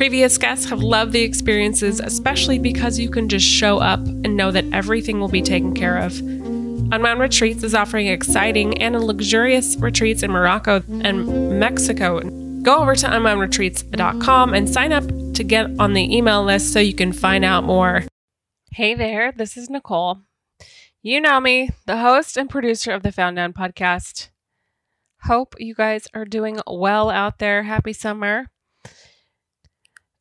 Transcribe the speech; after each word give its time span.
Previous 0.00 0.38
guests 0.38 0.64
have 0.70 0.82
loved 0.82 1.12
the 1.12 1.20
experiences, 1.20 2.00
especially 2.00 2.58
because 2.58 2.98
you 2.98 3.10
can 3.10 3.28
just 3.28 3.44
show 3.44 3.80
up 3.80 4.00
and 4.00 4.34
know 4.34 4.50
that 4.50 4.64
everything 4.72 5.20
will 5.20 5.28
be 5.28 5.42
taken 5.42 5.74
care 5.74 5.98
of. 5.98 6.18
Unwound 6.20 7.20
Retreats 7.20 7.62
is 7.62 7.74
offering 7.74 8.06
exciting 8.06 8.80
and 8.80 8.98
luxurious 8.98 9.76
retreats 9.76 10.22
in 10.22 10.30
Morocco 10.30 10.82
and 11.02 11.60
Mexico. 11.60 12.20
Go 12.62 12.78
over 12.78 12.94
to 12.94 13.06
unwoundretreats.com 13.08 14.54
and 14.54 14.70
sign 14.70 14.94
up 14.94 15.04
to 15.34 15.44
get 15.44 15.66
on 15.78 15.92
the 15.92 16.16
email 16.16 16.44
list 16.44 16.72
so 16.72 16.80
you 16.80 16.94
can 16.94 17.12
find 17.12 17.44
out 17.44 17.64
more. 17.64 18.04
Hey 18.72 18.94
there, 18.94 19.32
this 19.32 19.54
is 19.58 19.68
Nicole. 19.68 20.20
You 21.02 21.20
know 21.20 21.40
me, 21.40 21.72
the 21.84 21.98
host 21.98 22.38
and 22.38 22.48
producer 22.48 22.92
of 22.92 23.02
the 23.02 23.12
Found 23.12 23.36
Down 23.36 23.52
podcast. 23.52 24.30
Hope 25.24 25.56
you 25.58 25.74
guys 25.74 26.08
are 26.14 26.24
doing 26.24 26.58
well 26.66 27.10
out 27.10 27.38
there. 27.38 27.64
Happy 27.64 27.92
summer. 27.92 28.46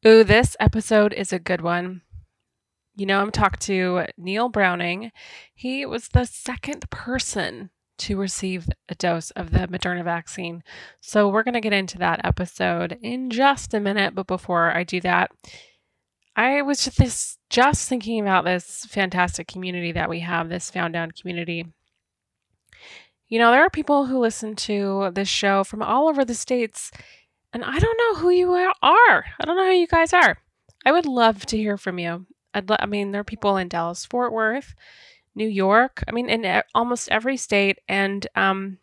Ooh, 0.08 0.23
this 0.23 0.55
episode 0.62 1.12
is 1.12 1.34
a 1.34 1.39
good 1.39 1.59
one. 1.59 2.03
You 2.95 3.05
know, 3.05 3.20
I'm 3.20 3.31
talking 3.31 3.59
to 3.62 4.05
Neil 4.17 4.48
Browning. 4.48 5.12
He 5.53 5.85
was 5.85 6.08
the 6.08 6.23
second 6.23 6.89
person 6.89 7.69
to 7.97 8.16
receive 8.16 8.70
a 8.88 8.95
dose 8.95 9.31
of 9.31 9.52
the 9.52 9.67
Moderna 9.67 10.05
vaccine. 10.05 10.64
So 11.02 11.27
we're 11.27 11.44
going 11.44 11.55
to 11.55 11.59
get 11.59 11.73
into 11.73 11.97
that 11.97 12.22
episode 12.23 12.97
in 13.02 13.30
just 13.30 13.73
a 13.73 13.81
minute. 13.81 14.16
But 14.16 14.27
before 14.27 14.73
I 14.73 14.86
do 14.86 15.02
that, 15.02 15.31
I 16.33 16.61
was 16.61 16.86
just, 16.86 16.97
this, 16.97 17.38
just 17.50 17.89
thinking 17.89 18.22
about 18.22 18.45
this 18.45 18.86
fantastic 18.86 19.50
community 19.50 19.92
that 19.92 20.09
we 20.09 20.22
have, 20.22 20.47
this 20.47 20.72
Found 20.72 20.94
Down 20.94 21.11
community. 21.11 21.66
You 23.27 23.38
know, 23.38 23.52
there 23.52 23.66
are 23.66 23.70
people 23.70 24.05
who 24.05 24.17
listen 24.17 24.55
to 24.55 25.11
this 25.14 25.27
show 25.27 25.66
from 25.66 25.81
all 25.81 26.08
over 26.08 26.23
the 26.23 26.33
states 26.33 26.89
and 27.53 27.64
I 27.64 27.80
don't 27.80 27.97
know 27.97 28.22
who 28.22 28.30
you 28.30 28.52
are. 28.53 28.73
I 28.81 29.45
don't 29.45 29.55
know 29.55 29.66
who 29.66 29.72
you 29.72 29.88
guys 29.88 30.14
are. 30.14 30.38
I 30.86 30.92
would 30.92 31.05
love 31.05 31.45
to 31.47 31.58
hear 31.58 31.78
from 31.78 32.00
you. 32.00 32.25
I'd 32.53 32.69
I 32.72 32.86
mean, 32.86 33.11
there 33.11 33.22
are 33.22 33.25
people 33.25 33.58
in 33.58 33.67
Dallas, 33.67 34.05
Fort 34.05 34.31
Worth, 34.31 34.73
New 35.36 35.47
York. 35.47 36.03
I 36.08 36.11
mean, 36.11 36.30
in 36.30 36.61
almost 36.73 37.09
every 37.09 37.38
state. 37.38 37.80
And 37.88 38.25
um, 38.36 38.77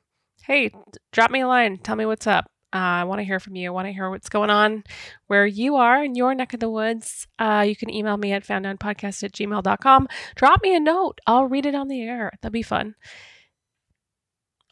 hey, 0.45 0.71
drop 1.13 1.31
me 1.31 1.41
a 1.41 1.49
line. 1.49 1.79
Tell 1.79 1.97
me 1.97 2.07
what's 2.07 2.27
up. 2.27 2.47
Uh, 2.73 3.01
I 3.01 3.05
want 3.05 3.21
to 3.21 3.25
hear 3.25 3.41
from 3.41 3.57
you. 3.57 3.69
I 3.69 3.73
want 3.73 3.87
to 3.87 3.93
hear 3.93 4.11
what's 4.11 4.29
going 4.29 4.51
on 4.51 4.85
where 5.29 5.47
you 5.47 5.77
are 5.77 6.05
in 6.05 6.15
your 6.15 6.35
neck 6.35 6.53
of 6.53 6.61
the 6.61 6.69
woods. 6.69 7.27
Uh, 7.39 7.65
you 7.67 7.77
can 7.77 7.91
email 7.91 8.17
me 8.17 8.33
at 8.33 8.47
founddownpodcast 8.47 9.23
at 9.23 9.33
gmail.com. 9.33 10.09
Drop 10.35 10.63
me 10.63 10.75
a 10.75 10.81
note. 10.81 11.21
I'll 11.27 11.47
read 11.47 11.67
it 11.67 11.75
on 11.75 11.89
the 11.89 12.03
air. 12.03 12.33
That'd 12.43 12.53
be 12.53 12.63
fun. 12.63 12.95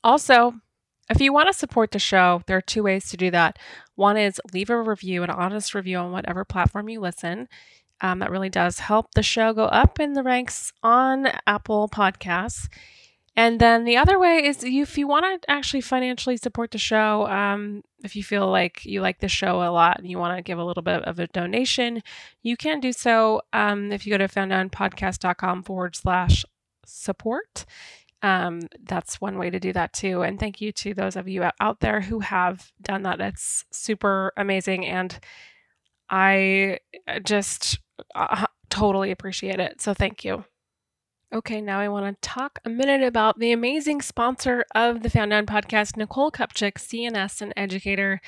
Also, 0.03 0.55
if 1.11 1.21
you 1.21 1.33
want 1.33 1.49
to 1.49 1.53
support 1.53 1.91
the 1.91 1.99
show, 1.99 2.43
there 2.47 2.57
are 2.57 2.63
two 2.63 2.83
ways 2.83 3.09
to 3.11 3.17
do 3.17 3.31
that. 3.31 3.59
One 3.95 4.17
is 4.17 4.41
leave 4.53 4.71
a 4.71 4.81
review, 4.81 5.23
an 5.23 5.31
honest 5.31 5.75
review 5.75 5.99
on 5.99 6.13
whatever 6.13 6.45
platform 6.45 6.89
you 6.89 7.01
listen. 7.01 7.49
Um, 8.01 8.19
that 8.19 8.31
really 8.31 8.51
does 8.51 8.81
help 8.81 9.15
the 9.15 9.23
show 9.23 9.53
go 9.53 9.65
up 9.65 10.01
in 10.01 10.15
the 10.15 10.23
ranks 10.23 10.73
on 10.83 11.29
Apple 11.47 11.89
Podcasts. 11.89 12.69
And 13.37 13.61
then 13.61 13.85
the 13.85 13.97
other 13.97 14.19
way 14.19 14.45
is 14.45 14.63
if 14.63 14.97
you 14.97 15.09
want 15.09 15.43
to 15.43 15.51
actually 15.51 15.81
financially 15.81 16.37
support 16.37 16.71
the 16.71 16.79
show, 16.79 17.27
um, 17.27 17.83
if 18.05 18.15
you 18.15 18.23
feel 18.23 18.49
like 18.49 18.85
you 18.85 19.01
like 19.01 19.19
the 19.19 19.29
show 19.29 19.63
a 19.63 19.73
lot 19.73 19.99
and 19.99 20.09
you 20.09 20.19
want 20.19 20.37
to 20.37 20.43
give 20.43 20.59
a 20.59 20.65
little 20.65 20.83
bit 20.85 21.03
of 21.03 21.19
a 21.19 21.27
donation, 21.29 22.03
you 22.43 22.57
can 22.57 22.79
do 22.79 22.93
so 22.93 23.43
um, 23.53 23.91
if 23.91 24.07
you 24.07 24.13
go 24.13 24.19
to 24.19 24.29
founddownpodcast.com 24.29 25.65
forward 25.65 25.97
slash 25.97 26.45
support. 26.87 27.65
Um, 28.25 28.63
that's 28.83 29.21
one 29.21 29.37
way 29.37 29.51
to 29.51 29.61
do 29.61 29.75
that 29.75 29.93
too. 29.93 30.23
And 30.23 30.41
thank 30.41 30.59
you 30.59 30.73
to 30.73 30.95
those 30.95 31.15
of 31.15 31.29
you 31.29 31.45
out 31.61 31.81
there 31.81 32.01
who 32.01 32.21
have 32.21 32.73
done 32.81 33.03
that. 33.03 33.21
It's 33.21 33.67
super 33.71 34.33
amazing. 34.39 34.87
And 34.87 35.19
I 36.09 36.79
uh, 37.07 37.21
just 37.21 37.79
uh, 38.15 38.47
totally 38.71 39.11
appreciate 39.11 39.61
it. 39.61 39.83
So 39.83 39.93
thank 39.93 40.25
you. 40.25 40.47
Okay, 41.35 41.61
now 41.61 41.81
I 41.81 41.89
want 41.89 42.23
to 42.23 42.29
talk 42.29 42.61
a 42.65 42.71
minute 42.71 43.03
about 43.03 43.41
the 43.41 43.51
amazing 43.51 44.03
sponsor 44.03 44.65
of 44.73 45.03
the 45.03 45.11
Found 45.11 45.33
Down 45.33 45.47
podcast, 45.47 45.97
Nicole 45.97 46.31
Kupchik, 46.31 46.75
CNS 46.75 47.43
and 47.43 47.53
educator. 47.57 48.21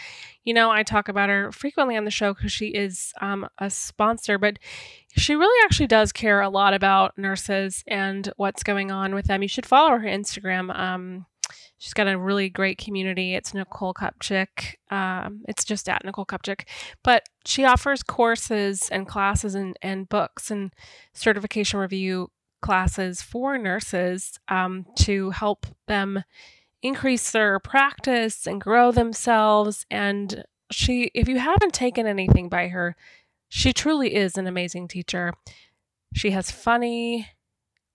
You 0.43 0.53
know, 0.53 0.73
I 0.73 0.83
talk 0.83 1.09
about 1.09 1.29
her 1.29 1.53
frequently 1.53 1.97
on 1.97 2.05
the 2.05 2.11
show 2.11 2.35
because 2.35 2.51
she 2.51 2.67
is 2.67 3.13
um, 3.21 3.49
a 3.59 3.71
sponsor, 3.71 4.39
but 4.39 4.59
she 5.11 5.37
really 5.37 5.65
actually 5.65 5.87
does 5.87 6.11
care 6.11 6.41
a 6.41 6.49
lot 6.49 6.75
about 6.75 7.17
nurses 7.17 7.85
and 7.87 8.33
what's 8.39 8.65
going 8.65 8.91
on 8.91 9.15
with 9.15 9.27
them. 9.27 9.41
You 9.41 9.49
should 9.49 9.67
follow 9.67 9.91
her 9.99 10.09
Instagram. 10.09 10.77
Um, 10.77 11.27
she's 11.79 11.95
got 11.95 12.09
a 12.09 12.19
really 12.19 12.49
great 12.49 12.79
community. 12.79 13.37
It's 13.37 13.55
Nicole 13.55 13.95
Kupchik. 13.95 14.75
Um, 14.91 15.43
it's 15.47 15.65
just 15.65 15.89
at 15.89 16.05
Nicole 16.05 16.27
Kupchik. 16.27 16.65
But 17.05 17.29
she 17.45 17.65
offers 17.65 18.03
courses 18.03 18.89
and 18.91 19.07
classes 19.07 19.55
and, 19.55 19.77
and 19.81 20.09
books 20.09 20.51
and 20.51 20.73
certification 21.13 21.79
review 21.79 22.31
classes 22.67 23.23
for 23.23 23.57
nurses 23.57 24.41
um, 24.49 24.87
to 24.97 25.31
help 25.31 25.67
them 25.87 26.25
increase 26.83 27.31
their 27.31 27.61
practice 27.61 28.45
and 28.45 28.61
grow 28.61 28.91
themselves. 28.91 29.87
And 29.89 30.45
she, 30.73 31.13
if 31.15 31.29
you 31.29 31.39
haven't 31.39 31.75
taken 31.75 32.09
anything 32.09 32.49
by 32.49 32.67
her, 32.69 32.97
she 33.49 33.73
truly 33.73 34.17
is 34.17 34.37
an 34.37 34.49
amazing 34.49 34.89
teacher. 34.89 35.33
She 36.13 36.33
has 36.33 36.51
funny 36.51 37.29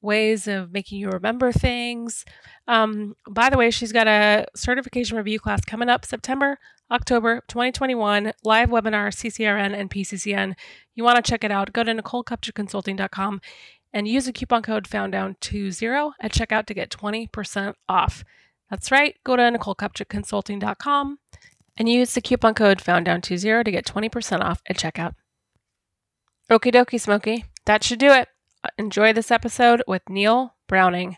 ways 0.02 0.48
of 0.48 0.72
making 0.72 1.00
you 1.00 1.10
remember 1.10 1.52
things. 1.52 2.24
Um, 2.66 3.16
by 3.30 3.50
the 3.50 3.58
way, 3.58 3.72
she's 3.72 3.92
got 3.92 4.08
a 4.08 4.46
certification 4.56 5.18
review 5.18 5.42
class 5.42 5.66
coming 5.66 5.90
up 5.90 6.06
September, 6.06 6.58
October 6.90 7.42
2021, 7.50 8.32
live 8.46 8.70
webinar, 8.70 9.12
CCRN 9.12 9.78
and 9.78 9.92
PCCN. 9.92 10.56
You 10.96 11.04
want 11.04 11.18
to 11.18 11.30
check 11.30 11.44
it 11.44 11.52
out, 11.52 11.74
go 11.74 11.84
to 11.84 11.94
NicoleKupchikConsulting.com 11.94 13.42
and 13.94 14.08
use 14.08 14.26
the 14.26 14.34
coupon 14.34 14.62
code 14.62 14.88
founddown20 14.88 16.12
at 16.20 16.32
checkout 16.32 16.66
to 16.66 16.74
get 16.74 16.90
20% 16.90 17.74
off. 17.90 18.24
That's 18.70 18.92
right, 18.92 19.16
go 19.26 19.36
to 19.36 19.44
NicoleKupchikConsulting.com 19.44 21.20
and 21.78 21.90
use 21.90 22.14
the 22.14 22.22
coupon 22.22 22.54
code 22.54 22.80
founddown20 22.80 23.66
to 23.66 23.72
get 23.72 23.86
20% 23.86 24.42
off 24.42 24.62
at 24.68 24.78
checkout. 24.78 25.16
Okie 26.50 26.74
dokie, 26.74 27.00
Smokey. 27.00 27.46
That 27.66 27.84
should 27.84 28.00
do 28.00 28.12
it. 28.12 28.28
Uh, 28.64 28.70
enjoy 28.78 29.14
this 29.14 29.32
episode 29.32 29.84
with 29.88 30.02
Neil 30.10 30.56
Browning. 30.68 31.18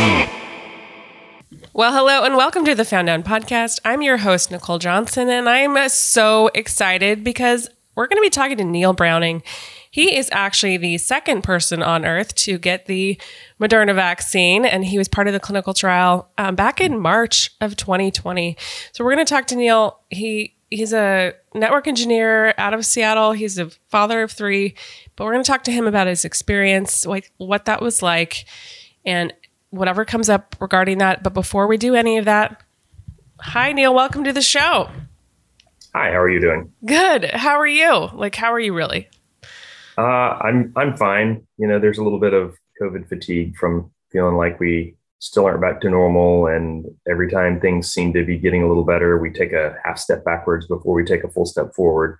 Well, 1.73 1.93
hello 1.93 2.25
and 2.25 2.35
welcome 2.35 2.65
to 2.65 2.75
the 2.75 2.83
Found 2.83 3.07
Down 3.07 3.23
podcast. 3.23 3.79
I'm 3.85 4.01
your 4.01 4.17
host, 4.17 4.51
Nicole 4.51 4.77
Johnson, 4.77 5.29
and 5.29 5.47
I'm 5.47 5.87
so 5.87 6.49
excited 6.53 7.23
because 7.23 7.69
we're 7.95 8.07
going 8.07 8.17
to 8.17 8.25
be 8.25 8.29
talking 8.29 8.57
to 8.57 8.65
Neil 8.65 8.91
Browning. 8.91 9.41
He 9.89 10.17
is 10.17 10.27
actually 10.33 10.75
the 10.75 10.97
second 10.97 11.43
person 11.43 11.81
on 11.81 12.03
earth 12.03 12.35
to 12.35 12.57
get 12.57 12.87
the 12.87 13.17
Moderna 13.57 13.95
vaccine, 13.95 14.65
and 14.65 14.83
he 14.83 14.97
was 14.97 15.07
part 15.07 15.27
of 15.27 15.33
the 15.33 15.39
clinical 15.39 15.73
trial 15.73 16.29
um, 16.37 16.55
back 16.55 16.81
in 16.81 16.99
March 16.99 17.51
of 17.61 17.77
2020. 17.77 18.57
So 18.91 19.05
we're 19.05 19.15
going 19.15 19.25
to 19.25 19.33
talk 19.33 19.47
to 19.47 19.55
Neil. 19.55 20.01
He 20.09 20.57
he's 20.69 20.91
a 20.91 21.33
network 21.55 21.87
engineer 21.87 22.53
out 22.57 22.73
of 22.73 22.85
Seattle. 22.85 23.31
He's 23.31 23.57
a 23.57 23.69
father 23.87 24.23
of 24.23 24.31
three, 24.33 24.75
but 25.15 25.23
we're 25.23 25.31
going 25.31 25.43
to 25.45 25.49
talk 25.49 25.63
to 25.63 25.71
him 25.71 25.87
about 25.87 26.07
his 26.07 26.25
experience, 26.25 27.05
like 27.05 27.31
what 27.37 27.63
that 27.63 27.81
was 27.81 28.01
like, 28.01 28.45
and 29.05 29.31
whatever 29.71 30.05
comes 30.05 30.29
up 30.29 30.55
regarding 30.59 30.99
that. 30.99 31.23
But 31.23 31.33
before 31.33 31.65
we 31.65 31.77
do 31.77 31.95
any 31.95 32.17
of 32.17 32.25
that, 32.25 32.61
hi 33.39 33.73
Neil, 33.73 33.93
welcome 33.93 34.23
to 34.23 34.31
the 34.31 34.41
show. 34.41 34.89
Hi, 35.93 36.11
how 36.11 36.21
are 36.21 36.29
you 36.29 36.39
doing? 36.39 36.71
Good. 36.85 37.25
How 37.31 37.57
are 37.57 37.67
you? 37.67 38.09
Like, 38.13 38.35
how 38.35 38.53
are 38.53 38.59
you 38.59 38.73
really? 38.73 39.09
Uh, 39.97 40.37
I'm 40.41 40.71
I'm 40.77 40.95
fine. 40.95 41.45
You 41.57 41.67
know, 41.67 41.79
there's 41.79 41.97
a 41.97 42.03
little 42.03 42.19
bit 42.19 42.33
of 42.33 42.55
COVID 42.81 43.09
fatigue 43.09 43.57
from 43.57 43.91
feeling 44.09 44.35
like 44.35 44.59
we 44.59 44.95
still 45.19 45.45
aren't 45.45 45.61
back 45.61 45.81
to 45.81 45.89
normal. 45.89 46.47
And 46.47 46.85
every 47.09 47.29
time 47.29 47.59
things 47.59 47.91
seem 47.91 48.13
to 48.13 48.25
be 48.25 48.37
getting 48.37 48.63
a 48.63 48.67
little 48.67 48.85
better, 48.85 49.19
we 49.19 49.31
take 49.31 49.51
a 49.51 49.75
half 49.83 49.97
step 49.97 50.23
backwards 50.23 50.65
before 50.65 50.93
we 50.93 51.03
take 51.03 51.23
a 51.23 51.29
full 51.29 51.45
step 51.45 51.73
forward. 51.75 52.17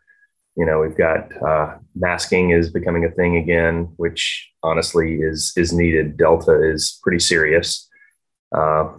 You 0.61 0.67
know, 0.67 0.79
we've 0.79 0.95
got 0.95 1.27
uh, 1.41 1.75
masking 1.95 2.51
is 2.51 2.69
becoming 2.69 3.03
a 3.03 3.09
thing 3.09 3.35
again, 3.35 3.91
which 3.97 4.47
honestly 4.61 5.15
is 5.15 5.53
is 5.57 5.73
needed. 5.73 6.17
Delta 6.17 6.61
is 6.71 6.99
pretty 7.01 7.17
serious. 7.17 7.89
Uh, 8.55 8.89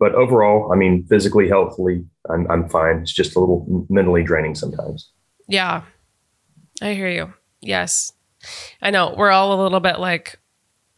but 0.00 0.14
overall, 0.14 0.72
I 0.72 0.76
mean, 0.76 1.04
physically, 1.10 1.50
healthily, 1.50 2.06
I'm, 2.30 2.50
I'm 2.50 2.66
fine. 2.66 3.00
It's 3.00 3.12
just 3.12 3.36
a 3.36 3.40
little 3.40 3.86
mentally 3.90 4.22
draining 4.22 4.54
sometimes. 4.54 5.10
Yeah, 5.48 5.82
I 6.80 6.94
hear 6.94 7.10
you. 7.10 7.34
Yes, 7.60 8.14
I 8.80 8.90
know. 8.90 9.14
We're 9.14 9.32
all 9.32 9.52
a 9.52 9.62
little 9.62 9.80
bit 9.80 10.00
like 10.00 10.40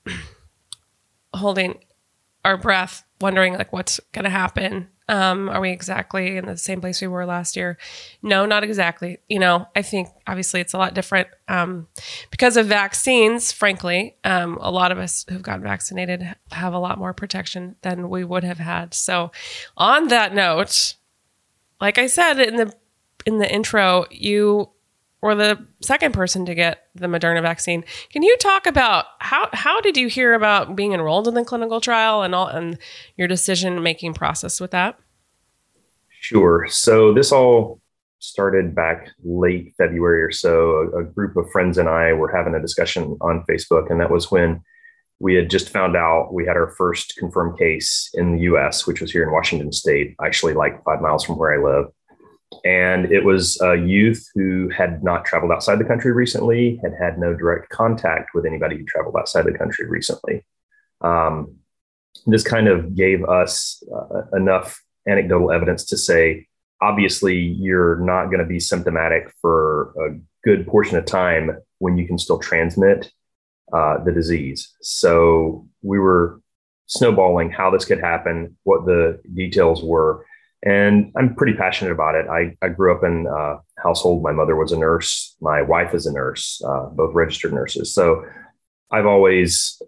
holding 1.35 1.81
our 2.45 2.57
breath, 2.57 3.03
wondering 3.21 3.55
like 3.55 3.73
what's 3.73 3.99
going 4.13 4.27
to 4.27 4.31
happen. 4.31 4.91
Um, 5.09 5.51
are 5.51 5.61
we 5.61 5.71
exactly 5.71 6.37
in 6.39 6.47
the 6.47 6.57
same 6.57 6.81
place 6.81 7.01
we 7.01 7.09
were 7.09 7.27
last 7.27 7.57
year? 7.57 7.77
No, 8.23 8.47
not 8.47 8.65
exactly. 8.65 9.19
You 9.29 9.39
know, 9.39 9.67
I 9.77 9.83
think 9.83 10.09
obviously 10.27 10.61
it's 10.61 10.73
a 10.73 10.79
lot 10.79 10.95
different 10.95 11.29
um, 11.47 11.89
because 12.31 12.57
of 12.57 12.67
vaccines. 12.67 13.53
Frankly, 13.53 14.17
um, 14.25 14.59
a 14.61 14.71
lot 14.71 14.93
of 14.93 14.99
us 14.99 15.27
who've 15.29 15.43
gotten 15.43 15.63
vaccinated 15.63 16.35
have 16.53 16.73
a 16.73 16.79
lot 16.79 16.99
more 16.99 17.13
protection 17.13 17.77
than 17.83 18.09
we 18.09 18.25
would 18.25 18.45
have 18.45 18.59
had. 18.59 18.95
So, 18.95 19.31
on 19.77 20.09
that 20.09 20.35
note, 20.35 20.95
like 21.81 21.99
I 21.99 22.07
said 22.07 22.41
in 22.41 22.57
the 22.57 22.73
in 23.27 23.39
the 23.39 23.53
intro, 23.53 24.07
you 24.11 24.71
or 25.25 25.35
the 25.35 25.59
second 25.81 26.13
person 26.13 26.45
to 26.45 26.55
get 26.55 26.89
the 26.95 27.07
Moderna 27.07 27.41
vaccine. 27.41 27.83
Can 28.11 28.23
you 28.23 28.37
talk 28.37 28.67
about 28.67 29.07
how 29.21 29.49
how 29.55 29.81
did 29.81 29.97
you 29.97 30.07
hear 30.07 30.35
about 30.35 30.77
being 30.77 30.93
enrolled 30.93 31.27
in 31.27 31.33
the 31.33 31.43
clinical 31.47 31.81
trial 31.81 32.21
and 32.21 32.35
all 32.35 32.47
and 32.47 32.77
your 33.17 33.27
decision 33.27 33.83
making 33.83 34.13
process 34.13 34.61
with 34.61 34.71
that? 34.73 34.99
Sure. 36.21 36.67
So 36.69 37.15
this 37.15 37.33
all 37.33 37.81
started 38.19 38.75
back 38.75 39.09
late 39.25 39.73
February 39.79 40.23
or 40.23 40.31
so. 40.31 40.91
A, 40.95 41.01
a 41.01 41.05
group 41.05 41.39
of 41.39 41.51
friends 41.51 41.79
and 41.79 41.89
I 41.89 42.13
were 42.13 42.31
having 42.31 42.55
a 42.55 42.61
discussion 42.61 43.17
on 43.23 43.47
Facebook, 43.49 43.91
and 43.91 43.99
that 44.03 44.11
was 44.11 44.31
when 44.31 44.61
we 45.21 45.35
had 45.37 45.49
just 45.49 45.71
found 45.71 45.97
out 45.97 46.35
we 46.35 46.45
had 46.45 46.57
our 46.57 46.75
first 46.77 47.17
confirmed 47.17 47.59
case 47.59 48.11
in 48.13 48.37
the 48.37 48.43
US, 48.43 48.87
which 48.87 49.01
was 49.01 49.11
here 49.11 49.23
in 49.23 49.33
Washington 49.33 49.73
state, 49.73 50.17
actually 50.23 50.53
like 50.53 50.85
five 50.85 51.01
miles 51.01 51.25
from 51.25 51.39
where 51.39 51.55
I 51.55 51.65
live. 51.65 51.87
And 52.65 53.13
it 53.13 53.25
was 53.25 53.61
a 53.61 53.77
youth 53.77 54.29
who 54.35 54.69
had 54.71 55.03
not 55.03 55.25
traveled 55.25 55.53
outside 55.53 55.79
the 55.79 55.85
country 55.85 56.13
recently, 56.13 56.81
had 56.83 56.95
had 56.99 57.19
no 57.19 57.35
direct 57.35 57.69
contact 57.71 58.31
with 58.35 58.47
anybody 58.47 58.79
who 58.79 58.85
traveled 58.85 59.17
outside 59.17 59.45
the 59.45 59.59
country 59.59 59.89
recently. 59.89 60.45
Um, 61.01 61.57
this 62.27 62.43
kind 62.43 62.69
of 62.69 62.95
gave 62.95 63.25
us 63.25 63.83
uh, 63.95 64.23
enough 64.37 64.83
anecdotal 65.07 65.51
evidence 65.51 65.85
to 65.87 65.97
say, 65.97 66.47
obviously, 66.81 67.37
you're 67.37 67.97
not 67.97 68.27
going 68.27 68.39
to 68.39 68.47
be 68.47 68.61
symptomatic 68.61 69.33
for 69.41 69.93
a 70.01 70.19
good 70.43 70.67
portion 70.67 70.97
of 70.97 71.05
time 71.05 71.59
when 71.79 71.97
you 71.97 72.07
can 72.07 72.19
still 72.19 72.39
transmit 72.39 73.11
uh, 73.73 74.03
the 74.05 74.13
disease. 74.13 74.75
So 74.81 75.67
we 75.83 75.99
were 75.99 76.41
snowballing 76.87 77.51
how 77.51 77.71
this 77.71 77.85
could 77.85 78.01
happen, 78.01 78.57
what 78.65 78.87
the 78.87 79.21
details 79.35 79.83
were. 79.83 80.25
And 80.65 81.13
I'm 81.15 81.35
pretty 81.35 81.53
passionate 81.53 81.93
about 81.93 82.15
it. 82.15 82.27
I, 82.27 82.57
I 82.65 82.71
grew 82.71 82.97
up 82.97 83.05
in 83.05 83.27
a 83.27 83.57
household. 83.83 84.23
My 84.23 84.33
mother 84.33 84.57
was 84.57 84.73
a 84.73 84.79
nurse. 84.79 85.37
My 85.43 85.61
wife 85.61 85.95
is 85.95 86.07
a 86.07 86.13
nurse, 86.13 86.63
uh, 86.67 86.87
both 86.87 87.15
registered 87.15 87.53
nurses. 87.53 87.93
So 87.93 88.25
I've 88.91 89.05
always 89.05 89.81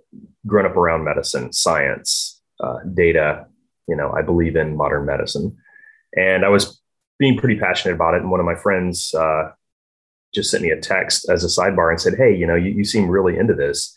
grown 0.46 0.67
up 0.67 0.76
around 0.76 1.05
medicine, 1.05 1.52
science, 1.52 2.43
uh, 2.61 2.81
data. 2.93 3.46
You 3.88 3.96
know, 3.96 4.12
I 4.12 4.20
believe 4.20 4.55
in 4.55 4.76
modern 4.76 5.06
medicine. 5.06 5.56
And 6.14 6.44
I 6.44 6.50
was 6.50 6.78
being 7.19 7.38
pretty 7.38 7.58
passionate 7.58 7.94
about 7.94 8.14
it. 8.14 8.20
And 8.20 8.31
one 8.31 8.40
of 8.40 8.46
my 8.46 8.55
friends 8.55 9.14
uh, 9.14 9.52
just 10.34 10.50
sent 10.50 10.62
me 10.62 10.70
a 10.70 10.81
text 10.81 11.28
as 11.31 11.43
a 11.43 11.49
sidebar 11.49 11.90
and 11.90 12.00
said, 12.00 12.17
Hey, 12.19 12.37
you 12.37 12.46
know, 12.46 12.55
you, 12.55 12.73
you 12.73 12.84
seem 12.84 13.08
really 13.08 13.38
into 13.38 13.55
this. 13.55 13.96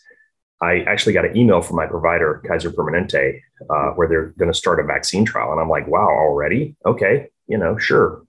I 0.62 0.80
actually 0.80 1.14
got 1.14 1.24
an 1.24 1.36
email 1.36 1.62
from 1.62 1.76
my 1.76 1.86
provider, 1.86 2.42
Kaiser 2.46 2.70
Permanente, 2.70 3.40
uh, 3.70 3.90
where 3.92 4.08
they're 4.08 4.34
going 4.38 4.52
to 4.52 4.58
start 4.58 4.78
a 4.80 4.84
vaccine 4.84 5.24
trial. 5.24 5.52
And 5.52 5.60
I'm 5.60 5.70
like, 5.70 5.86
wow, 5.86 6.08
already? 6.08 6.76
Okay, 6.84 7.28
you 7.46 7.56
know, 7.56 7.78
sure. 7.78 8.26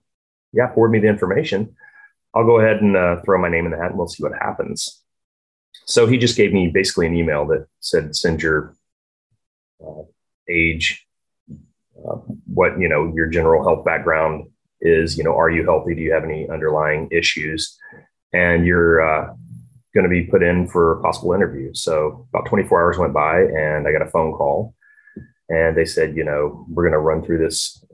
Yeah, 0.52 0.72
forward 0.72 0.90
me 0.90 0.98
the 0.98 1.08
information. 1.08 1.76
I'll 2.34 2.46
go 2.46 2.58
ahead 2.58 2.80
and 2.80 2.96
uh, 2.96 3.20
throw 3.22 3.38
my 3.38 3.50
name 3.50 3.66
in 3.66 3.70
the 3.70 3.76
hat 3.76 3.90
and 3.90 3.98
we'll 3.98 4.08
see 4.08 4.22
what 4.22 4.32
happens. 4.32 5.02
So 5.84 6.06
he 6.06 6.16
just 6.16 6.36
gave 6.36 6.52
me 6.52 6.68
basically 6.68 7.06
an 7.06 7.14
email 7.14 7.46
that 7.48 7.66
said, 7.80 8.16
send 8.16 8.42
your 8.42 8.74
uh, 9.84 10.02
age, 10.48 11.06
uh, 11.50 12.16
what, 12.46 12.78
you 12.78 12.88
know, 12.88 13.12
your 13.14 13.26
general 13.26 13.62
health 13.62 13.84
background 13.84 14.48
is, 14.80 15.18
you 15.18 15.24
know, 15.24 15.36
are 15.36 15.50
you 15.50 15.64
healthy? 15.64 15.94
Do 15.94 16.00
you 16.00 16.12
have 16.12 16.24
any 16.24 16.48
underlying 16.48 17.08
issues? 17.10 17.78
And 18.32 18.66
your 18.66 19.02
uh, 19.02 19.34
going 19.94 20.04
to 20.04 20.10
be 20.10 20.24
put 20.24 20.42
in 20.42 20.68
for 20.68 20.98
a 20.98 21.02
possible 21.02 21.32
interview. 21.32 21.72
So 21.74 22.26
about 22.32 22.46
24 22.46 22.82
hours 22.82 22.98
went 22.98 23.12
by 23.12 23.40
and 23.40 23.86
I 23.86 23.92
got 23.92 24.06
a 24.06 24.10
phone 24.10 24.32
call 24.32 24.74
and 25.48 25.76
they 25.76 25.84
said, 25.84 26.16
you 26.16 26.24
know, 26.24 26.64
we're 26.68 26.84
going 26.84 26.92
to 26.92 26.98
run 26.98 27.22
through 27.22 27.38
this 27.38 27.84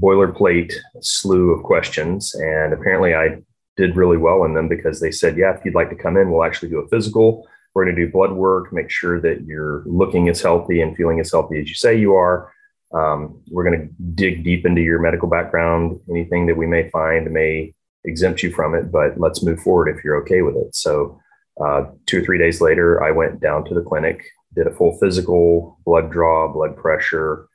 boilerplate 0.00 0.74
slew 1.00 1.50
of 1.50 1.62
questions. 1.62 2.34
And 2.34 2.72
apparently 2.72 3.14
I 3.14 3.42
did 3.76 3.96
really 3.96 4.16
well 4.16 4.44
in 4.44 4.54
them 4.54 4.68
because 4.68 5.00
they 5.00 5.10
said, 5.10 5.36
yeah, 5.36 5.56
if 5.56 5.64
you'd 5.64 5.74
like 5.74 5.90
to 5.90 5.96
come 5.96 6.16
in, 6.16 6.30
we'll 6.30 6.44
actually 6.44 6.68
do 6.68 6.80
a 6.80 6.88
physical. 6.88 7.46
We're 7.74 7.84
going 7.84 7.96
to 7.96 8.06
do 8.06 8.12
blood 8.12 8.32
work, 8.32 8.72
make 8.72 8.90
sure 8.90 9.20
that 9.20 9.44
you're 9.44 9.82
looking 9.86 10.28
as 10.28 10.40
healthy 10.40 10.80
and 10.80 10.96
feeling 10.96 11.20
as 11.20 11.30
healthy 11.30 11.60
as 11.60 11.68
you 11.68 11.74
say 11.74 11.98
you 11.98 12.14
are. 12.14 12.52
Um, 12.94 13.42
we're 13.50 13.64
going 13.64 13.80
to 13.80 14.02
dig 14.14 14.44
deep 14.44 14.64
into 14.64 14.80
your 14.80 15.00
medical 15.00 15.28
background. 15.28 16.00
Anything 16.10 16.46
that 16.46 16.56
we 16.56 16.66
may 16.66 16.88
find 16.90 17.30
may 17.30 17.74
exempt 18.04 18.42
you 18.42 18.50
from 18.50 18.74
it, 18.74 18.90
but 18.90 19.18
let's 19.18 19.42
move 19.42 19.60
forward 19.60 19.88
if 19.88 20.02
you're 20.04 20.20
okay 20.22 20.40
with 20.42 20.56
it. 20.56 20.74
So 20.74 21.20
uh, 21.64 21.84
two 22.06 22.18
or 22.20 22.24
three 22.24 22.38
days 22.38 22.60
later, 22.60 23.02
I 23.02 23.10
went 23.10 23.40
down 23.40 23.64
to 23.66 23.74
the 23.74 23.82
clinic, 23.82 24.24
did 24.54 24.66
a 24.66 24.74
full 24.74 24.98
physical, 24.98 25.78
blood 25.84 26.10
draw, 26.10 26.52
blood 26.52 26.76
pressure, 26.76 27.48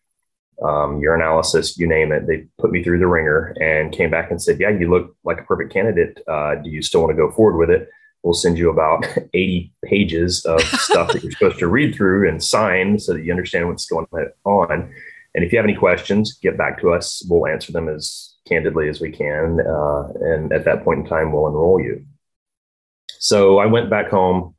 um, 0.61 1.01
urinalysis, 1.01 1.77
you 1.77 1.87
name 1.87 2.11
it. 2.11 2.27
They 2.27 2.45
put 2.59 2.71
me 2.71 2.83
through 2.83 2.99
the 2.99 3.07
ringer 3.07 3.55
and 3.59 3.91
came 3.91 4.11
back 4.11 4.29
and 4.29 4.41
said, 4.41 4.59
Yeah, 4.59 4.69
you 4.69 4.89
look 4.89 5.15
like 5.23 5.39
a 5.39 5.43
perfect 5.43 5.73
candidate. 5.73 6.19
Uh, 6.27 6.55
do 6.55 6.69
you 6.69 6.81
still 6.81 7.01
want 7.01 7.11
to 7.11 7.17
go 7.17 7.31
forward 7.31 7.57
with 7.57 7.69
it? 7.69 7.89
We'll 8.23 8.33
send 8.33 8.57
you 8.57 8.69
about 8.69 9.05
80 9.33 9.73
pages 9.83 10.45
of 10.45 10.61
stuff 10.61 11.11
that 11.11 11.23
you're 11.23 11.31
supposed 11.31 11.59
to 11.59 11.67
read 11.67 11.95
through 11.95 12.29
and 12.29 12.43
sign 12.43 12.99
so 12.99 13.13
that 13.13 13.23
you 13.23 13.31
understand 13.31 13.67
what's 13.67 13.87
going 13.87 14.05
on. 14.45 14.93
And 15.33 15.43
if 15.43 15.51
you 15.51 15.57
have 15.57 15.65
any 15.65 15.75
questions, 15.75 16.33
get 16.33 16.57
back 16.57 16.79
to 16.81 16.93
us. 16.93 17.25
We'll 17.27 17.47
answer 17.47 17.71
them 17.71 17.89
as 17.89 18.35
candidly 18.47 18.89
as 18.89 19.01
we 19.01 19.11
can. 19.11 19.59
Uh, 19.61 20.09
and 20.21 20.53
at 20.53 20.65
that 20.65 20.83
point 20.83 20.99
in 20.99 21.05
time, 21.07 21.31
we'll 21.31 21.47
enroll 21.47 21.81
you. 21.81 22.05
So 23.21 23.59
I 23.59 23.67
went 23.67 23.89
back 23.89 24.09
home. 24.09 24.55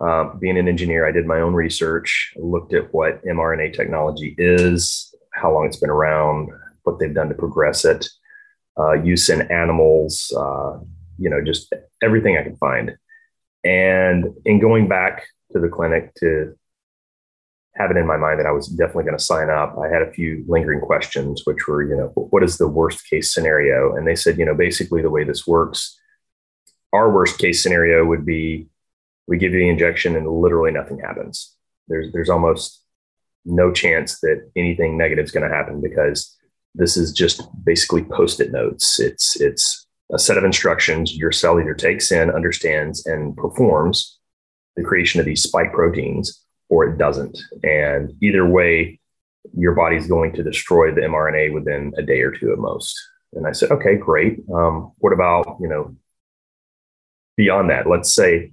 Uh, 0.00 0.34
being 0.38 0.56
an 0.56 0.68
engineer, 0.68 1.06
I 1.06 1.12
did 1.12 1.26
my 1.26 1.40
own 1.40 1.52
research, 1.52 2.32
looked 2.36 2.74
at 2.74 2.92
what 2.94 3.24
mRNA 3.24 3.74
technology 3.74 4.34
is, 4.38 5.12
how 5.32 5.52
long 5.52 5.66
it's 5.66 5.78
been 5.78 5.90
around, 5.90 6.50
what 6.84 6.98
they've 6.98 7.14
done 7.14 7.28
to 7.28 7.34
progress 7.34 7.84
it, 7.84 8.06
uh, 8.78 8.92
use 8.92 9.28
in 9.28 9.50
animals, 9.50 10.32
uh, 10.36 10.78
you 11.18 11.28
know, 11.28 11.42
just 11.42 11.72
everything 12.02 12.36
I 12.36 12.44
could 12.44 12.58
find. 12.58 12.96
And 13.64 14.26
in 14.44 14.60
going 14.60 14.88
back 14.88 15.24
to 15.52 15.58
the 15.58 15.68
clinic 15.68 16.14
to 16.16 16.54
have 17.76 17.90
it 17.90 17.96
in 17.96 18.06
my 18.06 18.16
mind 18.16 18.38
that 18.38 18.46
I 18.46 18.52
was 18.52 18.68
definitely 18.68 19.04
going 19.04 19.18
to 19.18 19.24
sign 19.24 19.50
up, 19.50 19.76
I 19.78 19.88
had 19.88 20.02
a 20.02 20.12
few 20.12 20.44
lingering 20.46 20.80
questions, 20.80 21.42
which 21.44 21.66
were, 21.66 21.82
you 21.82 21.96
know, 21.96 22.12
what 22.14 22.44
is 22.44 22.58
the 22.58 22.68
worst 22.68 23.08
case 23.08 23.32
scenario? 23.32 23.96
And 23.96 24.06
they 24.06 24.14
said, 24.14 24.38
you 24.38 24.44
know, 24.44 24.54
basically 24.54 25.02
the 25.02 25.10
way 25.10 25.24
this 25.24 25.46
works 25.46 25.98
our 26.94 27.10
worst 27.10 27.38
case 27.38 27.62
scenario 27.62 28.04
would 28.04 28.24
be 28.24 28.68
we 29.26 29.38
give 29.38 29.52
you 29.52 29.60
the 29.60 29.68
injection 29.68 30.16
and 30.16 30.28
literally 30.28 30.70
nothing 30.70 31.00
happens. 31.00 31.54
There's 31.88 32.12
there's 32.12 32.30
almost 32.30 32.82
no 33.44 33.72
chance 33.72 34.20
that 34.20 34.50
anything 34.56 34.96
negative 34.96 35.24
is 35.24 35.32
going 35.32 35.48
to 35.48 35.54
happen 35.54 35.80
because 35.80 36.34
this 36.74 36.96
is 36.96 37.12
just 37.12 37.42
basically 37.64 38.04
post-it 38.04 38.52
notes. 38.52 39.00
It's 39.00 39.40
it's 39.40 39.86
a 40.12 40.18
set 40.18 40.38
of 40.38 40.44
instructions 40.44 41.16
your 41.16 41.32
cell 41.32 41.60
either 41.60 41.74
takes 41.74 42.12
in, 42.12 42.30
understands, 42.30 43.06
and 43.06 43.36
performs 43.36 44.18
the 44.76 44.84
creation 44.84 45.20
of 45.20 45.26
these 45.26 45.42
spike 45.42 45.72
proteins, 45.72 46.44
or 46.68 46.84
it 46.84 46.98
doesn't. 46.98 47.38
And 47.62 48.12
either 48.22 48.46
way, 48.46 49.00
your 49.56 49.74
body's 49.74 50.06
going 50.06 50.32
to 50.32 50.42
destroy 50.42 50.94
the 50.94 51.02
mRNA 51.02 51.52
within 51.52 51.92
a 51.96 52.02
day 52.02 52.20
or 52.22 52.32
two 52.32 52.52
at 52.52 52.58
most. 52.58 52.94
And 53.32 53.46
I 53.46 53.52
said, 53.52 53.70
okay, 53.70 53.96
great. 53.96 54.38
Um, 54.52 54.92
what 54.98 55.12
about 55.12 55.58
you 55.60 55.68
know 55.68 55.96
beyond 57.36 57.70
that, 57.70 57.88
let's 57.88 58.12
say 58.12 58.52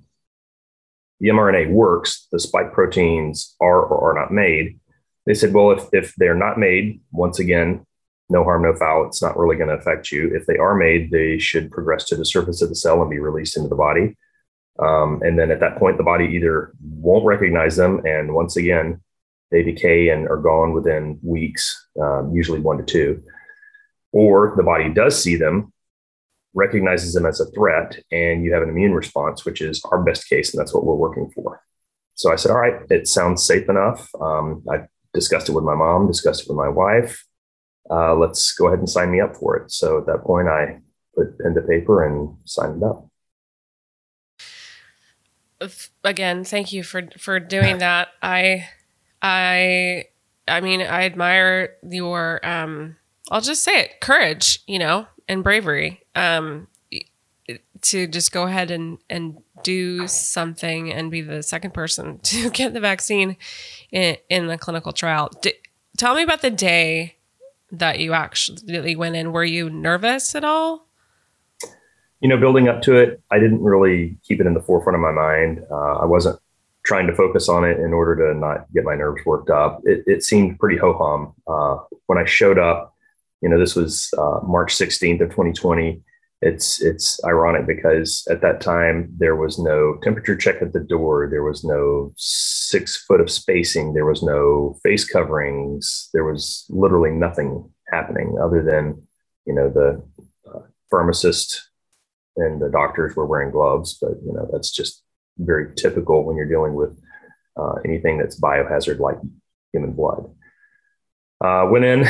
the 1.20 1.30
mRNA 1.30 1.72
works, 1.72 2.28
the 2.32 2.40
spike 2.40 2.74
proteins 2.74 3.56
are 3.62 3.82
or 3.82 4.10
are 4.10 4.20
not 4.20 4.34
made. 4.34 4.80
They 5.26 5.36
said, 5.36 5.54
well, 5.54 5.72
if, 5.72 5.86
if 5.94 6.16
they're 6.16 6.34
not 6.34 6.58
made, 6.58 7.02
once 7.12 7.40
again, 7.40 7.86
no 8.30 8.44
harm, 8.44 8.64
no 8.64 8.76
foul, 8.76 9.06
it's 9.06 9.22
not 9.22 9.38
really 9.38 9.56
going 9.56 9.70
to 9.70 9.76
affect 9.76 10.12
you. 10.12 10.34
If 10.34 10.48
they 10.48 10.58
are 10.58 10.76
made, 10.76 11.12
they 11.12 11.38
should 11.38 11.70
progress 11.70 12.06
to 12.06 12.16
the 12.16 12.26
surface 12.26 12.62
of 12.62 12.70
the 12.70 12.76
cell 12.76 13.02
and 13.02 13.12
be 13.12 13.20
released 13.20 13.58
into 13.58 13.70
the 13.70 13.76
body. 13.76 14.18
Um, 14.80 15.22
and 15.22 15.38
then 15.38 15.52
at 15.52 15.60
that 15.60 15.78
point, 15.78 15.98
the 15.98 16.04
body 16.04 16.26
either 16.26 16.74
won't 16.82 17.26
recognize 17.26 17.76
them, 17.76 18.02
and 18.06 18.34
once 18.34 18.56
again, 18.56 19.02
they 19.52 19.64
decay 19.64 20.10
and 20.10 20.28
are 20.28 20.38
gone 20.38 20.72
within 20.74 21.20
weeks, 21.22 21.88
um, 22.02 22.32
usually 22.34 22.62
one 22.62 22.78
to 22.78 22.84
two. 22.84 23.22
Or 24.14 24.54
the 24.56 24.64
body 24.64 24.90
does 24.90 25.22
see 25.22 25.36
them, 25.36 25.72
recognizes 26.53 27.13
them 27.13 27.25
as 27.25 27.39
a 27.39 27.50
threat, 27.51 28.00
and 28.12 28.43
you 28.43 28.53
have 28.53 28.63
an 28.63 28.70
immune 28.70 28.93
response, 28.93 29.46
which 29.46 29.62
is 29.62 29.81
our 29.91 30.03
best 30.03 30.27
case, 30.27 30.53
and 30.53 30.60
that's 30.60 30.74
what 30.74 30.86
we're 30.86 30.96
working 30.96 31.31
for. 31.34 31.62
So 32.15 32.31
I 32.31 32.36
said, 32.36 32.51
All 32.51 32.60
right, 32.60 32.81
it 32.89 33.08
sounds 33.08 33.46
safe 33.46 33.70
enough. 33.70 34.10
Um, 34.20 34.63
I 34.72 34.88
discussed 35.13 35.50
it 35.50 35.53
with 35.53 35.63
my 35.63 35.75
mom, 35.75 36.08
discussed 36.08 36.41
it 36.41 36.48
with 36.50 36.58
my 36.58 36.70
wife. 36.70 37.25
Uh, 37.89 38.15
let's 38.15 38.53
go 38.53 38.67
ahead 38.67 38.79
and 38.79 38.89
sign 38.89 39.12
me 39.12 39.20
up 39.20 39.36
for 39.36 39.58
it. 39.58 39.72
So 39.72 39.98
at 39.98 40.05
that 40.05 40.24
point, 40.24 40.48
I 40.48 40.79
put 41.15 41.38
pen 41.39 41.55
to 41.55 41.62
paper 41.62 42.05
and 42.05 42.38
signed 42.46 42.81
it 42.81 42.86
up 42.86 43.08
again 46.03 46.43
thank 46.43 46.74
you 46.74 46.84
for 46.84 47.08
for 47.17 47.39
doing 47.39 47.77
that 47.79 48.10
i 48.22 48.67
i 49.22 50.05
i 50.48 50.62
mean 50.62 50.81
i 50.81 51.03
admire 51.03 51.75
your 51.88 52.39
um 52.46 52.96
i'll 53.29 53.41
just 53.41 53.63
say 53.63 53.79
it 53.79 54.01
courage 54.01 54.60
you 54.67 54.79
know 54.79 55.05
and 55.32 55.44
bravery 55.44 56.04
um 56.16 56.68
to 57.82 58.06
just 58.06 58.32
go 58.32 58.44
ahead 58.44 58.70
and 58.70 59.00
and 59.10 59.42
do 59.64 60.08
something 60.08 60.92
and 60.92 61.10
be 61.10 61.22
the 61.22 61.42
second 61.42 61.74
person 61.74 62.20
to 62.24 62.50
get 62.50 62.74
the 62.74 62.80
vaccine 62.80 63.38
in, 63.92 64.18
in 64.30 64.48
the 64.48 64.58
clinical 64.58 64.92
trial 64.92 65.30
D- 65.42 65.54
tell 65.98 66.16
me 66.16 66.24
about 66.24 66.42
the 66.42 66.52
day 66.52 67.16
that 67.72 68.00
you 68.00 68.14
actually 68.14 68.96
went 68.96 69.16
in 69.16 69.32
were 69.32 69.46
you 69.46 69.70
nervous 69.70 70.36
at 70.36 70.44
all 70.44 70.86
you 72.22 72.30
know, 72.30 72.38
building 72.38 72.70
up 72.70 72.84
to 72.84 72.96
it, 72.96 73.22
I 73.32 73.40
didn't 73.40 73.62
really 73.64 74.16
keep 74.24 74.40
it 74.40 74.48
in 74.48 74.54
the 74.54 74.62
forefront 74.62 74.96
of 74.96 75.02
my 75.02 75.12
mind. 75.12 75.64
Uh, 75.70 75.98
I 75.98 76.06
wasn't 76.06 76.40
trying 76.84 77.08
to 77.08 77.16
focus 77.16 77.50
on 77.50 77.64
it 77.64 77.80
in 77.80 77.94
order 77.94 78.32
to 78.32 78.40
not 78.40 78.72
get 78.74 78.84
my 78.84 78.96
nerves 78.96 79.24
worked 79.26 79.50
up. 79.50 79.82
It, 79.86 80.04
it 80.06 80.24
seemed 80.24 80.60
pretty 80.60 80.78
ho 80.78 80.94
hum. 80.94 81.34
Uh, 81.48 81.84
when 82.06 82.20
I 82.20 82.26
showed 82.26 82.60
up, 82.60 82.90
you 83.41 83.50
know, 83.50 83.60
this 83.60 83.75
was 83.75 84.13
uh, 84.17 84.39
March 84.43 84.74
16th 84.74 85.21
of 85.21 85.29
2020. 85.29 86.01
It's 86.43 86.81
it's 86.81 87.24
ironic 87.24 87.67
because 87.67 88.25
at 88.29 88.41
that 88.41 88.62
time 88.62 89.13
there 89.17 89.36
was 89.36 89.60
no 89.60 89.98
temperature 90.01 90.36
check 90.36 90.55
at 90.62 90.74
the 90.74 90.79
door, 90.79 91.27
there 91.29 91.43
was 91.43 91.63
no 91.63 92.13
six 92.17 93.05
foot 93.05 93.21
of 93.21 93.29
spacing, 93.29 93.93
there 93.93 94.07
was 94.07 94.24
no 94.24 94.75
face 94.81 95.05
coverings, 95.05 96.10
there 96.13 96.24
was 96.24 96.65
literally 96.69 97.12
nothing 97.12 97.69
happening 97.91 98.38
other 98.41 98.63
than 98.63 99.03
you 99.45 99.53
know 99.53 99.69
the 99.69 100.03
uh, 100.50 100.62
pharmacist 100.89 101.69
and 102.38 102.60
the 102.60 102.69
doctors 102.69 103.15
were 103.15 103.27
wearing 103.27 103.51
gloves, 103.51 104.00
but 104.01 104.13
you 104.25 104.33
know 104.33 104.50
that's 104.51 104.71
just 104.71 105.03
very 105.38 105.75
typical 105.75 106.24
when 106.24 106.36
you're 106.36 106.50
dealing 106.50 106.74
with 106.74 107.00
uh, 107.55 107.74
anything 107.86 108.17
that's 108.17 108.39
biohazard 108.39 109.00
like 109.00 109.17
human 109.74 109.93
blood. 109.93 110.25
Uh, 111.43 111.67
went 111.69 111.86
in, 111.86 112.07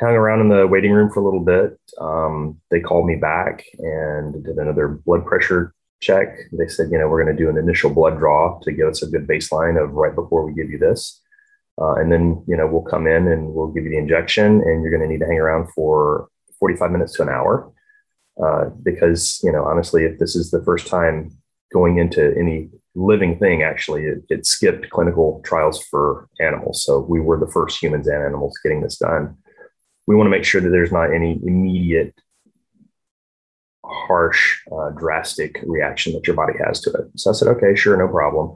hung 0.00 0.14
around 0.14 0.40
in 0.40 0.48
the 0.48 0.66
waiting 0.66 0.92
room 0.92 1.10
for 1.10 1.20
a 1.20 1.24
little 1.24 1.44
bit. 1.44 1.78
Um, 2.00 2.60
they 2.70 2.80
called 2.80 3.06
me 3.06 3.16
back 3.16 3.64
and 3.78 4.44
did 4.44 4.56
another 4.56 4.88
blood 4.88 5.24
pressure 5.24 5.74
check. 6.00 6.36
They 6.52 6.68
said, 6.68 6.90
you 6.90 6.98
know, 6.98 7.08
we're 7.08 7.22
going 7.22 7.36
to 7.36 7.42
do 7.42 7.48
an 7.48 7.56
initial 7.56 7.90
blood 7.90 8.18
draw 8.18 8.58
to 8.62 8.72
give 8.72 8.88
us 8.88 9.02
a 9.02 9.08
good 9.08 9.26
baseline 9.26 9.82
of 9.82 9.92
right 9.92 10.14
before 10.14 10.44
we 10.44 10.52
give 10.54 10.70
you 10.70 10.78
this. 10.78 11.20
Uh, 11.80 11.94
and 11.94 12.10
then, 12.10 12.44
you 12.46 12.56
know, 12.56 12.66
we'll 12.66 12.82
come 12.82 13.06
in 13.06 13.28
and 13.28 13.52
we'll 13.52 13.72
give 13.72 13.84
you 13.84 13.90
the 13.90 13.98
injection 13.98 14.62
and 14.62 14.82
you're 14.82 14.90
going 14.90 15.02
to 15.02 15.08
need 15.08 15.20
to 15.20 15.26
hang 15.26 15.38
around 15.38 15.68
for 15.72 16.28
45 16.60 16.90
minutes 16.90 17.14
to 17.14 17.22
an 17.22 17.28
hour. 17.28 17.72
Uh, 18.42 18.64
because 18.82 19.38
you 19.44 19.52
know 19.52 19.64
honestly 19.64 20.02
if 20.02 20.18
this 20.18 20.34
is 20.34 20.50
the 20.50 20.60
first 20.64 20.88
time 20.88 21.30
going 21.72 21.98
into 21.98 22.34
any 22.36 22.68
living 22.96 23.38
thing 23.38 23.62
actually 23.62 24.02
it, 24.02 24.24
it, 24.28 24.44
skipped 24.44 24.90
clinical 24.90 25.40
trials 25.44 25.80
for 25.84 26.28
animals 26.40 26.84
so 26.84 26.98
we 26.98 27.20
were 27.20 27.38
the 27.38 27.52
first 27.52 27.80
humans 27.80 28.08
and 28.08 28.24
animals 28.24 28.58
getting 28.64 28.82
this 28.82 28.98
done 28.98 29.36
we 30.06 30.14
want 30.14 30.26
to 30.26 30.30
make 30.30 30.44
sure 30.44 30.60
that 30.60 30.70
there's 30.70 30.92
not 30.92 31.14
any 31.14 31.40
immediate 31.42 32.14
harsh 33.84 34.60
uh, 34.72 34.90
drastic 34.90 35.60
reaction 35.66 36.12
that 36.14 36.26
your 36.26 36.36
body 36.36 36.54
has 36.64 36.80
to 36.80 36.90
it. 36.90 37.10
So 37.16 37.30
i 37.30 37.32
said 37.32 37.48
okay 37.48 37.74
sure 37.74 37.96
no 37.96 38.08
problem. 38.08 38.54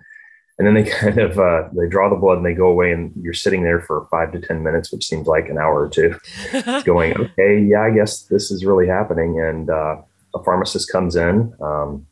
And 0.58 0.66
then 0.66 0.74
they 0.74 0.90
kind 1.00 1.18
of 1.18 1.38
uh, 1.38 1.68
they 1.72 1.88
draw 1.88 2.08
the 2.08 2.16
blood 2.16 2.38
and 2.38 2.46
they 2.46 2.54
go 2.54 2.68
away 2.68 2.92
and 2.92 3.12
you're 3.20 3.34
sitting 3.34 3.62
there 3.62 3.80
for 3.80 4.06
five 4.10 4.32
to 4.32 4.40
ten 4.40 4.62
minutes 4.62 4.92
which 4.92 5.06
seems 5.06 5.26
like 5.26 5.48
an 5.48 5.58
hour 5.58 5.84
or 5.84 5.88
two 5.88 6.16
going 6.84 7.16
okay 7.16 7.60
yeah 7.60 7.82
i 7.82 7.90
guess 7.90 8.22
this 8.22 8.50
is 8.50 8.64
really 8.64 8.86
happening. 8.86 9.40
And 9.40 9.70
uh, 9.70 9.96
a 10.34 10.44
pharmacist 10.44 10.90
comes 10.90 11.16
in 11.16 11.52
um, 11.60 12.06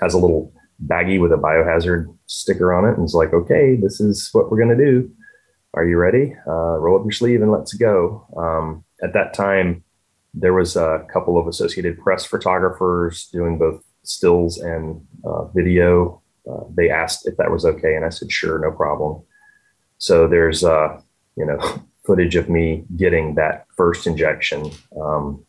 has 0.00 0.14
a 0.14 0.18
little 0.18 0.52
baggie 0.86 1.20
with 1.20 1.32
a 1.32 1.36
biohazard 1.36 2.06
sticker 2.26 2.72
on 2.72 2.84
it 2.84 2.96
and 2.96 3.04
is 3.04 3.14
like 3.14 3.32
okay 3.32 3.76
this 3.76 4.00
is 4.00 4.28
what 4.32 4.50
we're 4.50 4.56
going 4.56 4.76
to 4.76 4.84
do 4.84 5.10
are 5.74 5.84
you 5.84 5.96
ready 5.96 6.34
uh, 6.46 6.78
roll 6.78 6.98
up 6.98 7.04
your 7.04 7.12
sleeve 7.12 7.42
and 7.42 7.52
let's 7.52 7.74
go 7.74 8.26
um, 8.36 8.84
at 9.02 9.12
that 9.12 9.34
time 9.34 9.82
there 10.34 10.54
was 10.54 10.76
a 10.76 11.04
couple 11.12 11.38
of 11.38 11.46
associated 11.46 11.98
press 11.98 12.24
photographers 12.24 13.28
doing 13.32 13.58
both 13.58 13.82
stills 14.02 14.58
and 14.58 15.06
uh, 15.24 15.44
video 15.48 16.22
uh, 16.50 16.64
they 16.74 16.90
asked 16.90 17.26
if 17.26 17.36
that 17.36 17.50
was 17.50 17.64
okay, 17.64 17.94
and 17.94 18.04
I 18.04 18.08
said, 18.08 18.32
sure, 18.32 18.58
no 18.58 18.72
problem. 18.72 19.22
So 19.98 20.26
there's, 20.26 20.64
uh, 20.64 21.00
you 21.36 21.46
know, 21.46 21.58
footage 22.06 22.34
of 22.34 22.48
me 22.48 22.84
getting 22.96 23.36
that 23.36 23.66
first 23.76 24.06
injection 24.06 24.70
um, 25.00 25.44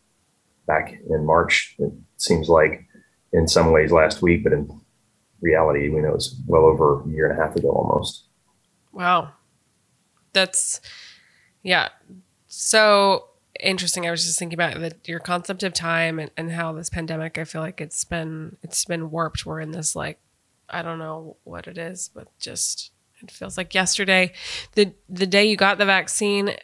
back 0.66 0.96
in 1.10 1.26
March. 1.26 1.74
It 1.78 1.92
seems 2.16 2.48
like 2.48 2.86
in 3.32 3.48
some 3.48 3.72
ways 3.72 3.90
last 3.90 4.22
week, 4.22 4.44
but 4.44 4.52
in 4.52 4.80
reality, 5.40 5.88
we 5.88 6.00
know 6.00 6.14
it's 6.14 6.40
well 6.46 6.64
over 6.64 7.02
a 7.02 7.08
year 7.08 7.28
and 7.28 7.38
a 7.38 7.42
half 7.42 7.56
ago 7.56 7.70
almost. 7.70 8.26
Wow. 8.92 9.32
That's, 10.34 10.80
yeah. 11.62 11.88
So 12.46 13.28
interesting. 13.58 14.06
I 14.06 14.10
was 14.10 14.24
just 14.24 14.38
thinking 14.38 14.58
about 14.58 14.74
the, 14.78 14.94
your 15.06 15.20
concept 15.20 15.62
of 15.62 15.72
time 15.72 16.18
and, 16.18 16.30
and 16.36 16.52
how 16.52 16.72
this 16.72 16.90
pandemic, 16.90 17.38
I 17.38 17.44
feel 17.44 17.62
like 17.62 17.80
it's 17.80 18.04
been, 18.04 18.58
it's 18.62 18.84
been 18.84 19.10
warped. 19.10 19.46
We're 19.46 19.60
in 19.60 19.70
this 19.70 19.96
like 19.96 20.18
I 20.68 20.82
don't 20.82 20.98
know 20.98 21.36
what 21.44 21.66
it 21.66 21.78
is, 21.78 22.10
but 22.12 22.28
just 22.38 22.92
it 23.22 23.30
feels 23.30 23.56
like 23.56 23.74
yesterday. 23.74 24.32
The 24.72 24.92
the 25.08 25.26
day 25.26 25.44
you 25.44 25.56
got 25.56 25.78
the 25.78 25.84
vaccine 25.84 26.54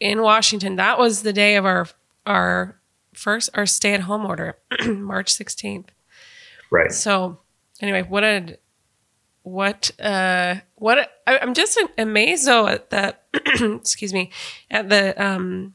in 0.00 0.22
Washington, 0.22 0.76
that 0.76 0.98
was 0.98 1.22
the 1.22 1.32
day 1.32 1.56
of 1.56 1.64
our 1.64 1.86
our 2.26 2.80
first 3.14 3.50
our 3.54 3.66
stay 3.66 3.94
at 3.94 4.00
home 4.00 4.26
order, 4.26 4.58
March 4.86 5.34
16th. 5.34 5.88
Right. 6.70 6.92
So 6.92 7.40
anyway, 7.80 8.02
what 8.02 8.24
a 8.24 8.58
what 9.44 9.90
uh 10.00 10.56
what 10.74 11.10
I, 11.26 11.36
am 11.38 11.54
just 11.54 11.78
amazed 11.96 12.46
though 12.46 12.66
at 12.66 12.90
the 12.90 13.14
excuse 13.80 14.12
me 14.12 14.30
at 14.70 14.88
the 14.88 15.14
um 15.22 15.74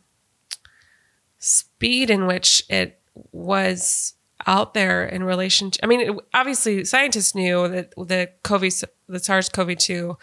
speed 1.39 2.09
in 2.09 2.27
which 2.27 2.63
it 2.69 2.99
was 3.31 4.13
out 4.47 4.73
there 4.73 5.05
in 5.05 5.23
relation 5.23 5.71
to, 5.71 5.83
I 5.83 5.88
mean, 5.88 6.01
it, 6.01 6.15
obviously 6.33 6.85
scientists 6.85 7.35
knew 7.35 7.67
that 7.67 7.91
the 7.91 8.31
COVID, 8.43 8.85
the 9.07 9.19
SARS-CoV-2, 9.19 10.17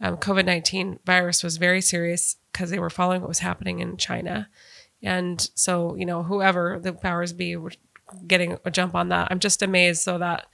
um, 0.00 0.16
COVID-19 0.16 0.98
virus 1.04 1.42
was 1.42 1.58
very 1.58 1.80
serious 1.80 2.36
because 2.52 2.70
they 2.70 2.78
were 2.78 2.90
following 2.90 3.20
what 3.20 3.28
was 3.28 3.38
happening 3.38 3.78
in 3.78 3.96
China. 3.96 4.48
And 5.02 5.48
so, 5.54 5.94
you 5.96 6.06
know, 6.06 6.22
whoever 6.22 6.78
the 6.80 6.92
powers 6.92 7.32
be 7.32 7.56
were 7.56 7.72
getting 8.26 8.58
a 8.64 8.70
jump 8.70 8.94
on 8.94 9.08
that. 9.08 9.28
I'm 9.30 9.38
just 9.38 9.62
amazed 9.62 10.02
so 10.02 10.18
that 10.18 10.46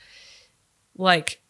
like 0.96 1.40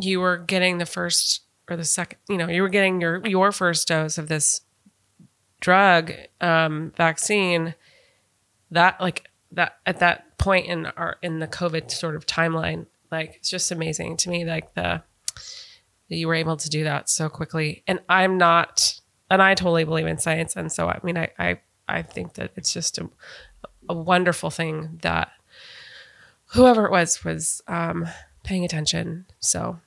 you 0.00 0.20
were 0.20 0.36
getting 0.38 0.78
the 0.78 0.86
first 0.86 1.42
or 1.68 1.76
the 1.76 1.84
second, 1.84 2.18
you 2.28 2.36
know, 2.36 2.48
you 2.48 2.62
were 2.62 2.68
getting 2.68 3.00
your 3.00 3.26
your 3.26 3.52
first 3.52 3.88
dose 3.88 4.18
of 4.18 4.28
this 4.28 4.62
drug 5.60 6.12
um 6.40 6.92
vaccine 6.96 7.74
that 8.70 9.00
like 9.00 9.28
that 9.52 9.78
at 9.86 9.98
that 9.98 10.38
point 10.38 10.66
in 10.66 10.86
our 10.86 11.16
in 11.22 11.40
the 11.40 11.48
COVID 11.48 11.90
sort 11.90 12.16
of 12.16 12.26
timeline. 12.26 12.86
Like 13.10 13.36
it's 13.36 13.50
just 13.50 13.70
amazing 13.70 14.16
to 14.18 14.30
me, 14.30 14.44
like 14.44 14.74
the 14.74 15.02
that 16.08 16.16
you 16.16 16.26
were 16.26 16.34
able 16.34 16.56
to 16.56 16.68
do 16.68 16.84
that 16.84 17.08
so 17.08 17.28
quickly. 17.28 17.82
And 17.86 18.00
I'm 18.08 18.38
not, 18.38 18.98
and 19.30 19.42
I 19.42 19.54
totally 19.54 19.84
believe 19.84 20.06
in 20.06 20.18
science. 20.18 20.56
And 20.56 20.72
so 20.72 20.88
I 20.88 21.00
mean, 21.02 21.18
I 21.18 21.28
I 21.38 21.60
I 21.88 22.02
think 22.02 22.34
that 22.34 22.52
it's 22.56 22.72
just 22.72 22.98
a, 22.98 23.08
a 23.88 23.94
wonderful 23.94 24.50
thing 24.50 24.98
that 25.02 25.30
whoever 26.52 26.86
it 26.86 26.90
was 26.90 27.24
was 27.24 27.62
um, 27.66 28.06
paying 28.42 28.64
attention. 28.64 29.26
So 29.40 29.80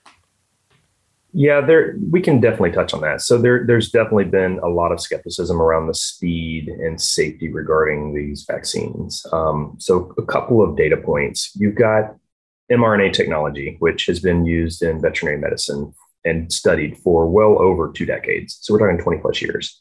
yeah, 1.33 1.61
there 1.61 1.95
we 2.09 2.21
can 2.21 2.41
definitely 2.41 2.71
touch 2.71 2.93
on 2.93 3.01
that. 3.01 3.21
So 3.21 3.37
there 3.37 3.65
there's 3.65 3.89
definitely 3.89 4.25
been 4.25 4.59
a 4.63 4.67
lot 4.67 4.91
of 4.91 4.99
skepticism 4.99 5.61
around 5.61 5.87
the 5.87 5.93
speed 5.93 6.67
and 6.67 6.99
safety 6.99 7.49
regarding 7.49 8.13
these 8.13 8.45
vaccines. 8.49 9.25
Um, 9.31 9.75
so 9.79 10.13
a 10.17 10.25
couple 10.25 10.61
of 10.61 10.75
data 10.75 10.97
points. 10.97 11.51
You've 11.55 11.75
got 11.75 12.15
mRNA 12.71 13.13
technology, 13.13 13.77
which 13.79 14.05
has 14.07 14.19
been 14.19 14.45
used 14.45 14.81
in 14.81 15.01
veterinary 15.01 15.39
medicine 15.39 15.93
and 16.25 16.51
studied 16.51 16.97
for 16.97 17.29
well 17.29 17.61
over 17.61 17.91
two 17.91 18.05
decades. 18.05 18.57
So 18.61 18.73
we're 18.73 18.79
talking 18.79 19.03
20 19.03 19.21
plus 19.21 19.41
years. 19.41 19.79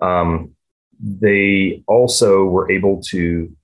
Um, 0.00 0.52
they 1.00 1.82
also 1.86 2.44
were 2.44 2.70
able 2.70 3.02
to 3.08 3.54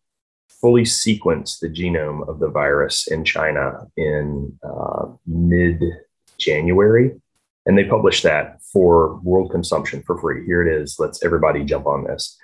fully 0.60 0.84
sequence 0.84 1.58
the 1.58 1.68
genome 1.68 2.28
of 2.28 2.40
the 2.40 2.48
virus 2.48 3.06
in 3.08 3.24
China 3.24 3.86
in 3.96 4.58
uh, 4.62 5.06
mid 5.26 5.82
January. 6.38 7.12
And 7.66 7.76
they 7.76 7.84
published 7.84 8.22
that 8.22 8.62
for 8.72 9.16
world 9.20 9.50
consumption 9.50 10.02
for 10.06 10.18
free. 10.18 10.46
Here 10.46 10.66
it 10.66 10.82
is. 10.82 10.96
Let's 10.98 11.22
everybody 11.22 11.64
jump 11.64 11.86
on 11.86 12.04
this. 12.04 12.38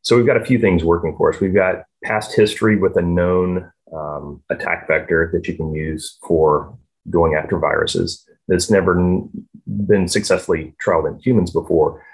So 0.00 0.16
we've 0.16 0.26
got 0.26 0.36
a 0.36 0.44
few 0.44 0.58
things 0.58 0.82
working 0.82 1.14
for 1.16 1.32
us. 1.32 1.40
We've 1.40 1.54
got 1.54 1.84
past 2.02 2.34
history 2.34 2.76
with 2.76 2.96
a 2.96 3.02
known 3.02 3.70
um, 3.94 4.42
attack 4.50 4.88
vector 4.88 5.30
that 5.32 5.46
you 5.46 5.54
can 5.54 5.74
use 5.74 6.18
for 6.26 6.76
going 7.10 7.34
after 7.34 7.58
viruses 7.58 8.26
that's 8.48 8.70
never 8.70 8.94
been 9.66 10.08
successfully 10.08 10.74
trialed 10.84 11.08
in 11.08 11.20
humans 11.20 11.50
before. 11.50 12.04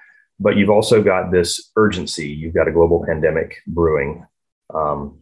But 0.41 0.57
you've 0.57 0.71
also 0.71 1.03
got 1.03 1.33
this 1.33 1.71
urgency. 1.77 2.29
You've 2.29 2.55
got 2.55 2.69
a 2.69 2.73
global 2.73 3.05
pandemic 3.07 3.57
brewing. 3.67 4.27
Um, 4.73 5.21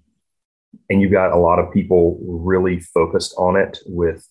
and 0.91 1.01
you've 1.01 1.13
got 1.13 1.33
a 1.33 1.39
lot 1.39 1.59
of 1.59 1.73
people 1.73 2.19
really 2.23 2.81
focused 2.81 3.35
on 3.39 3.57
it 3.57 3.79
with 3.87 4.29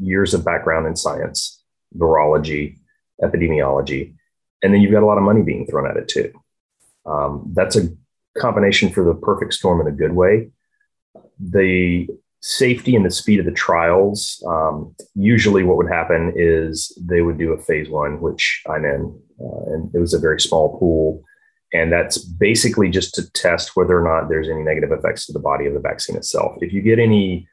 years 0.00 0.34
of 0.34 0.44
background 0.44 0.86
in 0.86 0.96
science, 0.96 1.62
virology, 1.96 2.78
epidemiology. 3.22 4.14
And 4.62 4.72
then 4.72 4.80
you've 4.80 4.92
got 4.92 5.02
a 5.02 5.06
lot 5.06 5.18
of 5.18 5.24
money 5.24 5.42
being 5.42 5.66
thrown 5.66 5.90
at 5.90 5.96
it 5.96 6.08
too. 6.08 6.32
Um, 7.06 7.50
that's 7.54 7.76
a 7.76 7.88
combination 8.38 8.90
for 8.90 9.04
the 9.04 9.14
perfect 9.14 9.54
storm 9.54 9.80
in 9.80 9.86
a 9.86 9.96
good 9.96 10.12
way. 10.12 10.50
The 11.38 12.08
safety 12.42 12.96
and 12.96 13.04
the 13.04 13.10
speed 13.10 13.40
of 13.40 13.46
the 13.46 13.52
trials, 13.52 14.42
um, 14.46 14.94
usually 15.14 15.62
what 15.62 15.76
would 15.76 15.90
happen 15.90 16.32
is 16.36 16.96
they 17.00 17.20
would 17.20 17.38
do 17.38 17.52
a 17.52 17.62
phase 17.62 17.88
one, 17.88 18.20
which 18.20 18.62
I'm 18.68 18.84
in, 18.84 19.18
uh, 19.40 19.72
and 19.72 19.94
it 19.94 19.98
was 19.98 20.14
a 20.14 20.18
very 20.18 20.40
small 20.40 20.78
pool. 20.78 21.22
And 21.72 21.92
that's 21.92 22.18
basically 22.18 22.88
just 22.88 23.14
to 23.14 23.30
test 23.32 23.76
whether 23.76 23.96
or 23.96 24.02
not 24.02 24.28
there's 24.28 24.48
any 24.48 24.62
negative 24.62 24.90
effects 24.90 25.26
to 25.26 25.32
the 25.32 25.38
body 25.38 25.66
of 25.66 25.74
the 25.74 25.80
vaccine 25.80 26.16
itself. 26.16 26.56
If 26.60 26.72
you 26.72 26.82
get 26.82 26.98
any 26.98 27.48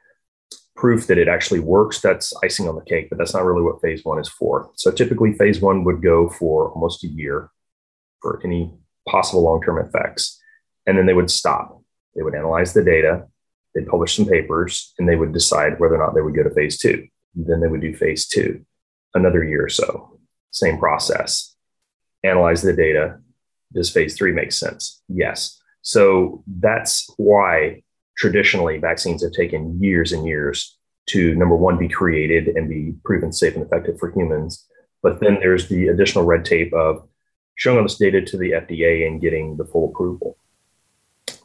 proof 0.78 1.08
that 1.08 1.18
it 1.18 1.26
actually 1.26 1.58
works, 1.58 2.00
that's 2.00 2.32
icing 2.44 2.68
on 2.68 2.76
the 2.76 2.84
cake, 2.84 3.08
but 3.10 3.18
that's 3.18 3.34
not 3.34 3.44
really 3.44 3.62
what 3.62 3.82
phase 3.82 4.04
one 4.04 4.20
is 4.20 4.28
for. 4.28 4.70
So 4.76 4.92
typically, 4.92 5.32
phase 5.32 5.60
one 5.60 5.82
would 5.82 6.00
go 6.00 6.28
for 6.28 6.70
almost 6.70 7.02
a 7.02 7.08
year 7.08 7.50
for 8.22 8.40
any 8.44 8.72
possible 9.08 9.42
long 9.42 9.60
term 9.60 9.84
effects. 9.84 10.40
And 10.86 10.96
then 10.96 11.06
they 11.06 11.14
would 11.14 11.32
stop. 11.32 11.82
They 12.14 12.22
would 12.22 12.34
analyze 12.36 12.72
the 12.74 12.84
data, 12.84 13.26
they'd 13.74 13.88
publish 13.88 14.16
some 14.16 14.26
papers, 14.26 14.94
and 14.98 15.08
they 15.08 15.16
would 15.16 15.32
decide 15.32 15.80
whether 15.80 15.96
or 15.96 16.04
not 16.04 16.14
they 16.14 16.22
would 16.22 16.36
go 16.36 16.44
to 16.44 16.54
phase 16.54 16.78
two. 16.78 17.08
Then 17.34 17.60
they 17.60 17.68
would 17.68 17.80
do 17.80 17.94
phase 17.94 18.28
two, 18.28 18.64
another 19.14 19.44
year 19.44 19.64
or 19.64 19.68
so. 19.68 20.18
Same 20.52 20.78
process. 20.78 21.54
Analyze 22.24 22.62
the 22.62 22.72
data. 22.72 23.18
Does 23.72 23.90
phase 23.90 24.16
three 24.16 24.32
make 24.32 24.52
sense? 24.52 25.02
Yes. 25.08 25.60
So 25.82 26.42
that's 26.46 27.08
why 27.16 27.82
traditionally 28.18 28.78
vaccines 28.78 29.22
have 29.22 29.32
taken 29.32 29.80
years 29.80 30.12
and 30.12 30.26
years 30.26 30.76
to 31.06 31.34
number 31.36 31.56
one 31.56 31.78
be 31.78 31.88
created 31.88 32.48
and 32.48 32.68
be 32.68 32.94
proven 33.04 33.32
safe 33.32 33.54
and 33.54 33.64
effective 33.64 33.98
for 33.98 34.12
humans. 34.12 34.66
But 35.02 35.20
then 35.20 35.38
there's 35.40 35.68
the 35.68 35.88
additional 35.88 36.24
red 36.24 36.44
tape 36.44 36.72
of 36.74 37.08
showing 37.54 37.82
this 37.82 37.96
data 37.96 38.20
to 38.20 38.36
the 38.36 38.50
fda 38.50 39.06
and 39.06 39.20
getting 39.20 39.56
the 39.56 39.64
full 39.64 39.88
approval. 39.90 40.36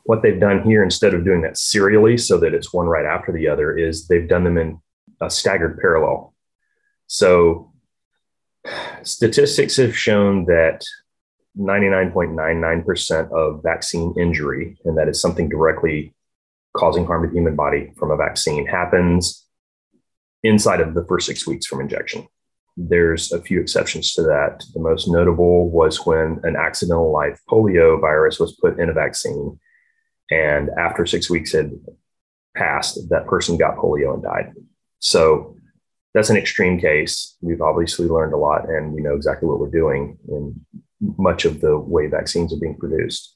What 0.04 0.22
they've 0.22 0.40
done 0.40 0.64
here 0.64 0.84
instead 0.84 1.14
of 1.14 1.24
doing 1.24 1.42
that 1.44 1.58
serially 1.58 2.18
so 2.18 2.38
that 2.40 2.54
it's 2.54 2.74
one 2.74 2.88
right 2.88 3.06
after 3.06 3.32
the 3.32 3.48
other 3.48 3.78
is 3.78 4.08
they've 4.08 4.28
done 4.28 4.44
them 4.44 4.58
in 4.58 4.80
a 5.22 5.30
staggered 5.30 5.80
parallel. 5.80 6.34
So 7.08 7.72
statistics 9.04 9.78
have 9.78 9.96
shown 9.96 10.46
that 10.46 10.84
99.99% 11.58 13.32
of 13.32 13.62
vaccine 13.64 14.14
injury 14.20 14.78
and 14.86 14.98
that 14.98 15.08
is 15.08 15.22
something 15.22 15.48
directly 15.48 16.14
causing 16.76 17.06
harm 17.06 17.24
to 17.24 17.30
the 17.30 17.36
human 17.36 17.56
body 17.56 17.94
from 17.98 18.12
a 18.12 18.18
vaccine 18.18 18.66
happens 18.66 19.46
inside 20.44 20.82
of 20.82 20.94
the 20.94 21.06
first 21.06 21.28
six 21.28 21.48
weeks 21.48 21.66
from 21.66 21.82
injection. 21.82 22.28
There's 22.76 23.32
a 23.32 23.42
few 23.42 23.62
exceptions 23.62 24.14
to 24.14 24.24
that. 24.24 24.64
The 24.74 24.80
most 24.80 25.08
notable 25.08 25.70
was 25.70 26.06
when 26.06 26.40
an 26.44 26.56
accidental 26.56 27.12
live 27.12 27.40
polio 27.50 28.02
virus 28.02 28.40
was 28.40 28.58
put 28.60 28.80
in 28.80 28.90
a 28.90 28.94
vaccine. 28.94 29.60
And 30.32 30.70
after 30.78 31.06
six 31.06 31.30
weeks 31.30 31.52
had 31.52 31.72
passed, 32.58 33.10
that 33.10 33.28
person 33.28 33.58
got 33.58 33.78
polio 33.78 34.14
and 34.16 34.24
died. 34.24 34.54
So 35.00 35.58
that's 36.14 36.30
an 36.30 36.38
extreme 36.38 36.80
case. 36.80 37.36
We've 37.42 37.62
obviously 37.62 38.08
learned 38.08 38.34
a 38.34 38.38
lot 38.38 38.70
and 38.70 38.92
we 38.92 39.02
know 39.02 39.16
exactly 39.16 39.48
what 39.48 39.60
we're 39.60 39.70
doing 39.70 40.18
in 40.28 40.60
much 41.18 41.46
of 41.46 41.62
the 41.62 41.78
way 41.78 42.08
vaccines 42.08 42.54
are 42.54 42.60
being 42.60 42.78
produced. 42.78 43.33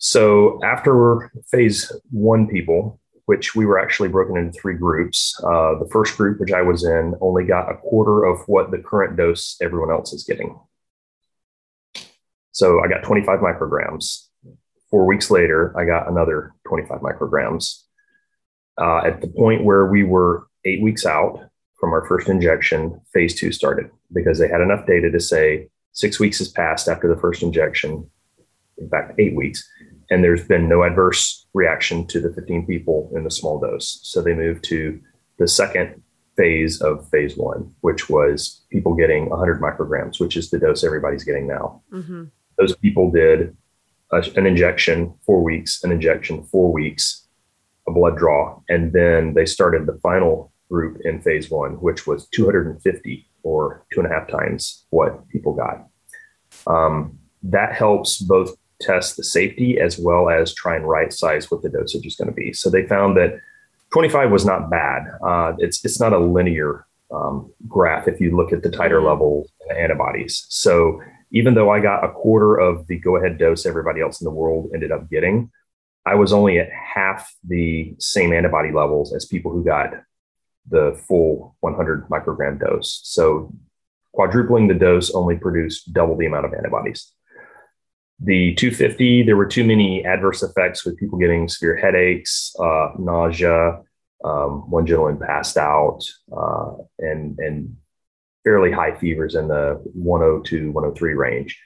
So 0.00 0.58
after 0.64 1.30
phase 1.50 1.92
one 2.10 2.48
people, 2.48 2.98
which 3.26 3.54
we 3.54 3.66
were 3.66 3.78
actually 3.78 4.08
broken 4.08 4.38
into 4.38 4.58
three 4.58 4.74
groups, 4.74 5.38
uh, 5.44 5.78
the 5.78 5.88
first 5.92 6.16
group, 6.16 6.40
which 6.40 6.52
I 6.52 6.62
was 6.62 6.84
in, 6.84 7.14
only 7.20 7.44
got 7.44 7.70
a 7.70 7.76
quarter 7.76 8.24
of 8.24 8.40
what 8.48 8.70
the 8.70 8.78
current 8.78 9.18
dose 9.18 9.58
everyone 9.60 9.90
else 9.90 10.14
is 10.14 10.24
getting. 10.24 10.58
So 12.52 12.82
I 12.82 12.88
got 12.88 13.02
25 13.02 13.40
micrograms. 13.40 14.26
Four 14.90 15.04
weeks 15.04 15.30
later, 15.30 15.78
I 15.78 15.84
got 15.84 16.08
another 16.08 16.54
25 16.66 17.00
micrograms. 17.00 17.82
Uh, 18.80 19.02
at 19.04 19.20
the 19.20 19.28
point 19.28 19.64
where 19.64 19.86
we 19.86 20.02
were 20.02 20.46
eight 20.64 20.82
weeks 20.82 21.04
out 21.04 21.38
from 21.78 21.92
our 21.92 22.06
first 22.06 22.30
injection, 22.30 23.00
phase 23.12 23.38
two 23.38 23.52
started 23.52 23.90
because 24.14 24.38
they 24.38 24.48
had 24.48 24.62
enough 24.62 24.86
data 24.86 25.10
to 25.10 25.20
say 25.20 25.68
six 25.92 26.18
weeks 26.18 26.38
has 26.38 26.48
passed 26.48 26.88
after 26.88 27.06
the 27.06 27.20
first 27.20 27.42
injection. 27.42 28.10
In 28.80 28.88
fact, 28.88 29.14
eight 29.18 29.36
weeks 29.36 29.68
and 30.10 30.24
there's 30.24 30.44
been 30.44 30.68
no 30.68 30.82
adverse 30.82 31.46
reaction 31.54 32.06
to 32.08 32.20
the 32.20 32.32
15 32.32 32.66
people 32.66 33.10
in 33.14 33.24
the 33.24 33.30
small 33.30 33.60
dose. 33.60 34.00
So 34.02 34.20
they 34.20 34.34
moved 34.34 34.64
to 34.64 35.00
the 35.38 35.46
second 35.46 36.02
phase 36.36 36.80
of 36.80 37.08
phase 37.10 37.36
one, 37.36 37.72
which 37.80 38.10
was 38.10 38.62
people 38.70 38.94
getting 38.94 39.30
100 39.30 39.60
micrograms, 39.60 40.20
which 40.20 40.36
is 40.36 40.50
the 40.50 40.58
dose 40.58 40.84
everybody's 40.84 41.24
getting 41.24 41.46
now. 41.46 41.82
Mm-hmm. 41.92 42.24
Those 42.58 42.76
people 42.76 43.10
did 43.10 43.56
a, 44.12 44.24
an 44.36 44.46
injection 44.46 45.14
four 45.24 45.42
weeks, 45.42 45.82
an 45.84 45.92
injection 45.92 46.42
four 46.44 46.72
weeks, 46.72 47.26
a 47.88 47.92
blood 47.92 48.16
draw, 48.16 48.60
and 48.68 48.92
then 48.92 49.34
they 49.34 49.46
started 49.46 49.86
the 49.86 49.98
final 50.02 50.52
group 50.68 51.00
in 51.04 51.20
phase 51.20 51.50
one, 51.50 51.72
which 51.74 52.06
was 52.06 52.26
250 52.28 53.26
or 53.42 53.84
two 53.92 54.00
and 54.00 54.10
a 54.10 54.14
half 54.14 54.28
times 54.28 54.84
what 54.90 55.26
people 55.28 55.54
got. 55.54 55.86
Um, 56.66 57.18
that 57.42 57.74
helps 57.74 58.18
both 58.18 58.54
test 58.80 59.16
the 59.16 59.24
safety 59.24 59.78
as 59.78 59.98
well 59.98 60.28
as 60.28 60.54
try 60.54 60.76
and 60.76 60.88
right 60.88 61.12
size 61.12 61.50
what 61.50 61.62
the 61.62 61.68
dosage 61.68 62.06
is 62.06 62.16
going 62.16 62.28
to 62.28 62.34
be. 62.34 62.52
So 62.52 62.70
they 62.70 62.86
found 62.86 63.16
that 63.16 63.40
25 63.92 64.30
was 64.30 64.44
not 64.44 64.70
bad. 64.70 65.06
Uh, 65.22 65.54
it's 65.58 65.84
it's 65.84 66.00
not 66.00 66.12
a 66.12 66.18
linear 66.18 66.86
um, 67.12 67.52
graph 67.68 68.08
if 68.08 68.20
you 68.20 68.36
look 68.36 68.52
at 68.52 68.62
the 68.62 68.68
titer 68.68 68.92
mm-hmm. 68.92 69.06
level 69.06 69.48
antibodies. 69.76 70.46
So 70.48 71.00
even 71.32 71.54
though 71.54 71.70
I 71.70 71.80
got 71.80 72.04
a 72.04 72.12
quarter 72.12 72.56
of 72.56 72.86
the 72.86 72.98
go 72.98 73.16
ahead 73.16 73.38
dose 73.38 73.66
everybody 73.66 74.00
else 74.00 74.20
in 74.20 74.24
the 74.24 74.30
world 74.30 74.70
ended 74.74 74.92
up 74.92 75.08
getting, 75.10 75.50
I 76.06 76.14
was 76.14 76.32
only 76.32 76.58
at 76.58 76.70
half 76.70 77.32
the 77.46 77.94
same 77.98 78.32
antibody 78.32 78.72
levels 78.72 79.14
as 79.14 79.26
people 79.26 79.52
who 79.52 79.64
got 79.64 79.92
the 80.68 81.00
full 81.08 81.56
100 81.60 82.08
microgram 82.08 82.58
dose. 82.58 83.00
So 83.04 83.52
quadrupling 84.12 84.68
the 84.68 84.74
dose 84.74 85.10
only 85.14 85.36
produced 85.36 85.92
double 85.92 86.16
the 86.16 86.26
amount 86.26 86.46
of 86.46 86.54
antibodies. 86.54 87.12
The 88.22 88.54
250, 88.54 89.22
there 89.22 89.36
were 89.36 89.46
too 89.46 89.64
many 89.64 90.04
adverse 90.04 90.42
effects 90.42 90.84
with 90.84 90.98
people 90.98 91.18
getting 91.18 91.48
severe 91.48 91.76
headaches, 91.76 92.54
uh, 92.60 92.90
nausea. 92.98 93.80
Um, 94.22 94.70
one 94.70 94.84
gentleman 94.84 95.18
passed 95.18 95.56
out, 95.56 96.00
uh, 96.30 96.72
and 96.98 97.38
and 97.38 97.76
fairly 98.44 98.70
high 98.70 98.94
fevers 98.98 99.34
in 99.34 99.48
the 99.48 99.80
102, 99.94 100.72
103 100.72 101.14
range. 101.14 101.58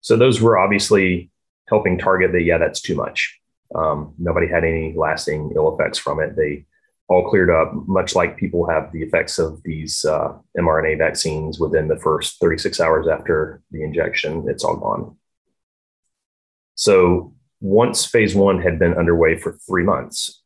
So 0.00 0.16
those 0.16 0.40
were 0.40 0.58
obviously 0.58 1.30
helping 1.68 1.98
target 1.98 2.32
that. 2.32 2.42
Yeah, 2.42 2.58
that's 2.58 2.80
too 2.80 2.96
much. 2.96 3.38
Um, 3.72 4.14
nobody 4.18 4.48
had 4.48 4.64
any 4.64 4.94
lasting 4.96 5.52
ill 5.54 5.72
effects 5.72 5.98
from 5.98 6.20
it. 6.20 6.34
They 6.34 6.66
all 7.08 7.28
cleared 7.28 7.50
up, 7.50 7.72
much 7.86 8.14
like 8.14 8.36
people 8.36 8.68
have 8.68 8.92
the 8.92 9.02
effects 9.02 9.38
of 9.38 9.62
these 9.64 10.04
uh, 10.04 10.32
mRNA 10.58 10.98
vaccines 10.98 11.58
within 11.58 11.88
the 11.88 11.98
first 11.98 12.40
36 12.40 12.80
hours 12.80 13.08
after 13.08 13.62
the 13.70 13.82
injection. 13.82 14.46
It's 14.48 14.64
all 14.64 14.76
gone. 14.76 15.16
So 16.80 17.34
once 17.60 18.06
phase 18.06 18.34
one 18.34 18.62
had 18.62 18.78
been 18.78 18.94
underway 18.94 19.36
for 19.36 19.58
three 19.68 19.84
months, 19.84 20.42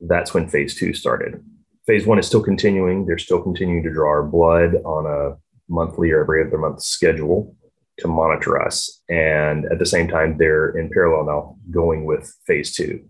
that's 0.00 0.34
when 0.34 0.48
phase 0.48 0.74
two 0.74 0.92
started. 0.92 1.40
Phase 1.86 2.04
one 2.04 2.18
is 2.18 2.26
still 2.26 2.42
continuing. 2.42 3.06
They're 3.06 3.18
still 3.18 3.40
continuing 3.40 3.84
to 3.84 3.92
draw 3.92 4.08
our 4.08 4.24
blood 4.24 4.74
on 4.84 5.06
a 5.06 5.36
monthly 5.68 6.10
or 6.10 6.22
every 6.22 6.44
other 6.44 6.58
month 6.58 6.82
schedule 6.82 7.54
to 7.98 8.08
monitor 8.08 8.60
us. 8.60 9.00
And 9.08 9.64
at 9.66 9.78
the 9.78 9.86
same 9.86 10.08
time, 10.08 10.38
they're 10.38 10.76
in 10.76 10.90
parallel 10.90 11.26
now 11.26 11.56
going 11.70 12.04
with 12.04 12.34
phase 12.48 12.74
two. 12.74 13.08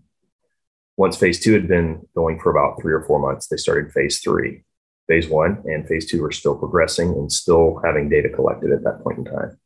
Once 0.97 1.17
phase 1.17 1.39
two 1.39 1.53
had 1.53 1.67
been 1.67 2.07
going 2.15 2.39
for 2.39 2.51
about 2.51 2.79
three 2.79 2.93
or 2.93 3.01
four 3.05 3.17
months, 3.17 3.47
they 3.47 3.57
started 3.57 3.91
phase 3.91 4.21
three. 4.21 4.63
Phase 5.07 5.27
one 5.27 5.63
and 5.65 5.87
phase 5.87 6.05
two 6.05 6.23
are 6.23 6.31
still 6.31 6.55
progressing 6.55 7.09
and 7.09 7.31
still 7.31 7.81
having 7.83 8.07
data 8.07 8.29
collected 8.29 8.71
at 8.71 8.83
that 8.83 9.01
point 9.03 9.17
in 9.17 9.25
time. 9.25 9.57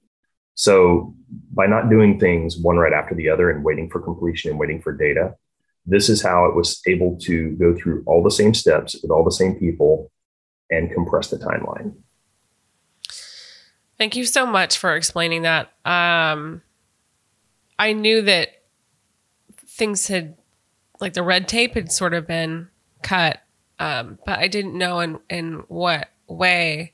So 0.56 1.16
by 1.54 1.68
not 1.68 1.90
doing 1.90 2.20
things 2.20 2.58
one 2.58 2.78
right 2.78 2.94
after 2.94 3.16
the 3.16 3.30
other 3.30 3.50
and 3.50 3.64
waiting 3.64 3.90
for 3.90 4.00
completion 4.00 4.52
and 4.52 4.60
waiting 4.60 4.82
for 4.82 4.96
data, 4.96 5.36
this 5.86 6.10
is 6.10 6.22
how 6.22 6.46
it 6.46 6.56
was 6.56 6.82
able 6.88 7.18
to 7.22 7.52
go 7.52 7.76
through 7.76 8.04
all 8.06 8.22
the 8.24 8.32
same 8.32 8.54
steps 8.54 8.96
with 9.02 9.12
all 9.12 9.24
the 9.24 9.32
same 9.32 9.56
people 9.56 10.12
and 10.70 10.92
compress 10.92 11.30
the 11.30 11.38
timeline. 11.38 11.96
Thank 13.98 14.16
you 14.16 14.26
so 14.26 14.46
much 14.46 14.78
for 14.78 14.96
explaining 14.96 15.44
that. 15.44 15.72
Um, 15.86 16.62
I 17.78 17.94
knew 17.94 18.22
that 18.24 18.64
things 19.68 20.08
had, 20.08 20.38
like 21.00 21.14
the 21.14 21.24
red 21.24 21.48
tape 21.48 21.76
had 21.76 21.92
sort 21.92 22.14
of 22.14 22.28
been 22.28 22.68
cut, 23.04 23.42
um, 23.80 24.20
but 24.26 24.40
I 24.40 24.48
didn't 24.48 24.78
know 24.78 25.00
in 25.00 25.20
in 25.30 25.64
what 25.68 26.10
way. 26.28 26.94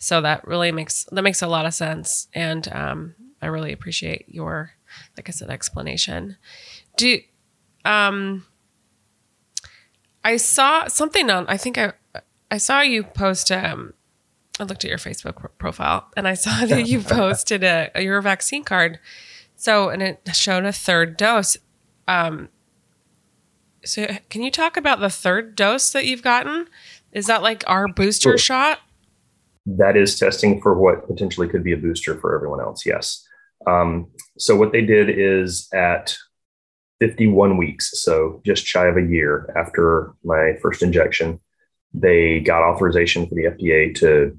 So 0.00 0.22
that 0.22 0.46
really 0.46 0.72
makes 0.72 1.04
that 1.12 1.22
makes 1.22 1.42
a 1.42 1.46
lot 1.46 1.66
of 1.66 1.74
sense, 1.74 2.26
and 2.32 2.66
um, 2.72 3.14
I 3.42 3.46
really 3.46 3.70
appreciate 3.70 4.24
your, 4.28 4.72
like 5.16 5.28
I 5.28 5.32
said, 5.32 5.50
explanation. 5.50 6.38
Do 6.96 7.20
um, 7.84 8.46
I 10.24 10.38
saw 10.38 10.88
something 10.88 11.28
on. 11.28 11.46
I 11.48 11.58
think 11.58 11.76
I 11.76 11.92
I 12.50 12.56
saw 12.56 12.80
you 12.80 13.04
post. 13.04 13.52
Um, 13.52 13.92
I 14.58 14.64
looked 14.64 14.84
at 14.84 14.88
your 14.88 14.98
Facebook 14.98 15.50
profile 15.58 16.10
and 16.16 16.26
I 16.26 16.34
saw 16.34 16.66
that 16.66 16.86
you 16.86 17.00
posted 17.02 17.62
a, 17.62 17.90
your 17.96 18.20
vaccine 18.22 18.64
card. 18.64 18.98
So 19.56 19.90
and 19.90 20.02
it 20.02 20.28
showed 20.32 20.64
a 20.64 20.72
third 20.72 21.18
dose. 21.18 21.58
Um, 22.08 22.48
so 23.84 24.06
can 24.30 24.42
you 24.42 24.50
talk 24.50 24.78
about 24.78 25.00
the 25.00 25.10
third 25.10 25.56
dose 25.56 25.92
that 25.92 26.06
you've 26.06 26.22
gotten? 26.22 26.68
Is 27.12 27.26
that 27.26 27.42
like 27.42 27.64
our 27.66 27.86
booster 27.86 28.30
sure. 28.30 28.38
shot? 28.38 28.80
That 29.66 29.96
is 29.96 30.18
testing 30.18 30.60
for 30.60 30.78
what 30.78 31.06
potentially 31.06 31.48
could 31.48 31.64
be 31.64 31.72
a 31.72 31.76
booster 31.76 32.18
for 32.18 32.34
everyone 32.34 32.60
else. 32.60 32.84
Yes. 32.86 33.26
Um, 33.66 34.10
so 34.38 34.56
what 34.56 34.72
they 34.72 34.80
did 34.80 35.10
is 35.10 35.68
at 35.72 36.16
51 37.00 37.56
weeks, 37.56 38.02
so 38.02 38.40
just 38.44 38.66
shy 38.66 38.86
of 38.86 38.96
a 38.96 39.02
year 39.02 39.52
after 39.56 40.12
my 40.24 40.54
first 40.62 40.82
injection, 40.82 41.40
they 41.92 42.40
got 42.40 42.62
authorization 42.62 43.26
for 43.26 43.34
the 43.34 43.44
FDA 43.44 43.94
to 43.96 44.38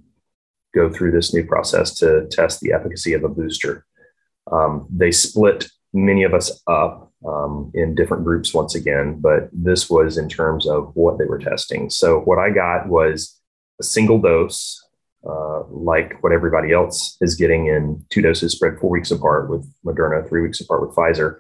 go 0.73 0.89
through 0.89 1.12
this 1.12 1.34
new 1.34 1.45
process 1.45 1.93
to 1.99 2.27
test 2.31 2.62
the 2.62 2.71
efficacy 2.71 3.13
of 3.13 3.23
a 3.23 3.29
booster. 3.29 3.86
Um, 4.51 4.88
they 4.89 5.12
split 5.12 5.69
many 5.93 6.23
of 6.23 6.34
us 6.34 6.62
up 6.67 7.12
um, 7.27 7.71
in 7.73 7.95
different 7.95 8.23
groups 8.23 8.53
once 8.53 8.75
again, 8.75 9.19
but 9.19 9.49
this 9.51 9.89
was 9.89 10.17
in 10.17 10.29
terms 10.29 10.67
of 10.67 10.91
what 10.95 11.17
they 11.17 11.25
were 11.25 11.39
testing. 11.39 11.89
So, 11.89 12.21
what 12.21 12.39
I 12.39 12.49
got 12.49 12.88
was 12.88 13.39
a 13.79 13.84
single 13.84 14.19
dose, 14.19 14.81
uh, 15.27 15.63
like 15.69 16.21
what 16.23 16.31
everybody 16.31 16.73
else 16.73 17.17
is 17.21 17.36
getting 17.36 17.67
in 17.67 18.03
two 18.10 18.21
doses 18.21 18.53
spread 18.53 18.79
four 18.79 18.89
weeks 18.89 19.12
apart 19.12 19.49
with 19.49 19.71
Moderna, 19.86 20.27
three 20.27 20.41
weeks 20.41 20.62
apart 20.62 20.81
with 20.81 20.95
Pfizer 20.95 21.39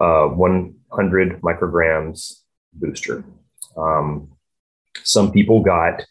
uh, 0.00 0.26
100 0.26 1.40
micrograms 1.40 2.40
booster. 2.72 3.24
Um, 3.76 4.32
some 5.02 5.32
people 5.32 5.62
got 5.62 6.04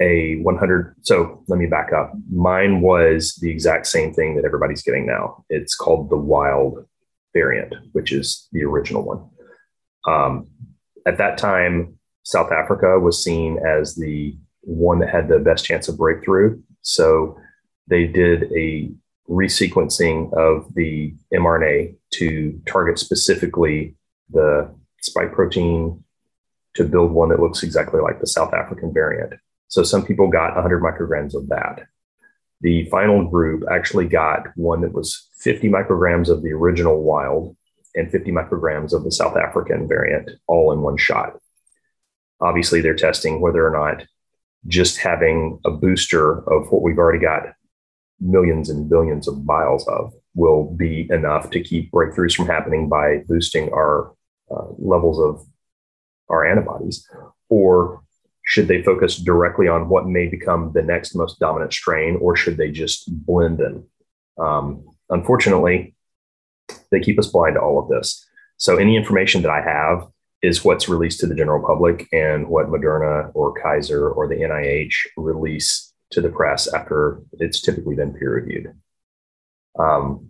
a 0.00 0.36
100. 0.40 0.96
So 1.02 1.44
let 1.48 1.58
me 1.58 1.66
back 1.66 1.92
up. 1.92 2.12
Mine 2.30 2.80
was 2.80 3.38
the 3.40 3.50
exact 3.50 3.86
same 3.86 4.12
thing 4.12 4.36
that 4.36 4.44
everybody's 4.44 4.82
getting 4.82 5.06
now. 5.06 5.44
It's 5.48 5.74
called 5.74 6.10
the 6.10 6.16
wild 6.16 6.86
variant, 7.32 7.74
which 7.92 8.12
is 8.12 8.48
the 8.52 8.64
original 8.64 9.02
one. 9.02 9.28
Um, 10.06 10.48
at 11.06 11.18
that 11.18 11.38
time, 11.38 11.98
South 12.24 12.52
Africa 12.52 12.98
was 12.98 13.22
seen 13.22 13.58
as 13.58 13.94
the 13.94 14.36
one 14.62 15.00
that 15.00 15.10
had 15.10 15.28
the 15.28 15.38
best 15.38 15.64
chance 15.64 15.88
of 15.88 15.98
breakthrough. 15.98 16.60
So 16.82 17.38
they 17.88 18.06
did 18.06 18.52
a 18.52 18.92
resequencing 19.28 20.32
of 20.34 20.72
the 20.74 21.14
mRNA 21.32 21.96
to 22.14 22.60
target 22.66 22.98
specifically 22.98 23.96
the 24.30 24.74
spike 25.00 25.32
protein 25.32 26.02
to 26.74 26.84
build 26.84 27.12
one 27.12 27.28
that 27.28 27.40
looks 27.40 27.62
exactly 27.62 28.00
like 28.00 28.20
the 28.20 28.26
South 28.26 28.54
African 28.54 28.92
variant. 28.92 29.34
So 29.68 29.82
some 29.82 30.04
people 30.04 30.28
got 30.28 30.54
100 30.54 30.82
micrograms 30.82 31.34
of 31.34 31.48
that. 31.48 31.86
The 32.60 32.88
final 32.90 33.28
group 33.28 33.64
actually 33.70 34.06
got 34.06 34.46
one 34.56 34.82
that 34.82 34.92
was 34.92 35.28
50 35.38 35.68
micrograms 35.68 36.28
of 36.28 36.42
the 36.42 36.52
original 36.52 37.02
wild 37.02 37.56
and 37.94 38.10
50 38.10 38.30
micrograms 38.32 38.92
of 38.92 39.04
the 39.04 39.10
South 39.10 39.36
African 39.36 39.88
variant 39.88 40.30
all 40.46 40.72
in 40.72 40.80
one 40.80 40.96
shot. 40.96 41.38
Obviously, 42.40 42.80
they're 42.80 42.94
testing 42.94 43.40
whether 43.40 43.66
or 43.66 43.70
not 43.70 44.06
just 44.66 44.98
having 44.98 45.58
a 45.64 45.70
booster 45.70 46.38
of 46.50 46.70
what 46.70 46.82
we've 46.82 46.98
already 46.98 47.18
got 47.18 47.54
millions 48.20 48.70
and 48.70 48.88
billions 48.88 49.26
of 49.26 49.42
vials 49.42 49.86
of 49.88 50.12
will 50.34 50.72
be 50.76 51.08
enough 51.10 51.50
to 51.50 51.60
keep 51.60 51.90
breakthroughs 51.90 52.34
from 52.34 52.46
happening 52.46 52.88
by 52.88 53.18
boosting 53.28 53.72
our 53.72 54.12
uh, 54.50 54.66
levels 54.78 55.18
of 55.18 55.44
our 56.28 56.46
antibodies? 56.46 57.06
Or 57.48 58.02
should 58.44 58.68
they 58.68 58.82
focus 58.82 59.16
directly 59.16 59.68
on 59.68 59.88
what 59.88 60.06
may 60.06 60.26
become 60.26 60.72
the 60.74 60.82
next 60.82 61.14
most 61.14 61.38
dominant 61.38 61.72
strain, 61.72 62.16
or 62.20 62.36
should 62.36 62.56
they 62.56 62.70
just 62.70 63.04
blend 63.26 63.58
them? 63.58 63.84
Um, 64.38 64.84
unfortunately, 65.10 65.94
they 66.90 67.00
keep 67.00 67.18
us 67.18 67.28
blind 67.28 67.54
to 67.54 67.60
all 67.60 67.78
of 67.78 67.88
this. 67.88 68.26
So, 68.56 68.76
any 68.76 68.96
information 68.96 69.42
that 69.42 69.50
I 69.50 69.60
have 69.60 70.06
is 70.42 70.64
what's 70.64 70.88
released 70.88 71.20
to 71.20 71.26
the 71.26 71.34
general 71.34 71.64
public 71.64 72.08
and 72.12 72.48
what 72.48 72.66
Moderna 72.66 73.30
or 73.34 73.54
Kaiser 73.60 74.10
or 74.10 74.26
the 74.26 74.34
NIH 74.34 74.92
release 75.16 75.92
to 76.10 76.20
the 76.20 76.28
press 76.28 76.72
after 76.72 77.22
it's 77.34 77.60
typically 77.60 77.94
been 77.94 78.12
peer 78.12 78.34
reviewed. 78.34 78.74
Um, 79.78 80.28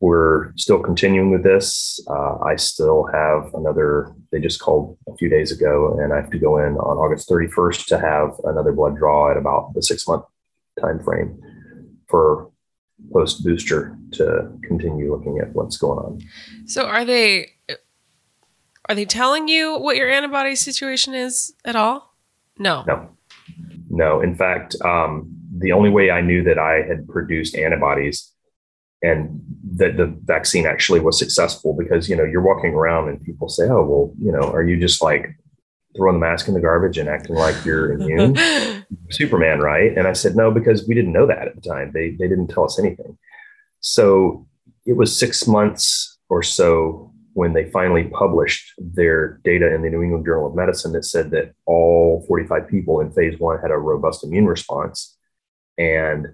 we're 0.00 0.52
still 0.56 0.80
continuing 0.80 1.30
with 1.30 1.44
this. 1.44 2.04
Uh, 2.10 2.38
I 2.40 2.56
still 2.56 3.04
have 3.12 3.54
another, 3.54 4.12
they 4.32 4.40
just 4.40 4.60
called 4.60 4.98
a 5.08 5.16
few 5.16 5.28
days 5.28 5.52
ago, 5.52 5.96
and 6.02 6.12
I 6.12 6.16
have 6.16 6.30
to 6.32 6.38
go 6.38 6.58
in 6.58 6.74
on 6.74 6.98
August 6.98 7.30
31st 7.30 7.86
to 7.86 8.00
have 8.00 8.32
another 8.42 8.72
blood 8.72 8.96
draw 8.96 9.30
at 9.30 9.36
about 9.36 9.72
the 9.74 9.82
six 9.82 10.06
month 10.08 10.24
time 10.80 11.02
frame 11.04 11.40
for 12.08 12.50
post 13.12 13.44
booster 13.44 13.96
to 14.12 14.52
continue 14.64 15.14
looking 15.14 15.38
at 15.38 15.52
what's 15.52 15.76
going 15.76 15.98
on. 15.98 16.20
So 16.66 16.84
are 16.84 17.04
they 17.04 17.52
are 18.88 18.94
they 18.94 19.04
telling 19.04 19.48
you 19.48 19.78
what 19.78 19.96
your 19.96 20.10
antibody 20.10 20.54
situation 20.54 21.14
is 21.14 21.54
at 21.64 21.76
all? 21.76 22.14
No. 22.58 22.84
No. 22.86 23.10
No, 23.90 24.20
in 24.20 24.34
fact, 24.34 24.74
um, 24.84 25.30
the 25.58 25.72
only 25.72 25.90
way 25.90 26.10
I 26.10 26.22
knew 26.22 26.42
that 26.44 26.58
I 26.58 26.82
had 26.82 27.06
produced 27.06 27.56
antibodies 27.56 28.32
and 29.02 29.40
that 29.76 29.96
the 29.96 30.06
vaccine 30.24 30.66
actually 30.66 31.00
was 31.00 31.18
successful 31.18 31.74
because 31.76 32.08
you 32.08 32.16
know 32.16 32.24
you're 32.24 32.42
walking 32.42 32.72
around 32.72 33.08
and 33.08 33.22
people 33.22 33.48
say, 33.48 33.64
"Oh, 33.68 33.84
well, 33.84 34.14
you 34.18 34.32
know, 34.32 34.50
are 34.52 34.62
you 34.62 34.78
just 34.78 35.02
like 35.02 35.36
throwing 35.96 36.14
the 36.14 36.26
mask 36.26 36.48
in 36.48 36.54
the 36.54 36.60
garbage 36.60 36.96
and 36.96 37.08
acting 37.08 37.36
like 37.36 37.64
you're 37.64 37.92
immune, 37.92 38.36
Superman, 39.10 39.60
right?" 39.60 39.96
And 39.96 40.06
I 40.06 40.12
said, 40.12 40.36
"No, 40.36 40.50
because 40.50 40.86
we 40.86 40.94
didn't 40.94 41.12
know 41.12 41.26
that 41.26 41.48
at 41.48 41.54
the 41.54 41.60
time. 41.60 41.90
They 41.92 42.10
they 42.10 42.28
didn't 42.28 42.48
tell 42.48 42.64
us 42.64 42.78
anything." 42.78 43.18
So 43.80 44.46
it 44.86 44.96
was 44.96 45.16
six 45.16 45.46
months 45.46 46.18
or 46.28 46.42
so 46.42 47.11
when 47.34 47.52
they 47.52 47.70
finally 47.70 48.04
published 48.04 48.72
their 48.78 49.40
data 49.44 49.74
in 49.74 49.82
the 49.82 49.90
New 49.90 50.02
England 50.02 50.26
Journal 50.26 50.46
of 50.46 50.54
Medicine 50.54 50.92
that 50.92 51.04
said 51.04 51.30
that 51.30 51.54
all 51.66 52.24
45 52.28 52.68
people 52.68 53.00
in 53.00 53.12
phase 53.12 53.38
one 53.38 53.58
had 53.60 53.70
a 53.70 53.78
robust 53.78 54.24
immune 54.24 54.46
response. 54.46 55.16
And 55.78 56.26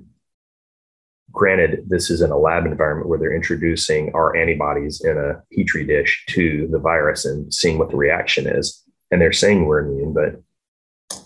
granted, 1.30 1.84
this 1.88 2.10
is 2.10 2.20
in 2.20 2.30
a 2.30 2.38
lab 2.38 2.66
environment 2.66 3.08
where 3.08 3.18
they're 3.18 3.34
introducing 3.34 4.12
our 4.14 4.34
antibodies 4.36 5.02
in 5.04 5.16
a 5.16 5.42
petri 5.54 5.84
dish 5.86 6.24
to 6.30 6.68
the 6.70 6.78
virus 6.78 7.24
and 7.24 7.52
seeing 7.52 7.78
what 7.78 7.90
the 7.90 7.96
reaction 7.96 8.48
is. 8.48 8.82
And 9.10 9.20
they're 9.20 9.32
saying 9.32 9.64
we're 9.64 9.80
immune, 9.80 10.12
but 10.12 11.20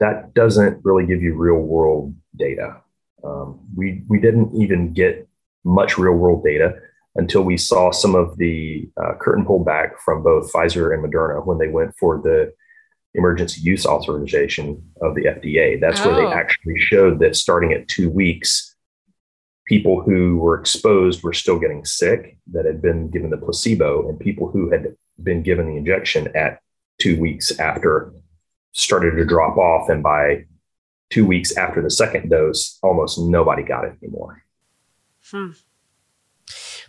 that 0.00 0.34
doesn't 0.34 0.84
really 0.84 1.06
give 1.06 1.22
you 1.22 1.34
real 1.34 1.60
world 1.60 2.14
data. 2.36 2.76
Um, 3.24 3.60
we, 3.74 4.02
we 4.06 4.20
didn't 4.20 4.54
even 4.54 4.92
get 4.92 5.26
much 5.64 5.96
real 5.96 6.12
world 6.12 6.44
data 6.44 6.74
until 7.16 7.42
we 7.42 7.56
saw 7.56 7.90
some 7.90 8.14
of 8.14 8.36
the 8.38 8.88
uh, 9.02 9.14
curtain 9.20 9.44
pulled 9.44 9.64
back 9.64 10.00
from 10.00 10.22
both 10.22 10.52
Pfizer 10.52 10.92
and 10.92 11.04
Moderna 11.04 11.44
when 11.44 11.58
they 11.58 11.68
went 11.68 11.94
for 11.98 12.20
the 12.20 12.52
emergency 13.14 13.60
use 13.60 13.86
authorization 13.86 14.82
of 15.00 15.14
the 15.14 15.24
FDA. 15.24 15.80
That's 15.80 16.00
oh. 16.00 16.08
where 16.08 16.16
they 16.16 16.26
oh. 16.26 16.32
actually 16.32 16.78
showed 16.78 17.20
that 17.20 17.36
starting 17.36 17.72
at 17.72 17.88
two 17.88 18.10
weeks, 18.10 18.74
people 19.66 20.02
who 20.02 20.38
were 20.38 20.58
exposed 20.58 21.22
were 21.22 21.32
still 21.32 21.58
getting 21.58 21.84
sick 21.84 22.36
that 22.52 22.64
had 22.64 22.82
been 22.82 23.08
given 23.10 23.30
the 23.30 23.36
placebo, 23.36 24.08
and 24.08 24.18
people 24.18 24.50
who 24.50 24.70
had 24.70 24.96
been 25.22 25.42
given 25.42 25.66
the 25.66 25.76
injection 25.76 26.34
at 26.36 26.60
two 27.00 27.18
weeks 27.20 27.58
after 27.58 28.12
started 28.72 29.12
to 29.12 29.24
drop 29.24 29.56
off. 29.56 29.88
And 29.88 30.02
by 30.02 30.46
two 31.10 31.24
weeks 31.24 31.56
after 31.56 31.80
the 31.80 31.90
second 31.90 32.28
dose, 32.28 32.78
almost 32.82 33.20
nobody 33.20 33.62
got 33.62 33.84
it 33.84 33.94
anymore. 34.02 34.42
Hmm. 35.30 35.50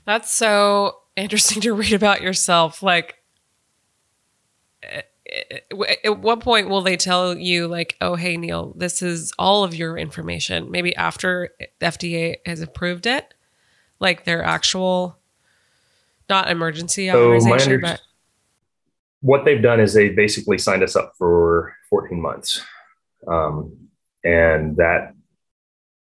That's 0.05 0.31
so 0.31 0.99
interesting 1.15 1.61
to 1.61 1.73
read 1.73 1.93
about 1.93 2.21
yourself. 2.21 2.83
Like, 2.83 3.15
at 6.03 6.19
what 6.19 6.39
point 6.39 6.69
will 6.69 6.81
they 6.81 6.97
tell 6.97 7.35
you, 7.35 7.67
like, 7.67 7.97
oh, 8.01 8.15
hey, 8.15 8.37
Neil, 8.37 8.73
this 8.77 9.01
is 9.01 9.33
all 9.39 9.63
of 9.63 9.73
your 9.73 9.97
information? 9.97 10.69
Maybe 10.69 10.95
after 10.95 11.49
the 11.79 11.85
FDA 11.85 12.35
has 12.45 12.61
approved 12.61 13.07
it, 13.07 13.33
like 13.99 14.23
their 14.25 14.43
actual, 14.43 15.17
not 16.29 16.51
emergency 16.51 17.09
authorization, 17.09 17.81
so 17.81 17.81
but. 17.81 18.01
what 19.21 19.45
they've 19.45 19.61
done 19.61 19.79
is 19.79 19.93
they 19.93 20.09
basically 20.09 20.59
signed 20.59 20.83
us 20.83 20.95
up 20.95 21.13
for 21.17 21.75
14 21.89 22.21
months. 22.21 22.61
Um, 23.27 23.75
and 24.23 24.77
that 24.77 25.14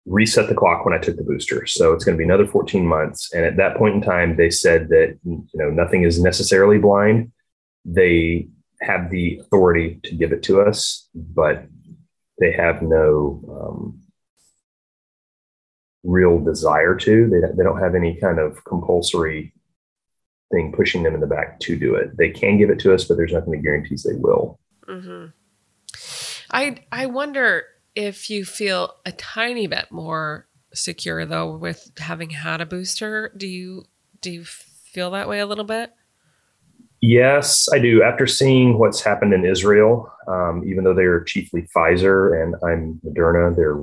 reset 0.07 0.49
the 0.49 0.55
clock 0.55 0.85
when 0.85 0.95
I 0.95 0.99
took 0.99 1.17
the 1.17 1.23
booster. 1.23 1.67
So 1.67 1.93
it's 1.93 2.05
going 2.05 2.17
to 2.17 2.19
be 2.19 2.25
another 2.25 2.47
14 2.47 2.87
months. 2.87 3.33
And 3.33 3.45
at 3.45 3.57
that 3.57 3.77
point 3.77 3.95
in 3.95 4.03
time, 4.03 4.37
they 4.37 4.51
said 4.51 4.89
that 4.89 5.19
you 5.25 5.47
know 5.55 5.71
nothing 5.71 6.03
is 6.03 6.21
necessarily 6.21 6.79
blind. 6.79 7.33
They 7.85 8.49
have 8.81 9.11
the 9.11 9.39
authority 9.39 10.01
to 10.05 10.15
give 10.15 10.33
it 10.33 10.43
to 10.45 10.61
us, 10.61 11.09
but 11.15 11.67
they 12.41 12.53
have 12.53 12.83
no 12.83 13.41
um, 13.49 14.01
real 16.03 16.41
desire 16.41 16.97
to. 16.97 17.29
They, 17.29 17.57
they 17.57 17.63
don't 17.63 17.81
have 17.81 17.95
any 17.95 18.17
kind 18.17 18.39
of 18.39 18.65
compulsory 18.65 19.55
thing 20.53 20.73
pushing 20.73 21.03
them 21.03 21.15
in 21.15 21.21
the 21.21 21.27
back 21.27 21.61
to 21.61 21.79
do 21.79 21.95
it. 21.95 22.17
They 22.17 22.31
can 22.31 22.59
give 22.59 22.71
it 22.71 22.81
to 22.81 22.93
us, 22.93 23.05
but 23.05 23.17
there's 23.17 23.33
nothing 23.33 23.53
that 23.53 23.63
guarantees 23.63 24.03
they 24.03 24.17
will. 24.17 24.59
Mm-hmm. 24.89 25.27
I 26.51 26.77
I 26.91 27.07
wonder 27.07 27.65
if 27.95 28.31
you 28.31 28.45
feel 28.45 28.95
a 29.05 29.13
tiny 29.13 29.67
bit 29.67 29.91
more 29.91 30.47
secure 30.75 31.25
though 31.27 31.57
with 31.57 31.91
having 31.99 32.31
had 32.31 32.61
a 32.61 32.67
booster. 32.67 33.33
Do 33.37 33.47
you 33.47 33.85
do 34.21 34.31
you 34.31 34.45
feel 34.45 35.11
that 35.13 35.29
way 35.29 35.41
a 35.41 35.47
little 35.47 35.65
bit? 35.65 35.93
Yes, 37.01 37.69
I 37.73 37.81
do. 37.81 38.03
After 38.03 38.27
seeing 38.27 38.79
what's 38.79 39.01
happened 39.01 39.33
in 39.33 39.45
Israel, 39.45 40.13
um, 40.29 40.63
even 40.65 40.85
though 40.85 40.95
they're 40.95 41.25
chiefly 41.25 41.67
Pfizer 41.75 42.41
and 42.41 42.55
I'm 42.65 43.01
Moderna, 43.05 43.55
they're 43.57 43.81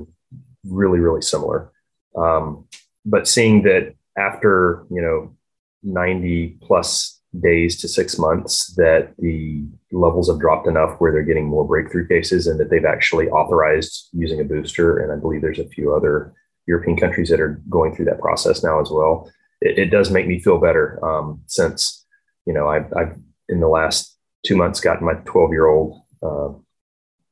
really, 0.66 1.00
really 1.00 1.22
similar. 1.22 1.70
Um, 2.16 2.66
but 3.06 3.28
seeing 3.28 3.64
that 3.64 3.94
after 4.18 4.86
you 4.90 5.02
know 5.02 5.36
90 5.84 6.58
plus 6.62 7.19
days 7.38 7.80
to 7.80 7.88
six 7.88 8.18
months 8.18 8.74
that 8.76 9.14
the 9.20 9.64
levels 9.92 10.30
have 10.30 10.40
dropped 10.40 10.68
enough 10.68 11.00
where 11.00 11.12
they're 11.12 11.24
getting 11.24 11.46
more 11.46 11.68
breakthrough 11.68 12.08
cases 12.08 12.48
and 12.48 12.60
that 12.60 12.70
they've 12.70 12.86
actually 12.86 13.30
authorized 13.30 14.10
using 14.14 14.40
a 14.40 14.44
booster. 14.44 14.98
And 14.98 15.12
I 15.12 15.16
believe 15.16 15.42
there's 15.42 15.60
a 15.60 15.68
few 15.68 15.94
other 15.94 16.34
European 16.66 16.98
countries 16.98 17.30
that 17.30 17.40
are 17.40 17.62
going 17.70 17.96
through 17.96 18.06
that 18.06 18.20
process 18.20 18.64
now 18.64 18.82
as 18.82 18.90
well. 18.90 19.32
It, 19.62 19.78
it 19.78 19.86
does 19.88 20.10
make 20.10 20.28
me 20.28 20.40
feel 20.40 20.60
better 20.60 21.04
um, 21.06 21.42
since, 21.46 22.06
you 22.46 22.54
know, 22.54 22.68
I've, 22.68 22.92
I've, 22.96 23.16
in 23.48 23.60
the 23.60 23.68
last 23.68 24.18
two 24.46 24.56
months 24.56 24.80
gotten 24.80 25.06
my 25.06 25.14
12 25.26 25.52
year 25.52 25.68
old, 25.68 26.02
uh, 26.24 26.50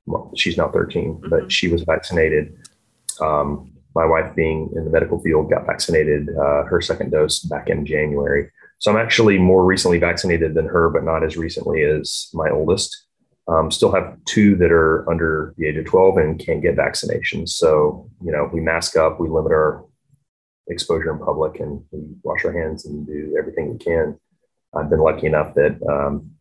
well, 0.06 0.32
she's 0.36 0.58
now 0.58 0.70
13, 0.70 1.14
mm-hmm. 1.14 1.30
but 1.30 1.52
she 1.52 1.68
was 1.68 1.84
vaccinated. 1.84 2.56
Um, 3.20 3.72
my 3.96 4.06
wife 4.06 4.36
being 4.36 4.72
in 4.76 4.86
the 4.86 4.92
medical 4.92 5.20
field 5.20 5.50
got 5.50 5.66
vaccinated 5.66 6.30
uh, 6.30 6.64
her 6.64 6.82
second 6.82 7.12
dose 7.12 7.40
back 7.40 7.68
in 7.68 7.84
January. 7.84 8.52
So 8.80 8.92
I'm 8.92 8.98
actually 8.98 9.38
more 9.38 9.66
recently 9.66 9.98
vaccinated 10.00 10.54
than 10.54 10.68
her, 10.68 10.90
but 10.90 11.04
not 11.04 11.24
as 11.24 11.38
recently 11.38 11.84
as 11.84 12.30
my 12.34 12.50
oldest. 12.50 13.06
Um, 13.48 13.72
still 13.72 13.94
have 13.94 14.18
two 14.26 14.56
that 14.58 14.72
are 14.72 15.10
under 15.10 15.54
the 15.58 15.68
age 15.68 15.78
of 15.78 15.86
12 15.86 16.18
and 16.18 16.40
can't 16.40 16.62
get 16.62 16.76
vaccinations. 16.76 17.50
So, 17.50 18.10
you 18.24 18.32
know, 18.32 18.50
we 18.52 18.60
mask 18.60 18.98
up, 18.98 19.20
we 19.20 19.30
limit 19.30 19.54
our 19.54 19.86
exposure 20.68 21.12
in 21.12 21.20
public, 21.20 21.62
and 21.62 21.82
we 21.92 22.02
wash 22.24 22.44
our 22.44 22.52
hands 22.52 22.86
and 22.86 23.08
do 23.08 23.36
everything 23.40 23.72
we 23.72 23.78
can. 23.78 24.20
I've 24.76 24.90
been 24.90 25.00
lucky 25.00 25.28
enough 25.28 25.56
that 25.56 25.80
um, 25.90 26.32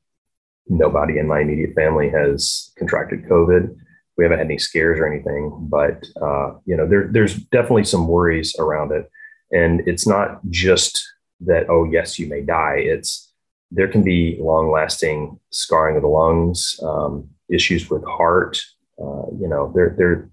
nobody 0.69 1.19
in 1.19 1.29
my 1.29 1.41
immediate 1.41 1.75
family 1.77 2.11
has 2.11 2.73
contracted 2.77 3.25
COVID 3.27 3.77
we 4.17 4.25
haven't 4.25 4.39
had 4.39 4.47
any 4.47 4.59
scares 4.59 4.99
or 4.99 5.07
anything, 5.07 5.53
but 5.61 6.07
uh, 6.23 6.53
you 6.65 6.77
know, 6.77 6.87
there, 6.87 7.09
there's 7.11 7.35
definitely 7.35 7.85
some 7.85 8.09
worries 8.09 8.55
around 8.59 8.93
it, 8.93 9.11
and 9.53 9.87
it's 9.87 10.07
not 10.07 10.41
just 10.49 11.07
that. 11.41 11.69
Oh, 11.69 11.85
yes, 11.85 12.19
you 12.19 12.29
may 12.29 12.43
die. 12.43 12.77
It's 12.79 13.33
there 13.71 13.89
can 13.89 14.03
be 14.03 14.39
long-lasting 14.41 15.39
scarring 15.51 15.97
of 15.97 16.03
the 16.03 16.09
lungs, 16.09 16.79
um, 16.83 17.29
issues 17.51 17.91
with 17.91 18.05
heart. 18.05 18.61
Uh, 19.01 19.27
you 19.39 19.49
know, 19.49 19.73
they're 19.75 19.95
they're 19.97 20.31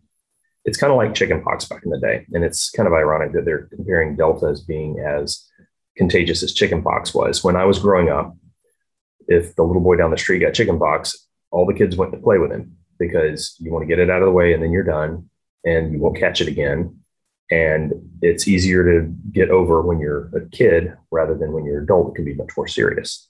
it's 0.65 0.77
kind 0.77 0.91
of 0.91 0.97
like 0.97 1.13
chickenpox 1.13 1.65
back 1.65 1.83
in 1.83 1.91
the 1.91 1.99
day, 1.99 2.25
and 2.33 2.43
it's 2.43 2.69
kind 2.69 2.87
of 2.87 2.93
ironic 2.93 3.33
that 3.33 3.45
they're 3.45 3.67
comparing 3.67 4.15
Delta 4.15 4.47
as 4.47 4.61
being 4.61 4.99
as 4.99 5.49
contagious 5.97 6.41
as 6.43 6.53
chickenpox 6.53 7.13
was. 7.13 7.43
When 7.43 7.55
I 7.55 7.65
was 7.65 7.79
growing 7.79 8.09
up, 8.09 8.35
if 9.27 9.55
the 9.55 9.63
little 9.63 9.81
boy 9.81 9.97
down 9.97 10.11
the 10.11 10.17
street 10.17 10.39
got 10.39 10.53
chickenpox, 10.53 11.27
all 11.51 11.65
the 11.65 11.73
kids 11.73 11.95
went 11.95 12.11
to 12.13 12.17
play 12.17 12.37
with 12.37 12.51
him 12.51 12.77
because 12.99 13.55
you 13.59 13.71
want 13.71 13.83
to 13.83 13.87
get 13.87 13.99
it 13.99 14.09
out 14.09 14.21
of 14.21 14.25
the 14.25 14.31
way 14.31 14.53
and 14.53 14.63
then 14.63 14.71
you're 14.71 14.83
done 14.83 15.29
and 15.65 15.91
you 15.91 15.99
won't 15.99 16.17
catch 16.17 16.41
it 16.41 16.47
again. 16.47 16.99
And 17.53 17.93
it's 18.23 18.47
easier 18.47 18.83
to 18.83 19.13
get 19.31 19.51
over 19.51 19.83
when 19.83 19.99
you're 19.99 20.35
a 20.35 20.49
kid 20.49 20.91
rather 21.11 21.37
than 21.37 21.51
when 21.51 21.65
you're 21.65 21.77
an 21.77 21.83
adult. 21.83 22.09
It 22.09 22.15
can 22.15 22.25
be 22.25 22.33
much 22.33 22.49
more 22.57 22.67
serious. 22.67 23.29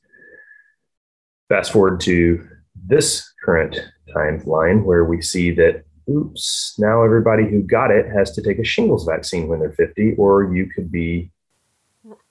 Fast 1.50 1.74
forward 1.74 2.00
to 2.02 2.48
this 2.88 3.30
current 3.44 3.78
timeline 4.16 4.86
where 4.86 5.04
we 5.04 5.22
see 5.22 5.52
that, 5.56 5.84
oops, 6.10 6.74
now 6.80 7.04
everybody 7.04 7.50
who 7.50 7.64
got 7.64 7.92
it 7.92 8.06
has 8.06 8.32
to 8.32 8.42
take 8.42 8.60
a 8.60 8.64
shingles 8.64 9.04
vaccine 9.04 9.50
when 9.50 9.60
they're 9.60 9.74
50, 9.74 10.16
or 10.18 10.56
you 10.56 10.70
could 10.74 10.90
be 10.90 11.30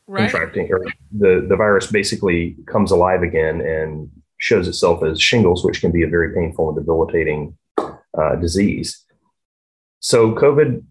right. 0.06 0.30
contracting, 0.30 0.72
or 0.72 0.82
the, 1.12 1.44
the 1.46 1.56
virus 1.56 1.88
basically 1.88 2.56
comes 2.66 2.90
alive 2.90 3.22
again 3.22 3.60
and 3.60 4.10
shows 4.38 4.66
itself 4.66 5.02
as 5.02 5.20
shingles, 5.20 5.62
which 5.62 5.82
can 5.82 5.92
be 5.92 6.04
a 6.04 6.08
very 6.08 6.34
painful 6.34 6.70
and 6.70 6.78
debilitating 6.78 7.54
uh, 7.78 8.36
disease. 8.40 9.04
So, 10.00 10.34
COVID 10.34 10.84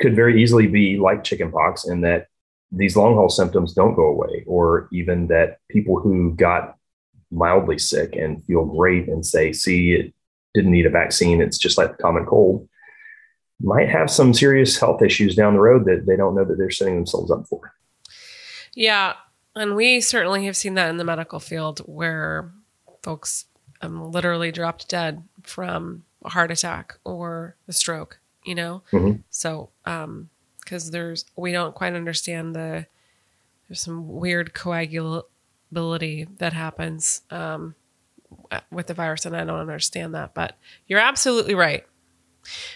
could 0.00 0.16
very 0.16 0.42
easily 0.42 0.66
be 0.66 0.98
like 0.98 1.24
chickenpox 1.24 1.86
in 1.86 2.00
that 2.02 2.26
these 2.72 2.96
long 2.96 3.14
haul 3.14 3.28
symptoms 3.28 3.72
don't 3.72 3.96
go 3.96 4.06
away, 4.06 4.44
or 4.46 4.88
even 4.92 5.26
that 5.28 5.58
people 5.68 6.00
who 6.00 6.34
got 6.34 6.76
mildly 7.30 7.78
sick 7.78 8.16
and 8.16 8.44
feel 8.44 8.64
great 8.64 9.08
and 9.08 9.24
say, 9.24 9.52
see, 9.52 9.92
it 9.92 10.14
didn't 10.54 10.72
need 10.72 10.86
a 10.86 10.90
vaccine, 10.90 11.40
it's 11.40 11.58
just 11.58 11.78
like 11.78 11.96
the 11.96 12.02
common 12.02 12.26
cold, 12.26 12.68
might 13.60 13.88
have 13.88 14.10
some 14.10 14.32
serious 14.32 14.78
health 14.78 15.02
issues 15.02 15.34
down 15.34 15.54
the 15.54 15.60
road 15.60 15.84
that 15.84 16.06
they 16.06 16.16
don't 16.16 16.34
know 16.34 16.44
that 16.44 16.56
they're 16.56 16.70
setting 16.70 16.96
themselves 16.96 17.30
up 17.30 17.46
for. 17.46 17.72
Yeah. 18.74 19.14
And 19.54 19.74
we 19.74 20.00
certainly 20.00 20.46
have 20.46 20.56
seen 20.56 20.74
that 20.74 20.90
in 20.90 20.96
the 20.96 21.04
medical 21.04 21.40
field 21.40 21.80
where 21.80 22.52
folks 23.02 23.46
um, 23.82 24.10
literally 24.10 24.52
dropped 24.52 24.88
dead 24.88 25.22
from 25.42 26.04
a 26.24 26.30
heart 26.30 26.50
attack 26.50 26.98
or 27.04 27.56
a 27.68 27.72
stroke, 27.72 28.20
you 28.44 28.54
know? 28.54 28.82
Mm-hmm. 28.92 29.20
So, 29.30 29.70
um, 29.84 30.30
cause 30.66 30.90
there's, 30.90 31.24
we 31.36 31.52
don't 31.52 31.74
quite 31.74 31.94
understand 31.94 32.54
the, 32.54 32.86
there's 33.68 33.80
some 33.80 34.08
weird 34.08 34.52
coagulability 34.52 36.38
that 36.38 36.52
happens, 36.52 37.22
um, 37.30 37.74
with 38.70 38.86
the 38.86 38.94
virus. 38.94 39.26
And 39.26 39.36
I 39.36 39.44
don't 39.44 39.60
understand 39.60 40.14
that, 40.14 40.34
but 40.34 40.56
you're 40.86 41.00
absolutely 41.00 41.54
right. 41.54 41.84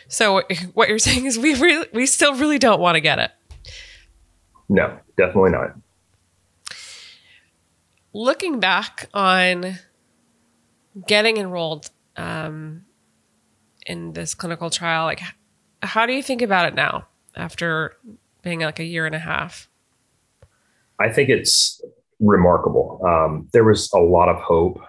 So 0.09 0.43
what 0.75 0.89
you're 0.89 0.99
saying 0.99 1.27
is 1.27 1.39
we 1.39 1.55
really, 1.55 1.87
we 1.93 2.07
still 2.07 2.35
really 2.35 2.59
don't 2.59 2.81
want 2.81 2.97
to 2.97 3.01
get 3.01 3.19
it. 3.19 3.31
No, 4.69 4.99
definitely 5.17 5.51
not. 5.51 5.75
Looking 8.13 8.61
back 8.61 9.09
on 9.13 9.79
getting 11.07 11.37
enrolled 11.37 11.91
um, 12.17 12.85
in 13.87 14.13
this 14.13 14.35
clinical 14.35 14.71
trial, 14.71 15.05
like 15.05 15.21
how 15.85 16.07
do 16.07 16.13
you 16.13 16.23
think 16.23 16.43
about 16.43 16.67
it 16.67 16.75
now 16.75 17.07
after 17.37 17.97
being 18.43 18.61
like 18.61 18.79
a 18.79 18.85
year 18.85 19.07
and 19.07 19.15
a 19.15 19.19
half? 19.19 19.69
I 21.01 21.11
think 21.11 21.29
it's 21.29 21.83
remarkable. 22.21 23.01
Um, 23.07 23.49
there 23.53 23.65
was 23.65 23.93
a 23.93 23.99
lot 23.99 24.29
of 24.29 24.37
hope 24.37 24.81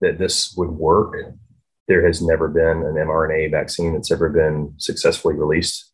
that 0.00 0.18
this 0.18 0.54
would 0.56 0.70
work. 0.70 1.16
There 1.88 2.06
has 2.06 2.20
never 2.20 2.48
been 2.48 2.78
an 2.84 2.94
mRNA 2.94 3.50
vaccine 3.50 3.94
that's 3.94 4.10
ever 4.10 4.28
been 4.28 4.74
successfully 4.76 5.34
released 5.34 5.92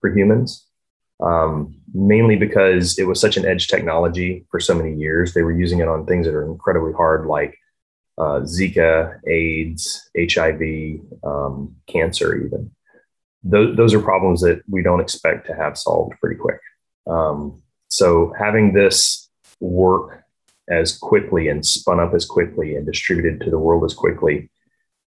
for 0.00 0.14
humans, 0.14 0.66
um, 1.20 1.76
mainly 1.92 2.36
because 2.36 2.98
it 2.98 3.06
was 3.06 3.20
such 3.20 3.36
an 3.36 3.46
edge 3.46 3.68
technology 3.68 4.46
for 4.50 4.58
so 4.58 4.74
many 4.74 4.94
years. 4.94 5.32
They 5.32 5.42
were 5.42 5.56
using 5.56 5.80
it 5.80 5.88
on 5.88 6.06
things 6.06 6.26
that 6.26 6.34
are 6.34 6.44
incredibly 6.44 6.92
hard, 6.92 7.26
like 7.26 7.56
uh, 8.18 8.40
Zika, 8.40 9.20
AIDS, 9.28 10.10
HIV, 10.18 11.00
um, 11.24 11.76
cancer, 11.86 12.34
even. 12.36 12.70
Those, 13.44 13.76
those 13.76 13.94
are 13.94 14.00
problems 14.00 14.40
that 14.40 14.62
we 14.68 14.82
don't 14.82 15.00
expect 15.00 15.46
to 15.46 15.54
have 15.54 15.76
solved 15.76 16.18
pretty 16.20 16.36
quick. 16.36 16.60
Um, 17.06 17.62
so 17.88 18.32
having 18.38 18.72
this 18.72 19.28
work 19.60 20.24
as 20.68 20.96
quickly 20.96 21.48
and 21.48 21.64
spun 21.64 22.00
up 22.00 22.14
as 22.14 22.24
quickly 22.24 22.74
and 22.74 22.86
distributed 22.86 23.40
to 23.40 23.50
the 23.50 23.58
world 23.58 23.84
as 23.84 23.94
quickly 23.94 24.50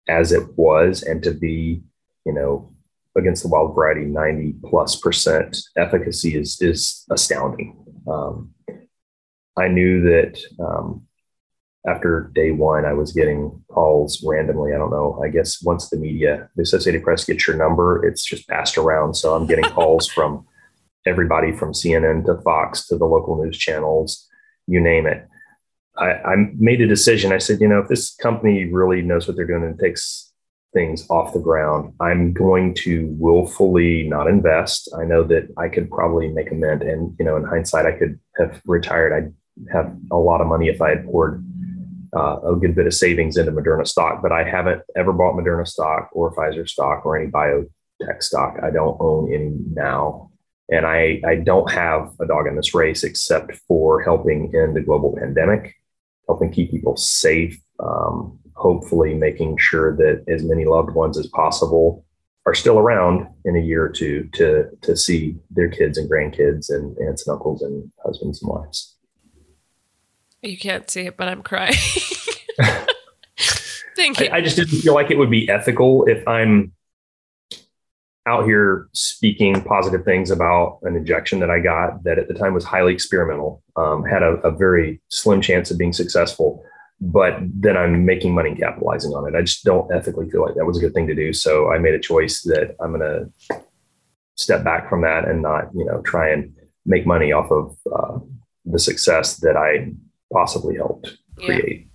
as 0.09 0.31
it 0.33 0.57
was, 0.57 1.03
and 1.03 1.22
to 1.25 1.33
be, 1.33 1.83
you 2.25 2.33
know, 2.33 2.72
against 3.16 3.42
the 3.42 3.49
wild 3.49 3.75
variety, 3.75 4.05
90 4.05 4.57
plus 4.64 4.96
percent 4.96 5.59
efficacy 5.77 6.37
is, 6.37 6.61
is 6.61 7.05
astounding. 7.11 7.77
Um, 8.07 8.55
I 9.57 9.68
knew 9.68 10.03
that 10.03 10.38
um, 10.61 11.05
after 11.87 12.31
day 12.35 12.51
one, 12.51 12.85
I 12.85 12.92
was 12.92 13.12
getting 13.12 13.62
calls 13.68 14.22
randomly. 14.27 14.75
I 14.75 14.79
don't 14.79 14.90
know. 14.90 15.20
I 15.25 15.29
guess 15.29 15.62
once 15.62 15.88
the 15.88 15.96
media, 15.96 16.49
the 16.57 16.62
Associated 16.62 17.05
Press 17.05 17.25
gets 17.25 17.46
your 17.46 17.57
number, 17.57 18.05
it's 18.05 18.25
just 18.25 18.49
passed 18.49 18.77
around. 18.77 19.14
So 19.14 19.35
I'm 19.35 19.46
getting 19.46 19.64
calls 19.70 20.09
from 20.09 20.46
everybody 21.07 21.53
from 21.53 21.72
CNN 21.72 22.25
to 22.27 22.40
Fox 22.42 22.87
to 22.88 22.99
the 22.99 23.05
local 23.05 23.42
news 23.42 23.57
channels, 23.57 24.27
you 24.66 24.81
name 24.81 25.07
it. 25.07 25.27
I, 25.96 26.11
I 26.11 26.37
made 26.59 26.81
a 26.81 26.87
decision. 26.87 27.33
I 27.33 27.38
said, 27.38 27.61
you 27.61 27.68
know, 27.68 27.79
if 27.79 27.88
this 27.88 28.14
company 28.16 28.64
really 28.64 29.01
knows 29.01 29.27
what 29.27 29.37
they're 29.37 29.46
doing 29.46 29.62
and 29.62 29.79
takes 29.79 30.33
things 30.75 31.07
off 31.09 31.33
the 31.33 31.38
ground, 31.38 31.94
I'm 32.01 32.33
going 32.33 32.75
to 32.75 33.07
willfully 33.18 34.09
not 34.09 34.27
invest. 34.27 34.92
I 34.99 35.05
know 35.05 35.22
that 35.25 35.49
I 35.57 35.68
could 35.68 35.88
probably 35.88 36.29
make 36.29 36.51
a 36.51 36.55
mint, 36.55 36.83
and 36.83 37.16
you 37.18 37.25
know, 37.25 37.37
in 37.37 37.44
hindsight, 37.44 37.87
I 37.87 37.92
could 37.92 38.18
have 38.37 38.61
retired. 38.66 39.12
I'd 39.12 39.72
have 39.72 39.96
a 40.11 40.16
lot 40.16 40.42
of 40.42 40.49
money 40.49 40.68
if 40.68 40.83
I 40.83 40.90
had 40.90 41.07
poured 41.07 41.42
uh, 42.16 42.40
a 42.52 42.57
good 42.57 42.74
bit 42.74 42.87
of 42.87 42.94
savings 42.94 43.37
into 43.37 43.52
Moderna 43.52 43.87
stock, 43.87 44.22
but 44.22 44.33
I 44.33 44.48
haven't 44.48 44.83
ever 44.96 45.12
bought 45.12 45.35
Moderna 45.35 45.66
stock 45.66 46.09
or 46.12 46.35
Pfizer 46.35 46.68
stock 46.68 47.05
or 47.05 47.18
any 47.18 47.31
biotech 47.31 48.20
stock. 48.20 48.57
I 48.62 48.70
don't 48.70 48.96
own 49.00 49.33
any 49.33 49.52
now. 49.72 50.31
And 50.70 50.85
I, 50.85 51.20
I 51.24 51.37
don't 51.37 51.70
have 51.70 52.11
a 52.20 52.26
dog 52.26 52.46
in 52.48 52.57
this 52.57 52.74
race 52.74 53.05
except 53.05 53.55
for 53.68 54.02
helping 54.02 54.52
in 54.52 54.74
the 54.74 54.81
global 54.81 55.14
pandemic, 55.16 55.74
helping 56.26 56.50
keep 56.50 56.70
people 56.70 56.96
safe, 56.96 57.61
um, 57.79 58.38
hopefully 58.55 59.14
making 59.14 59.59
sure 59.59 59.94
that 59.96 60.24
as 60.26 60.42
many 60.42 60.64
loved 60.64 60.90
ones 60.90 61.18
as 61.18 61.29
possible 61.29 62.05
are 62.46 62.55
still 62.55 62.79
around 62.79 63.29
in 63.44 63.57
a 63.57 63.61
year 63.61 63.85
or 63.85 63.88
two 63.88 64.29
to 64.33 64.66
to 64.83 64.96
see 64.96 65.37
their 65.50 65.68
kids 65.68 65.98
and 65.98 66.09
grandkids 66.09 66.70
and 66.70 66.96
aunts 66.98 67.26
and 67.26 67.35
uncles 67.35 67.61
and 67.62 67.90
husbands 68.05 68.40
and 68.42 68.50
wives. 68.50 68.95
You 70.42 70.59
can't 70.59 70.88
see 70.88 71.03
it, 71.03 71.16
but 71.16 71.29
I'm 71.29 71.42
crying. 71.42 71.75
Thank 73.96 74.20
you. 74.20 74.27
I, 74.27 74.37
I, 74.37 74.40
just 74.42 74.57
didn't 74.57 74.79
feel 74.79 74.94
like 74.94 75.11
it 75.11 75.18
would 75.18 75.31
be 75.31 75.49
ethical 75.49 76.05
if 76.07 76.27
I'm 76.29 76.72
out 78.27 78.44
here 78.44 78.88
speaking 78.92 79.62
positive 79.62 80.05
things 80.05 80.31
about 80.31 80.81
an 80.83 80.96
injection 80.96 81.38
that 81.40 81.51
I 81.51 81.61
got 81.61 82.05
that 82.05 82.18
at 82.18 82.29
the 82.29 82.35
time 82.35 82.53
was 82.53 82.64
highly 82.64 82.92
experimental, 82.92 83.62
um, 83.77 84.05
had 84.05 84.22
a, 84.22 84.33
a 84.42 84.51
very 84.51 85.01
slim 85.09 85.40
chance 85.40 85.70
of 85.70 85.79
being 85.79 85.94
successful 85.94 86.62
but 87.01 87.37
then 87.42 87.77
I'm 87.77 88.07
making 88.07 88.35
money 88.35 88.51
and 88.51 88.59
capitalizing 88.59 89.12
on 89.12 89.29
it. 89.29 89.37
I 89.37 89.42
just 89.42 89.64
don't 89.64 89.92
ethically 89.92 90.31
feel 90.31 90.42
like 90.42 90.55
that 90.55 90.64
was 90.64 90.79
a 90.79 90.81
good 90.81 90.94
thing 90.94 91.07
to 91.09 91.14
do. 91.14 91.33
So 91.33 91.70
I 91.70 91.79
made 91.79 91.94
a 91.94 91.99
choice 91.99 92.42
that 92.42 92.75
I'm 92.81 92.96
going 92.96 93.01
to 93.01 93.62
step 94.37 94.64
back 94.64 94.88
from 94.88 95.03
that 95.03 95.29
and 95.29 95.42
not, 95.42 95.68
you 95.75 95.85
know, 95.85 96.01
try 96.03 96.31
and 96.31 96.55
make 96.87 97.07
money 97.07 97.33
off 97.33 97.51
of 97.51 97.77
uh, 97.92 98.18
the 98.64 98.79
success 98.79 99.37
that 99.38 99.57
I 99.57 99.92
possibly 100.37 100.77
helped 100.77 101.16
create. 101.37 101.88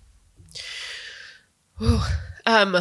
Yeah. 1.79 2.03
Um, 2.45 2.77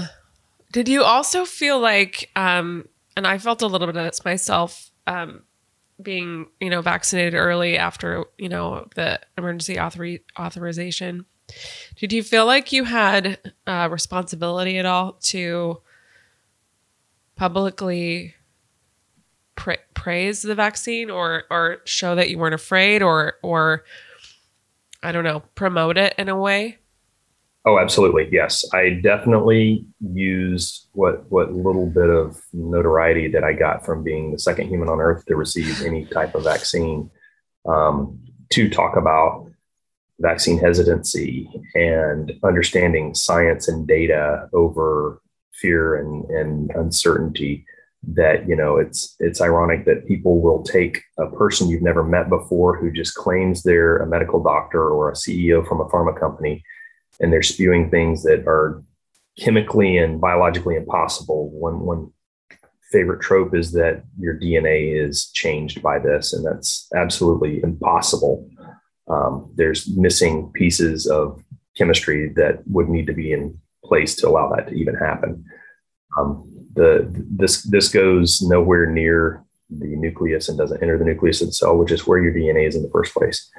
did 0.73 0.89
you 0.89 1.03
also 1.03 1.45
feel 1.45 1.79
like, 1.79 2.31
um, 2.37 2.87
and 3.17 3.27
I 3.27 3.39
felt 3.39 3.63
a 3.63 3.67
little 3.67 3.87
bit 3.87 3.97
of 3.97 4.05
this 4.05 4.25
myself, 4.25 4.91
um, 5.07 5.43
being, 6.03 6.47
you 6.61 6.71
know, 6.71 6.81
vaccinated 6.81 7.35
early 7.35 7.77
after, 7.77 8.25
you 8.39 8.49
know, 8.49 8.89
the 8.95 9.21
emergency 9.37 9.79
author- 9.79 10.19
authorization 10.39 11.27
did 11.97 12.13
you 12.13 12.23
feel 12.23 12.47
like 12.47 12.73
you 12.73 12.85
had 12.85 13.39
uh, 13.67 13.89
responsibility 13.91 14.79
at 14.79 14.87
all 14.87 15.15
to 15.15 15.81
publicly 17.37 18.35
pra- 19.57 19.79
praise 19.95 20.43
the 20.43 20.55
vaccine 20.55 21.11
or 21.11 21.45
or 21.51 21.79
show 21.85 22.15
that 22.15 22.31
you 22.31 22.39
weren't 22.39 22.55
afraid 22.55 23.03
or 23.03 23.35
or 23.43 23.85
I 25.03 25.13
don't 25.13 25.25
know, 25.25 25.41
promote 25.55 25.97
it 25.97 26.15
in 26.19 26.29
a 26.29 26.39
way? 26.39 26.79
Oh, 27.67 27.79
absolutely. 27.79 28.29
Yes. 28.33 28.65
I 28.73 29.01
definitely 29.03 29.85
use 30.01 30.87
what 30.93 31.31
what 31.31 31.53
little 31.53 31.87
bit 31.87 32.09
of 32.09 32.41
notoriety 32.53 33.29
that 33.29 33.45
I 33.45 33.53
got 33.53 33.85
from 33.85 34.03
being 34.03 34.33
the 34.33 34.39
second 34.39 34.69
human 34.69 34.89
on 34.89 35.01
earth 35.01 35.27
to 35.27 35.37
receive 35.37 35.83
any 35.83 36.07
type 36.07 36.35
of 36.35 36.45
vaccine 36.45 37.11
um, 37.69 38.19
to 38.51 38.71
talk 38.71 38.97
about 38.97 39.51
vaccine 40.21 40.59
hesitancy 40.59 41.49
and 41.75 42.33
understanding 42.43 43.15
science 43.15 43.69
and 43.69 43.87
data 43.87 44.49
over 44.53 45.21
fear 45.53 45.97
and, 45.97 46.25
and 46.31 46.71
uncertainty 46.75 47.67
that 48.03 48.49
you 48.49 48.57
know 48.57 48.79
it's 48.79 49.15
it's 49.19 49.41
ironic 49.41 49.85
that 49.85 50.09
people 50.09 50.41
will 50.41 50.63
take 50.63 51.03
a 51.19 51.27
person 51.27 51.69
you've 51.69 51.83
never 51.83 52.03
met 52.03 52.29
before 52.31 52.77
who 52.77 52.91
just 52.91 53.15
claims 53.15 53.63
they're 53.63 53.99
a 53.99 54.07
medical 54.07 54.43
doctor 54.43 54.89
or 54.89 55.11
a 55.11 55.15
CEO 55.15 55.67
from 55.67 55.81
a 55.81 55.89
pharma 55.89 56.19
company 56.19 56.63
and 57.21 57.33
they're 57.33 57.43
spewing 57.43 57.91
things 57.91 58.23
that 58.23 58.45
are 58.47 58.83
chemically 59.39 59.99
and 59.99 60.21
biologically 60.21 60.77
impossible 60.77 61.51
one 61.51 61.81
one 61.81 62.11
favorite 62.91 63.21
trope 63.21 63.55
is 63.55 63.73
that 63.73 64.03
your 64.19 64.35
DNA 64.35 64.93
is 65.07 65.31
changed 65.33 65.83
by 65.83 65.99
this 65.99 66.33
and 66.33 66.45
that's 66.45 66.89
absolutely 66.95 67.63
impossible 67.63 68.49
um, 69.11 69.51
there's 69.57 69.89
missing 69.89 70.51
pieces 70.55 71.07
of 71.07 71.43
chemistry 71.77 72.33
that 72.37 72.63
would 72.67 72.89
need 72.89 73.07
to 73.07 73.13
be 73.13 73.33
in 73.33 73.59
place 73.85 74.15
to 74.17 74.29
allow 74.29 74.55
that 74.55 74.69
to 74.69 74.75
even 74.75 74.95
happen. 74.95 75.45
Um, 76.19 76.50
the 76.75 77.09
this 77.13 77.63
this 77.63 77.89
goes 77.89 78.43
nowhere 78.43 78.87
near 78.87 79.43
the 79.71 79.87
nucleus 79.87 80.49
and 80.49 80.59
doesn't 80.59 80.83
enter 80.83 80.99
the 80.99 81.05
nucleus 81.05 81.41
of 81.41 81.49
the 81.49 81.53
cell, 81.53 81.77
which 81.77 81.93
is 81.93 82.07
where 82.07 82.19
your 82.19 82.35
DNA 82.35 82.67
is 82.67 82.75
in 82.75 82.83
the 82.83 82.91
first 82.91 83.15
place. 83.15 83.51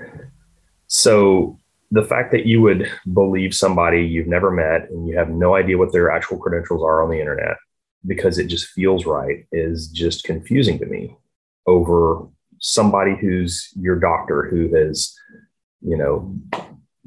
So 0.88 1.58
the 1.89 2.04
fact 2.04 2.32
that 2.32 2.45
you 2.45 2.62
would 2.62 2.89
believe 3.13 3.54
somebody 3.54 4.02
you've 4.02 4.28
never 4.28 4.52
met 4.52 4.89
and 4.89 5.08
you 5.08 5.17
have 5.17 5.30
no 5.30 5.56
idea 5.56 5.78
what 5.78 5.91
their 5.91 6.12
actual 6.12 6.38
credentials 6.38 6.84
are 6.84 7.02
on 7.04 7.10
the 7.10 7.19
internet 7.19 7.58
because 8.06 8.38
it 8.38 8.47
just 8.47 8.67
feels 8.69 9.06
right 9.06 9.45
is 9.52 9.88
just 9.88 10.24
confusing 10.24 10.80
to 10.80 10.86
me 10.86 11.15
over 11.67 12.28
somebody 12.60 13.15
who's 13.19 13.69
your 13.76 13.97
doctor 13.97 14.43
who 14.43 14.74
has 14.76 15.13
you 15.82 15.97
know, 15.97 16.36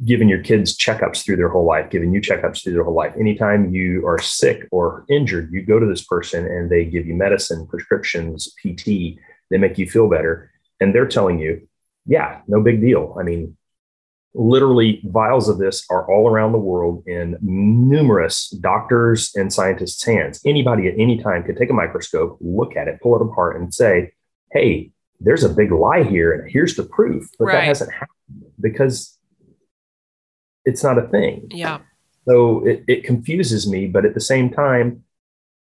giving 0.03 0.29
your 0.29 0.43
kids 0.43 0.77
checkups 0.77 1.25
through 1.25 1.37
their 1.37 1.49
whole 1.49 1.65
life, 1.65 1.91
giving 1.91 2.13
you 2.13 2.21
checkups 2.21 2.63
through 2.63 2.73
their 2.73 2.83
whole 2.83 2.95
life. 2.95 3.15
Anytime 3.19 3.73
you 3.73 4.07
are 4.07 4.19
sick 4.19 4.67
or 4.73 5.05
injured, 5.09 5.53
you 5.53 5.63
go 5.63 5.79
to 5.79 5.87
this 5.87 6.05
person 6.05 6.45
and 6.47 6.69
they 6.69 6.85
give 6.85 7.07
you 7.07 7.15
medicine, 7.15 7.67
prescriptions, 7.67 8.53
PT, 8.59 9.19
they 9.51 9.59
make 9.59 9.79
you 9.79 9.89
feel 9.89 10.09
better. 10.09 10.51
And 10.81 10.95
they're 10.95 11.07
telling 11.07 11.39
you, 11.39 11.69
yeah, 12.07 12.41
no 12.49 12.61
big 12.61 12.81
deal. 12.81 13.17
I 13.19 13.23
mean, 13.23 13.57
literally, 14.35 15.01
vials 15.05 15.49
of 15.49 15.59
this 15.59 15.87
are 15.91 16.11
all 16.11 16.29
around 16.29 16.53
the 16.53 16.59
world 16.59 17.05
in 17.07 17.39
numerous 17.41 18.51
doctors 18.51 19.31
and 19.37 19.53
scientists' 19.53 20.05
hands. 20.05 20.41
Anybody 20.45 20.89
at 20.89 20.99
any 20.99 21.19
time 21.23 21.45
could 21.45 21.57
take 21.57 21.71
a 21.71 21.75
microscope, 21.75 22.37
look 22.41 22.77
at 22.77 22.89
it, 22.89 23.01
pull 23.01 23.15
it 23.15 23.23
apart, 23.23 23.61
and 23.61 23.73
say, 23.73 24.13
hey, 24.53 24.91
there's 25.21 25.45
a 25.45 25.49
big 25.49 25.71
lie 25.71 26.03
here, 26.03 26.33
and 26.33 26.51
here's 26.51 26.75
the 26.75 26.83
proof. 26.83 27.29
But 27.39 27.47
right. 27.47 27.53
that 27.55 27.65
hasn't 27.65 27.93
happened 27.93 28.11
because 28.61 29.17
it's 30.65 30.83
not 30.83 30.99
a 30.99 31.09
thing. 31.09 31.49
Yeah. 31.51 31.81
So 32.27 32.67
it, 32.67 32.85
it 32.89 33.05
confuses 33.05 33.69
me, 33.71 33.87
but 33.87 34.05
at 34.05 34.15
the 34.15 34.21
same 34.21 34.51
time, 34.51 35.05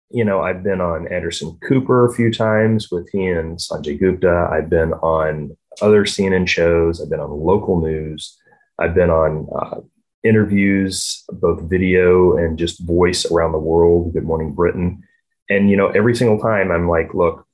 you 0.09 0.23
know, 0.23 0.41
I've 0.41 0.63
been 0.63 0.81
on 0.81 1.07
Anderson 1.11 1.57
Cooper 1.67 2.05
a 2.05 2.13
few 2.13 2.31
times 2.31 2.89
with 2.89 3.09
he 3.11 3.27
and 3.27 3.57
Sanjay 3.57 3.99
Gupta. 3.99 4.49
I've 4.51 4.69
been 4.69 4.93
on 4.93 5.55
other 5.81 6.05
CNN 6.05 6.47
shows. 6.47 7.01
I've 7.01 7.09
been 7.09 7.19
on 7.19 7.29
local 7.29 7.81
news. 7.81 8.37
I've 8.79 8.95
been 8.95 9.09
on 9.09 9.47
uh, 9.53 9.81
interviews, 10.23 11.23
both 11.29 11.69
video 11.69 12.37
and 12.37 12.57
just 12.57 12.79
voice 12.81 13.25
around 13.25 13.51
the 13.51 13.59
world. 13.59 14.13
Good 14.13 14.23
Morning 14.23 14.53
Britain. 14.53 15.03
And, 15.49 15.69
you 15.69 15.77
know, 15.77 15.89
every 15.89 16.15
single 16.15 16.39
time 16.39 16.71
I'm 16.71 16.87
like, 16.87 17.13
look, 17.13 17.45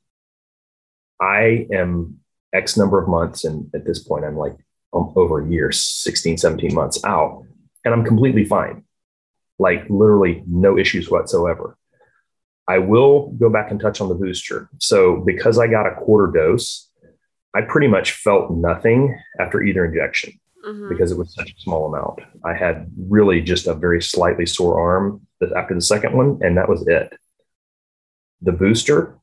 I 1.20 1.68
am 1.72 2.20
X 2.54 2.78
number 2.78 3.02
of 3.02 3.10
months. 3.10 3.46
And 3.46 3.70
at 3.74 3.86
this 3.86 4.00
point, 4.00 4.26
I'm 4.26 4.38
like 4.38 4.58
over 4.94 5.42
a 5.42 5.50
year, 5.50 5.72
16, 5.72 6.38
17 6.38 6.74
months 6.74 7.04
out, 7.04 7.44
and 7.84 7.94
I'm 7.94 8.06
completely 8.06 8.46
fine. 8.46 8.84
Like 9.60 9.86
literally 9.90 10.44
no 10.48 10.78
issues 10.78 11.10
whatsoever. 11.10 11.78
I 12.68 12.78
will 12.78 13.32
go 13.32 13.50
back 13.50 13.72
and 13.72 13.80
touch 13.80 14.00
on 14.00 14.08
the 14.08 14.16
booster. 14.16 14.70
So, 14.80 15.22
because 15.26 15.60
I 15.60 15.68
got 15.68 15.86
a 15.86 15.96
quarter 15.96 16.32
dose, 16.32 16.90
I 17.54 17.62
pretty 17.62 17.88
much 17.88 18.14
felt 18.14 18.52
nothing 18.52 19.20
after 19.40 19.62
either 19.62 19.86
injection 19.86 20.40
mm-hmm. 20.66 20.90
because 20.90 21.12
it 21.12 21.18
was 21.18 21.34
such 21.34 21.52
a 21.52 21.60
small 21.60 21.94
amount. 21.94 22.20
I 22.46 22.54
had 22.54 22.90
really 22.98 23.42
just 23.42 23.68
a 23.68 23.74
very 23.74 24.02
slightly 24.02 24.46
sore 24.46 24.80
arm 24.80 25.28
after 25.56 25.76
the 25.76 25.82
second 25.82 26.16
one, 26.16 26.40
and 26.42 26.58
that 26.58 26.70
was 26.70 26.88
it. 26.88 27.14
The 28.42 28.54
booster, 28.54 29.18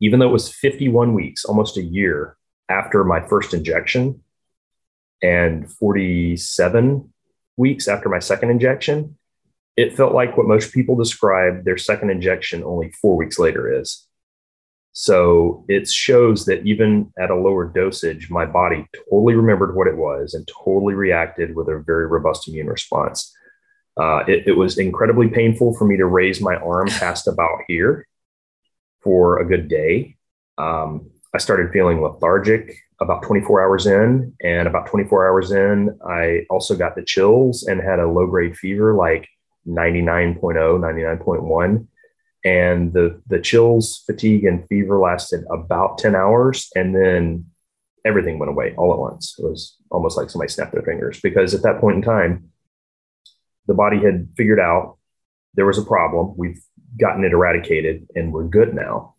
even 0.00 0.20
though 0.20 0.28
it 0.28 0.32
was 0.32 0.52
51 0.52 1.14
weeks, 1.14 1.44
almost 1.44 1.76
a 1.76 1.82
year 1.82 2.36
after 2.68 3.02
my 3.02 3.26
first 3.26 3.54
injection, 3.54 4.22
and 5.22 5.70
47 5.70 7.12
weeks 7.56 7.88
after 7.88 8.08
my 8.08 8.18
second 8.18 8.50
injection, 8.50 9.16
it 9.76 9.96
felt 9.96 10.14
like 10.14 10.36
what 10.36 10.46
most 10.46 10.72
people 10.72 10.96
describe 10.96 11.64
their 11.64 11.78
second 11.78 12.10
injection 12.10 12.64
only 12.64 12.90
four 13.00 13.16
weeks 13.16 13.38
later 13.38 13.80
is. 13.80 14.06
So 14.92 15.64
it 15.68 15.88
shows 15.88 16.46
that 16.46 16.66
even 16.66 17.12
at 17.18 17.30
a 17.30 17.36
lower 17.36 17.66
dosage, 17.66 18.28
my 18.28 18.44
body 18.44 18.86
totally 19.08 19.34
remembered 19.34 19.76
what 19.76 19.86
it 19.86 19.96
was 19.96 20.34
and 20.34 20.46
totally 20.48 20.94
reacted 20.94 21.54
with 21.54 21.68
a 21.68 21.78
very 21.78 22.06
robust 22.06 22.48
immune 22.48 22.66
response. 22.66 23.34
Uh, 23.96 24.24
it, 24.26 24.48
it 24.48 24.56
was 24.56 24.78
incredibly 24.78 25.28
painful 25.28 25.76
for 25.76 25.86
me 25.86 25.96
to 25.96 26.06
raise 26.06 26.40
my 26.40 26.56
arm 26.56 26.88
past 26.88 27.28
about 27.28 27.60
here 27.68 28.06
for 29.02 29.38
a 29.38 29.46
good 29.46 29.68
day. 29.68 30.16
Um, 30.58 31.10
I 31.34 31.38
started 31.38 31.72
feeling 31.72 32.02
lethargic. 32.02 32.76
About 33.00 33.22
24 33.22 33.62
hours 33.62 33.86
in. 33.86 34.34
And 34.42 34.68
about 34.68 34.86
24 34.86 35.28
hours 35.28 35.52
in, 35.52 35.98
I 36.06 36.44
also 36.50 36.76
got 36.76 36.94
the 36.94 37.04
chills 37.04 37.62
and 37.64 37.80
had 37.80 37.98
a 37.98 38.08
low 38.08 38.26
grade 38.26 38.56
fever, 38.56 38.94
like 38.94 39.28
99.0, 39.66 40.40
99.1. 40.44 41.86
And 42.44 42.92
the, 42.92 43.20
the 43.26 43.40
chills, 43.40 44.02
fatigue, 44.06 44.44
and 44.44 44.66
fever 44.68 44.98
lasted 44.98 45.44
about 45.50 45.98
10 45.98 46.14
hours. 46.14 46.70
And 46.74 46.94
then 46.94 47.46
everything 48.04 48.38
went 48.38 48.50
away 48.50 48.74
all 48.76 48.92
at 48.92 48.98
once. 48.98 49.36
It 49.38 49.44
was 49.44 49.76
almost 49.90 50.16
like 50.16 50.30
somebody 50.30 50.50
snapped 50.50 50.72
their 50.72 50.82
fingers 50.82 51.20
because 51.20 51.54
at 51.54 51.62
that 51.62 51.80
point 51.80 51.96
in 51.96 52.02
time, 52.02 52.50
the 53.66 53.74
body 53.74 53.98
had 53.98 54.28
figured 54.36 54.60
out 54.60 54.96
there 55.54 55.66
was 55.66 55.78
a 55.78 55.84
problem. 55.84 56.34
We've 56.36 56.60
gotten 56.98 57.24
it 57.24 57.32
eradicated 57.32 58.06
and 58.14 58.32
we're 58.32 58.48
good 58.48 58.74
now. 58.74 59.14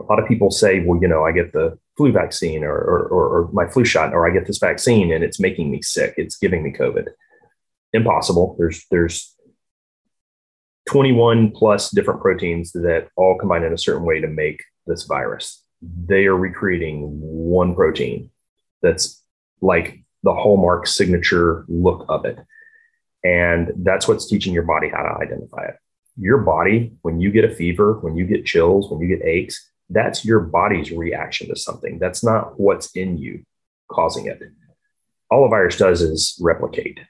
A 0.00 0.04
lot 0.04 0.18
of 0.18 0.28
people 0.28 0.50
say, 0.50 0.84
well, 0.84 1.00
you 1.00 1.08
know, 1.08 1.24
I 1.24 1.32
get 1.32 1.52
the 1.52 1.78
flu 1.96 2.12
vaccine 2.12 2.64
or, 2.64 2.76
or, 2.76 3.08
or, 3.08 3.50
my 3.52 3.66
flu 3.66 3.84
shot, 3.84 4.14
or 4.14 4.28
I 4.28 4.32
get 4.32 4.46
this 4.46 4.58
vaccine 4.58 5.12
and 5.12 5.24
it's 5.24 5.40
making 5.40 5.70
me 5.70 5.82
sick. 5.82 6.14
It's 6.16 6.36
giving 6.36 6.62
me 6.62 6.72
COVID. 6.72 7.06
Impossible. 7.92 8.54
There's, 8.58 8.84
there's 8.90 9.34
21 10.88 11.50
plus 11.50 11.90
different 11.90 12.20
proteins 12.20 12.72
that 12.72 13.08
all 13.16 13.36
combine 13.38 13.64
in 13.64 13.72
a 13.72 13.78
certain 13.78 14.04
way 14.04 14.20
to 14.20 14.28
make 14.28 14.62
this 14.86 15.04
virus. 15.04 15.62
They 15.82 16.26
are 16.26 16.36
recreating 16.36 17.02
one 17.20 17.74
protein 17.74 18.30
that's 18.80 19.22
like 19.60 20.02
the 20.22 20.32
hallmark 20.32 20.86
signature 20.86 21.64
look 21.68 22.06
of 22.08 22.24
it. 22.24 22.38
And 23.24 23.72
that's 23.76 24.08
what's 24.08 24.28
teaching 24.28 24.54
your 24.54 24.62
body 24.62 24.88
how 24.88 25.02
to 25.02 25.18
identify 25.20 25.64
it. 25.64 25.76
Your 26.16 26.38
body, 26.38 26.92
when 27.02 27.20
you 27.20 27.30
get 27.30 27.44
a 27.44 27.54
fever, 27.54 27.98
when 28.00 28.16
you 28.16 28.26
get 28.26 28.44
chills, 28.44 28.90
when 28.90 29.00
you 29.00 29.08
get 29.08 29.26
aches, 29.26 29.70
that's 29.90 30.24
your 30.24 30.40
body's 30.40 30.92
reaction 30.92 31.48
to 31.48 31.56
something. 31.56 31.98
That's 31.98 32.22
not 32.22 32.58
what's 32.58 32.90
in 32.92 33.16
you 33.16 33.44
causing 33.90 34.26
it. 34.26 34.40
All 35.30 35.46
a 35.46 35.48
virus 35.48 35.76
does 35.76 36.02
is 36.02 36.38
replicate 36.40 37.00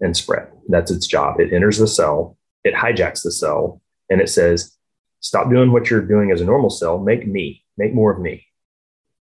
and 0.00 0.16
spread. 0.16 0.48
That's 0.68 0.90
its 0.90 1.06
job. 1.06 1.40
It 1.40 1.52
enters 1.52 1.78
the 1.78 1.86
cell, 1.86 2.36
it 2.64 2.74
hijacks 2.74 3.22
the 3.22 3.32
cell, 3.32 3.80
and 4.10 4.20
it 4.20 4.28
says, 4.28 4.72
Stop 5.20 5.50
doing 5.50 5.72
what 5.72 5.90
you're 5.90 6.02
doing 6.02 6.30
as 6.30 6.40
a 6.40 6.44
normal 6.44 6.70
cell, 6.70 6.98
make 6.98 7.26
me, 7.26 7.64
make 7.76 7.94
more 7.94 8.12
of 8.12 8.20
me. 8.20 8.46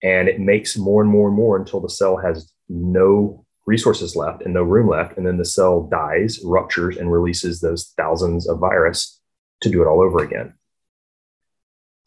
And 0.03 0.29
it 0.29 0.39
makes 0.39 0.77
more 0.77 1.03
and 1.03 1.11
more 1.11 1.29
and 1.29 1.37
more 1.37 1.57
until 1.57 1.81
the 1.81 1.89
cell 1.89 2.17
has 2.19 2.53
no 2.69 3.45
resources 3.67 4.15
left 4.15 4.43
and 4.43 4.55
no 4.55 4.63
room 4.63 4.89
left. 4.89 5.17
And 5.17 5.27
then 5.27 5.39
the 5.39 5.45
cell 5.45 5.83
dies, 5.83 6.39
ruptures, 6.45 6.99
and 6.99 7.11
releases 7.11 7.61
those 7.61 7.93
thousands 7.97 8.49
of 8.49 8.59
virus 8.59 9.21
to 9.63 9.71
do 9.71 9.83
it 9.83 9.87
all 9.87 10.01
over 10.01 10.23
again. 10.23 10.55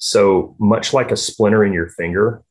So, 0.03 0.55
much 0.57 0.93
like 0.93 1.11
a 1.11 1.15
splinter 1.15 1.63
in 1.63 1.73
your 1.73 1.89
finger, 1.89 2.43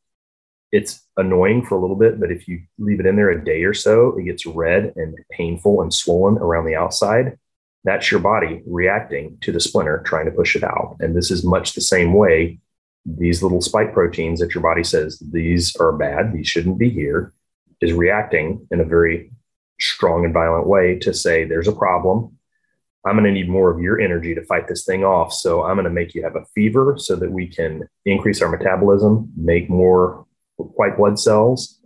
it's 0.70 1.04
annoying 1.16 1.66
for 1.66 1.76
a 1.76 1.80
little 1.80 1.96
bit, 1.96 2.20
but 2.20 2.30
if 2.30 2.46
you 2.46 2.62
leave 2.78 3.00
it 3.00 3.06
in 3.06 3.16
there 3.16 3.30
a 3.30 3.44
day 3.44 3.64
or 3.64 3.74
so, 3.74 4.16
it 4.16 4.22
gets 4.22 4.46
red 4.46 4.92
and 4.94 5.18
painful 5.32 5.82
and 5.82 5.92
swollen 5.92 6.38
around 6.38 6.66
the 6.66 6.76
outside. 6.76 7.36
That's 7.82 8.08
your 8.08 8.20
body 8.20 8.62
reacting 8.66 9.36
to 9.40 9.50
the 9.50 9.58
splinter, 9.58 10.00
trying 10.06 10.26
to 10.26 10.30
push 10.30 10.54
it 10.54 10.62
out. 10.62 10.96
And 11.00 11.16
this 11.16 11.32
is 11.32 11.44
much 11.44 11.72
the 11.72 11.80
same 11.80 12.14
way 12.14 12.60
these 13.04 13.42
little 13.42 13.60
spike 13.60 13.92
proteins 13.92 14.38
that 14.38 14.54
your 14.54 14.62
body 14.62 14.84
says 14.84 15.18
these 15.32 15.74
are 15.76 15.90
bad, 15.90 16.32
these 16.32 16.46
shouldn't 16.46 16.78
be 16.78 16.88
here 16.88 17.32
is 17.80 17.92
reacting 17.92 18.64
in 18.70 18.78
a 18.78 18.84
very 18.84 19.32
strong 19.80 20.24
and 20.24 20.34
violent 20.34 20.68
way 20.68 20.98
to 21.00 21.12
say 21.12 21.44
there's 21.44 21.66
a 21.66 21.72
problem 21.72 22.36
i'm 23.06 23.14
going 23.14 23.24
to 23.24 23.32
need 23.32 23.48
more 23.48 23.70
of 23.70 23.80
your 23.80 24.00
energy 24.00 24.34
to 24.34 24.44
fight 24.44 24.68
this 24.68 24.84
thing 24.84 25.04
off. 25.04 25.32
So 25.32 25.62
i'm 25.62 25.76
going 25.76 25.84
to 25.84 25.90
make 25.90 26.14
you 26.14 26.22
have 26.22 26.36
a 26.36 26.44
fever 26.54 26.96
so 26.98 27.16
that 27.16 27.30
we 27.30 27.46
can 27.46 27.88
increase 28.04 28.42
our 28.42 28.48
metabolism 28.48 29.32
make 29.36 29.68
more 29.70 30.26
white 30.56 30.96
blood 30.96 31.18
cells 31.18 31.80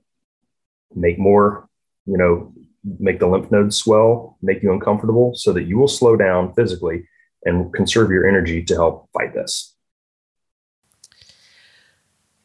make 0.94 1.18
more 1.18 1.68
you 2.06 2.18
know 2.18 2.52
make 2.98 3.18
the 3.18 3.26
lymph 3.26 3.50
nodes 3.50 3.76
swell 3.76 4.36
make 4.42 4.62
you 4.62 4.72
uncomfortable 4.72 5.32
so 5.34 5.52
that 5.52 5.64
you 5.64 5.78
will 5.78 5.88
slow 5.88 6.16
down 6.16 6.52
physically 6.54 7.04
and 7.44 7.72
conserve 7.72 8.10
your 8.10 8.26
energy 8.26 8.62
to 8.64 8.74
help 8.74 9.08
fight 9.12 9.34
this. 9.34 9.74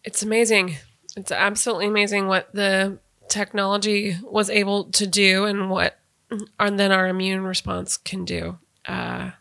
It's 0.03 0.23
amazing. 0.23 0.77
It's 1.15 1.31
absolutely 1.31 1.87
amazing 1.87 2.27
what 2.27 2.53
the 2.53 2.99
technology 3.29 4.17
was 4.23 4.49
able 4.49 4.85
to 4.91 5.05
do 5.05 5.45
and 5.45 5.69
what 5.69 5.98
and 6.59 6.79
then 6.79 6.91
our 6.91 7.07
immune 7.07 7.43
response 7.43 7.97
can 7.97 8.25
do 8.25 8.57
uh, 8.87 9.31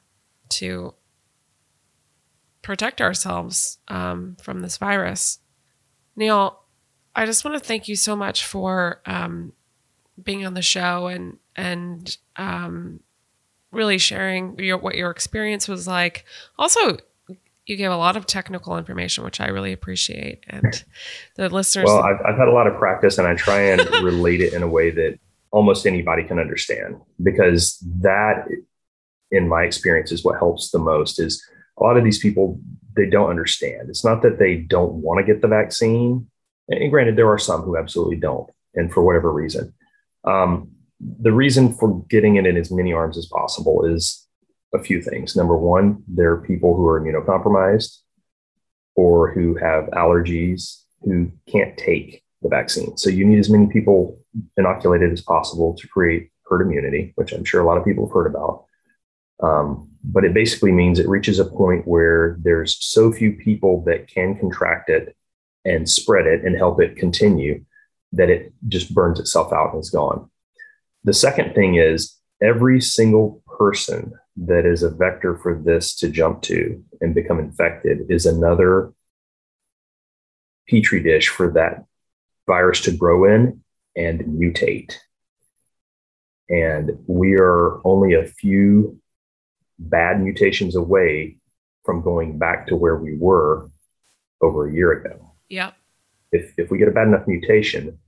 to 0.51 0.95
protect 2.63 3.01
ourselves 3.01 3.79
um, 3.89 4.37
from 4.43 4.61
this 4.61 4.77
virus. 4.77 5.39
Neil, 6.17 6.61
I 7.15 7.27
just 7.27 7.45
want 7.45 7.61
to 7.61 7.67
thank 7.67 7.89
you 7.89 7.97
so 7.97 8.15
much 8.15 8.45
for 8.45 9.01
um, 9.07 9.53
being 10.23 10.47
on 10.47 10.55
the 10.55 10.63
show 10.63 11.07
and 11.07 11.39
and 11.57 12.17
um, 12.37 13.01
really 13.73 13.99
sharing 13.99 14.59
your, 14.59 14.79
what 14.79 14.95
your 14.95 15.11
experience 15.11 15.69
was 15.69 15.87
like. 15.87 16.25
Also, 16.59 16.99
you 17.67 17.77
gave 17.77 17.91
a 17.91 17.97
lot 17.97 18.17
of 18.17 18.27
technical 18.27 18.79
information, 18.79 19.25
which 19.25 19.41
I 19.41 19.49
really 19.49 19.73
appreciate. 19.73 20.45
And 20.49 20.85
the 21.37 21.49
listeners. 21.49 21.87
Well, 21.87 22.03
I've, 22.03 22.21
I've 22.25 22.39
had 22.39 22.49
a 22.49 22.53
lot 22.53 22.67
of 22.67 22.77
practice 22.79 23.19
and 23.19 23.27
I 23.27 23.35
try 23.35 23.61
and 23.61 23.81
relate 24.03 24.41
it 24.41 24.55
in 24.55 24.63
a 24.63 24.69
way 24.69 24.91
that 24.91 25.19
almost 25.59 25.87
anybody 25.87 26.23
can 26.23 26.39
understand 26.39 27.01
because 27.21 27.79
that, 28.01 28.47
in 29.33 29.49
my 29.49 29.65
experience, 29.65 30.13
is 30.13 30.23
what 30.23 30.39
helps 30.39 30.71
the 30.71 30.79
most 30.79 31.19
is 31.19 31.45
a 31.79 31.83
lot 31.83 31.97
of 31.97 32.05
these 32.05 32.21
people, 32.21 32.61
they 32.95 33.11
don't 33.11 33.29
understand. 33.29 33.91
It's 33.91 34.05
not 34.05 34.23
that 34.23 34.39
they 34.39 34.55
don't 34.55 34.95
want 35.03 35.19
to 35.19 35.33
get 35.33 35.43
the 35.43 35.49
vaccine. 35.49 36.29
And 36.69 36.91
granted, 36.93 37.17
there 37.17 37.29
are 37.29 37.39
some 37.41 37.63
who 37.63 37.77
absolutely 37.77 38.19
don't, 38.29 38.49
and 38.77 38.93
for 38.93 39.03
whatever 39.03 39.33
reason. 39.33 39.75
Um, 40.23 40.71
the 41.01 41.33
reason 41.33 41.75
for 41.75 42.05
getting 42.09 42.37
it 42.37 42.47
in 42.47 42.57
as 42.57 42.71
many 42.71 42.93
arms 42.93 43.19
as 43.19 43.27
possible 43.27 43.85
is 43.85 44.29
a 44.73 44.79
few 44.79 45.03
things. 45.03 45.35
Number 45.35 45.57
one, 45.57 46.05
there 46.07 46.31
are 46.35 46.47
people 46.53 46.77
who 46.77 46.87
are 46.87 47.01
immunocompromised 47.01 47.99
or 48.95 49.33
who 49.33 49.57
have 49.57 49.87
allergies 49.87 50.83
who 51.03 51.33
can't 51.49 51.77
take 51.77 52.23
the 52.43 52.49
vaccine. 52.49 52.97
So 52.97 53.11
you 53.11 53.25
need 53.25 53.39
as 53.39 53.51
many 53.51 53.67
people 53.67 54.19
inoculated 54.57 55.13
as 55.13 55.21
possible 55.21 55.75
to 55.75 55.89
create 55.89 56.31
herd 56.49 56.63
immunity, 56.63 57.13
which 57.17 57.33
I'm 57.33 57.45
sure 57.45 57.61
a 57.61 57.67
lot 57.67 57.79
of 57.79 57.85
people 57.85 58.07
have 58.07 58.15
heard 58.15 58.27
about. 58.27 58.65
Um, 59.41 59.91
but 60.03 60.25
it 60.25 60.35
basically 60.35 60.73
means 60.73 60.99
it 60.99 61.09
reaches 61.09 61.39
a 61.39 61.45
point 61.45 61.87
where 61.87 62.37
there's 62.41 62.77
so 62.81 63.13
few 63.13 63.33
people 63.33 63.83
that 63.85 64.09
can 64.09 64.37
contract 64.37 64.89
it 64.89 65.17
and 65.65 65.89
spread 65.89 66.27
it 66.27 66.45
and 66.45 66.57
help 66.57 66.81
it 66.81 66.97
continue 66.97 67.65
that 68.13 68.31
it 68.31 68.53
just 68.69 68.95
burns 68.95 69.21
itself 69.21 69.53
out 69.53 69.75
and 69.75 69.83
is 69.83 69.91
gone. 69.91 70.31
The 71.05 71.13
second 71.13 71.55
thing 71.55 71.77
is 71.77 72.17
every 72.43 72.81
single 72.81 73.43
person 73.47 74.13
that 74.37 74.65
is 74.65 74.83
a 74.83 74.91
vector 74.91 75.37
for 75.37 75.55
this 75.55 75.95
to 75.97 76.09
jump 76.09 76.43
to 76.43 76.83
and 77.01 77.15
become 77.15 77.39
infected 77.39 78.11
is 78.11 78.25
another 78.25 78.93
petri 80.69 81.03
dish 81.03 81.29
for 81.29 81.51
that 81.53 81.85
virus 82.49 82.81
to 82.81 82.91
grow 82.91 83.25
in 83.25 83.63
and 83.95 84.21
mutate. 84.21 84.97
And 86.51 86.99
we 87.07 87.35
are 87.35 87.87
only 87.87 88.15
a 88.15 88.27
few 88.27 88.99
bad 89.79 90.21
mutations 90.21 90.75
away 90.75 91.37
from 91.85 92.03
going 92.03 92.39
back 92.39 92.67
to 92.67 92.77
where 92.77 92.97
we 92.97 93.17
were 93.17 93.71
over 94.41 94.69
a 94.69 94.73
year 94.73 94.93
ago. 94.93 95.33
Yep. 95.49 95.75
If, 96.33 96.55
if 96.59 96.71
we 96.71 96.79
get 96.79 96.89
a 96.89 96.93
bad 96.93 97.07
enough 97.09 97.27
mutation 97.27 97.99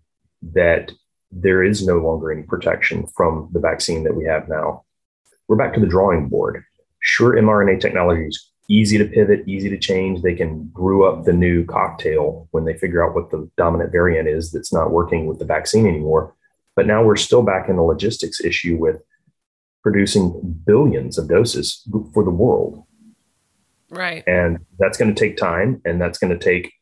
that 0.42 0.90
there 1.30 1.62
is 1.62 1.86
no 1.86 1.98
longer 1.98 2.32
any 2.32 2.42
protection 2.42 3.06
from 3.16 3.48
the 3.52 3.60
vaccine 3.60 4.02
that 4.04 4.16
we 4.16 4.24
have 4.24 4.48
now, 4.48 4.84
we're 5.48 5.56
back 5.56 5.74
to 5.74 5.80
the 5.80 5.86
drawing 5.86 6.28
board. 6.28 6.64
Sure, 7.00 7.34
mRNA 7.34 7.80
technology 7.80 8.26
is 8.26 8.49
easy 8.70 8.96
to 8.96 9.04
pivot, 9.04 9.46
easy 9.48 9.68
to 9.68 9.76
change. 9.76 10.22
They 10.22 10.34
can 10.34 10.62
brew 10.62 11.04
up 11.04 11.24
the 11.24 11.32
new 11.32 11.64
cocktail 11.64 12.48
when 12.52 12.64
they 12.64 12.78
figure 12.78 13.04
out 13.04 13.16
what 13.16 13.30
the 13.30 13.50
dominant 13.56 13.90
variant 13.90 14.28
is 14.28 14.52
that's 14.52 14.72
not 14.72 14.92
working 14.92 15.26
with 15.26 15.40
the 15.40 15.44
vaccine 15.44 15.86
anymore. 15.86 16.34
But 16.76 16.86
now 16.86 17.02
we're 17.02 17.16
still 17.16 17.42
back 17.42 17.68
in 17.68 17.76
the 17.76 17.82
logistics 17.82 18.40
issue 18.40 18.76
with 18.76 19.02
producing 19.82 20.62
billions 20.64 21.18
of 21.18 21.28
doses 21.28 21.82
for 22.14 22.22
the 22.22 22.30
world. 22.30 22.84
Right. 23.90 24.22
And 24.28 24.58
that's 24.78 24.96
going 24.96 25.12
to 25.12 25.18
take 25.18 25.36
time 25.36 25.82
and 25.84 26.00
that's 26.00 26.18
going 26.18 26.32
to 26.32 26.42
take 26.42 26.72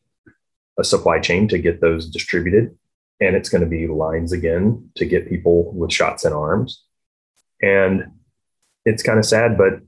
a 0.77 0.83
supply 0.83 1.19
chain 1.19 1.47
to 1.47 1.57
get 1.57 1.81
those 1.81 2.07
distributed. 2.07 2.77
And 3.19 3.35
it's 3.35 3.49
going 3.49 3.63
to 3.63 3.67
be 3.67 3.87
lines 3.87 4.31
again 4.31 4.91
to 4.95 5.05
get 5.05 5.27
people 5.27 5.73
with 5.73 5.91
shots 5.91 6.23
in 6.23 6.33
arms. 6.33 6.83
And 7.63 8.11
it's 8.85 9.01
kind 9.01 9.17
of 9.17 9.25
sad, 9.25 9.57
but 9.57 9.81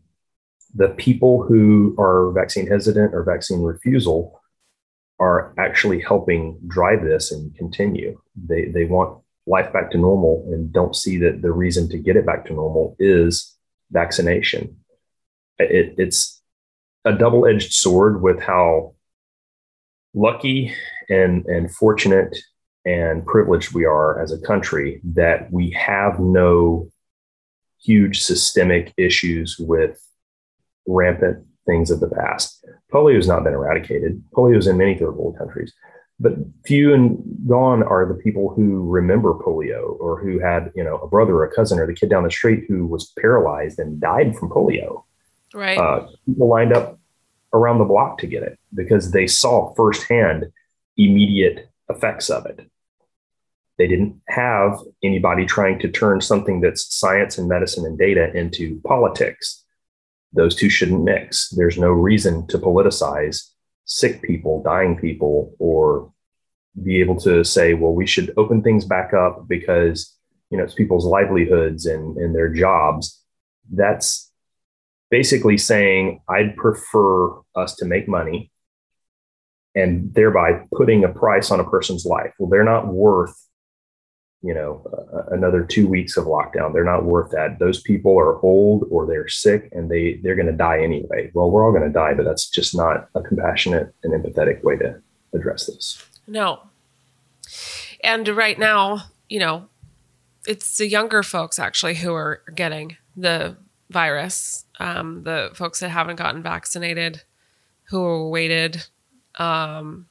the 0.76 0.90
people 0.90 1.44
who 1.44 1.96
are 2.00 2.32
vaccine 2.32 2.68
hesitant 2.68 3.14
or 3.14 3.24
vaccine 3.24 3.62
refusal 3.62 4.40
are 5.20 5.54
actually 5.60 6.02
helping 6.02 6.60
drive 6.68 7.04
this 7.04 7.32
and 7.32 7.56
continue. 7.56 8.20
They, 8.48 8.66
they 8.66 8.86
want 8.86 9.22
life 9.46 9.72
back 9.74 9.92
to 9.92 9.98
normal 9.98 10.48
and 10.52 10.72
don't 10.72 10.96
see 10.96 11.18
that 11.18 11.42
the 11.42 11.52
reason 11.52 11.90
to 11.90 11.98
get 11.98 12.16
it 12.16 12.26
back 12.26 12.46
to 12.46 12.54
normal 12.54 12.96
is 13.00 13.56
vaccination. 13.92 14.78
It, 15.60 15.96
it's 15.98 16.42
a 17.06 17.14
double 17.14 17.46
edged 17.46 17.74
sword 17.74 18.22
with 18.22 18.42
how 18.42 18.96
lucky 20.14 20.74
and, 21.10 21.46
and 21.46 21.74
fortunate 21.74 22.38
and 22.86 23.26
privileged 23.26 23.74
we 23.74 23.86
are 23.86 24.22
as 24.22 24.32
a 24.32 24.42
country 24.42 25.02
that 25.04 25.52
we 25.52 25.72
have 25.72 26.20
no 26.20 26.90
huge 27.80 28.22
systemic 28.22 28.94
issues 28.98 29.58
with 29.60 30.02
rampant 30.88 31.46
things 31.66 31.92
of 31.92 32.00
the 32.00 32.10
past. 32.10 32.66
Polio 32.92 33.16
has 33.16 33.28
not 33.28 33.44
been 33.44 33.54
eradicated. 33.54 34.22
Polio 34.36 34.58
is 34.58 34.68
in 34.68 34.78
many 34.78 34.98
third 34.98 35.16
world 35.16 35.38
countries, 35.38 35.74
but 36.20 36.34
few 36.66 36.94
and 36.94 37.18
gone 37.48 37.84
are 37.84 38.06
the 38.06 38.22
people 38.22 38.54
who 38.54 38.88
remember 38.90 39.34
polio 39.34 40.00
or 40.00 40.20
who 40.22 40.40
had, 40.40 40.72
you 40.76 40.84
know, 40.84 40.98
a 40.98 41.08
brother 41.08 41.36
or 41.36 41.46
a 41.46 41.56
cousin 41.56 41.80
or 41.80 41.88
the 41.88 41.94
kid 41.94 42.10
down 42.10 42.24
the 42.24 42.32
street 42.32 42.66
who 42.68 42.86
was 42.86 43.14
paralyzed 43.20 43.80
and 43.80 44.00
died 44.00 44.36
from 44.36 44.50
polio. 44.50 45.04
Right. 45.54 45.78
Uh, 45.78 46.08
people 46.26 46.48
lined 46.48 46.74
up 46.74 47.00
around 47.54 47.80
the 47.80 47.86
block 47.86 48.18
to 48.20 48.28
get 48.28 48.44
it 48.44 48.58
because 48.74 49.12
they 49.12 49.28
saw 49.28 49.74
firsthand 49.74 50.52
immediate 50.98 51.70
effects 51.90 52.30
of 52.30 52.46
it. 52.46 52.70
They 53.78 53.88
didn't 53.88 54.22
have 54.28 54.80
anybody 55.04 55.46
trying 55.46 55.80
to 55.80 55.90
turn 55.90 56.22
something 56.22 56.62
that's 56.62 56.94
science 56.94 57.38
and 57.38 57.50
medicine 57.50 57.86
and 57.86 57.98
data 57.98 58.32
into 58.38 58.80
politics. 58.86 59.61
Those 60.34 60.56
two 60.56 60.70
shouldn't 60.70 61.04
mix. 61.04 61.50
There's 61.50 61.78
no 61.78 61.90
reason 61.90 62.48
to 62.48 62.58
politicize 62.58 63.50
sick 63.86 64.22
people, 64.22 64.64
dying 64.64 64.98
people, 64.98 65.54
or 65.60 66.12
be 66.82 67.02
able 67.02 67.20
to 67.22 67.44
say, 67.44 67.74
well, 67.74 67.94
we 67.94 68.08
should 68.08 68.34
open 68.38 68.62
things 68.62 68.86
back 68.86 69.14
up 69.14 69.48
because 69.48 70.18
you 70.50 70.58
know 70.58 70.64
it's 70.64 70.74
people's 70.74 71.06
livelihoods 71.06 71.86
and, 71.86 72.18
and 72.18 72.34
their 72.36 72.54
jobs. 72.54 73.22
That's 73.72 74.32
basically 75.10 75.58
saying 75.58 76.22
I'd 76.30 76.56
prefer 76.56 77.32
us 77.56 77.76
to 77.76 77.86
make 77.86 78.08
money 78.08 78.52
and 79.76 80.14
thereby 80.14 80.64
putting 80.76 81.04
a 81.04 81.10
price 81.10 81.52
on 81.52 81.60
a 81.60 81.70
person's 81.70 82.06
life. 82.06 82.34
Well, 82.40 82.50
they're 82.50 82.64
not 82.64 82.88
worth 82.88 83.36
you 84.42 84.54
know 84.54 84.82
uh, 85.14 85.34
another 85.34 85.64
two 85.64 85.88
weeks 85.88 86.18
of 86.18 86.26
lockdown. 86.26 86.74
They're 86.74 86.84
not 86.84 87.06
worth 87.06 87.32
that. 87.32 87.60
Those 87.60 87.82
people 87.82 88.18
are 88.18 88.40
old 88.42 88.86
or 88.90 89.06
they're 89.06 89.28
sick 89.28 89.70
and 89.72 89.90
they 89.90 90.20
they're 90.24 90.36
going 90.36 90.48
to 90.48 90.54
die 90.54 90.82
anyway. 90.82 91.32
Well 91.34 91.50
we're 91.52 91.66
all 91.66 91.72
going 91.72 91.84
to 91.84 91.90
die 91.90 92.14
but 92.14 92.26
that's 92.26 92.50
just 92.50 92.76
not 92.76 93.10
a 93.16 93.22
compassionate 93.22 93.94
and 94.04 94.14
empathetic 94.14 94.64
way 94.64 94.78
to 94.78 95.02
address 95.34 95.68
this. 95.68 96.04
No. 96.28 96.62
And 98.04 98.28
right 98.30 98.58
now 98.58 99.04
you 99.30 99.40
know 99.40 99.68
it's 100.48 100.78
the 100.78 100.88
younger 100.88 101.24
folks 101.24 101.60
actually 101.60 101.96
who 101.96 102.14
are 102.14 102.42
getting 102.56 102.98
the 103.16 103.56
virus 103.92 104.66
um, 104.80 105.24
the 105.24 105.52
folks 105.54 105.80
that 105.82 105.90
haven't 105.90 106.16
gotten 106.16 106.42
vaccinated 106.42 107.22
who 107.84 108.30
waited 108.30 108.88
um, 109.36 110.08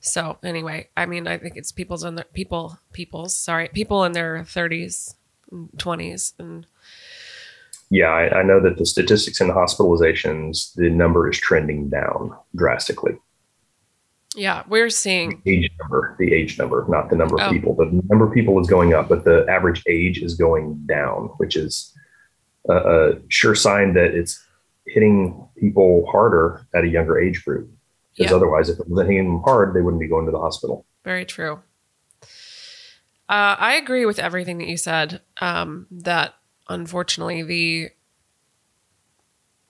so 0.00 0.38
anyway, 0.42 0.88
I 0.96 1.06
mean, 1.06 1.26
I 1.26 1.38
think 1.38 1.56
it's 1.56 1.72
people's 1.72 2.04
in 2.04 2.14
their 2.14 2.24
people, 2.32 2.78
people's 2.92 3.34
sorry, 3.34 3.68
people 3.68 4.04
in 4.04 4.12
their 4.12 4.40
30s, 4.40 5.14
20s, 5.52 6.32
and 6.38 6.66
yeah, 7.90 8.06
I, 8.06 8.38
I, 8.38 8.42
know 8.44 8.60
that 8.60 8.78
the 8.78 8.86
statistics 8.86 9.40
in 9.40 9.48
the 9.48 9.54
hospitalizations, 9.54 10.72
the 10.76 10.88
number 10.90 11.28
is 11.28 11.38
trending 11.38 11.88
down 11.88 12.36
drastically. 12.54 13.18
Yeah, 14.36 14.62
we're 14.68 14.90
seeing 14.90 15.42
the 15.44 15.64
age 15.64 15.70
number, 15.80 16.14
the 16.20 16.32
age 16.32 16.56
number, 16.56 16.86
not 16.88 17.10
the 17.10 17.16
number 17.16 17.34
of 17.34 17.48
oh. 17.48 17.50
people. 17.50 17.74
The 17.74 17.86
number 18.08 18.28
of 18.28 18.32
people 18.32 18.60
is 18.60 18.68
going 18.68 18.94
up, 18.94 19.08
but 19.08 19.24
the 19.24 19.44
average 19.48 19.82
age 19.88 20.22
is 20.22 20.34
going 20.34 20.80
down, 20.86 21.30
which 21.38 21.56
is 21.56 21.92
a, 22.68 22.74
a 22.74 23.12
sure 23.28 23.56
sign 23.56 23.94
that 23.94 24.14
it's 24.14 24.40
hitting 24.86 25.48
people 25.58 26.06
harder 26.10 26.64
at 26.74 26.84
a 26.84 26.88
younger 26.88 27.18
age 27.18 27.44
group. 27.44 27.68
Because 28.16 28.30
yeah. 28.30 28.36
otherwise, 28.36 28.68
if 28.68 28.78
it 28.78 28.88
wasn't 28.88 29.10
hitting 29.10 29.24
them 29.24 29.42
hard, 29.42 29.74
they 29.74 29.80
wouldn't 29.80 30.00
be 30.00 30.08
going 30.08 30.26
to 30.26 30.32
the 30.32 30.38
hospital. 30.38 30.84
Very 31.04 31.24
true. 31.24 31.60
Uh, 33.28 33.54
I 33.58 33.74
agree 33.74 34.04
with 34.04 34.18
everything 34.18 34.58
that 34.58 34.66
you 34.66 34.76
said. 34.76 35.20
Um, 35.40 35.86
that 35.90 36.34
unfortunately, 36.68 37.42
the 37.42 37.90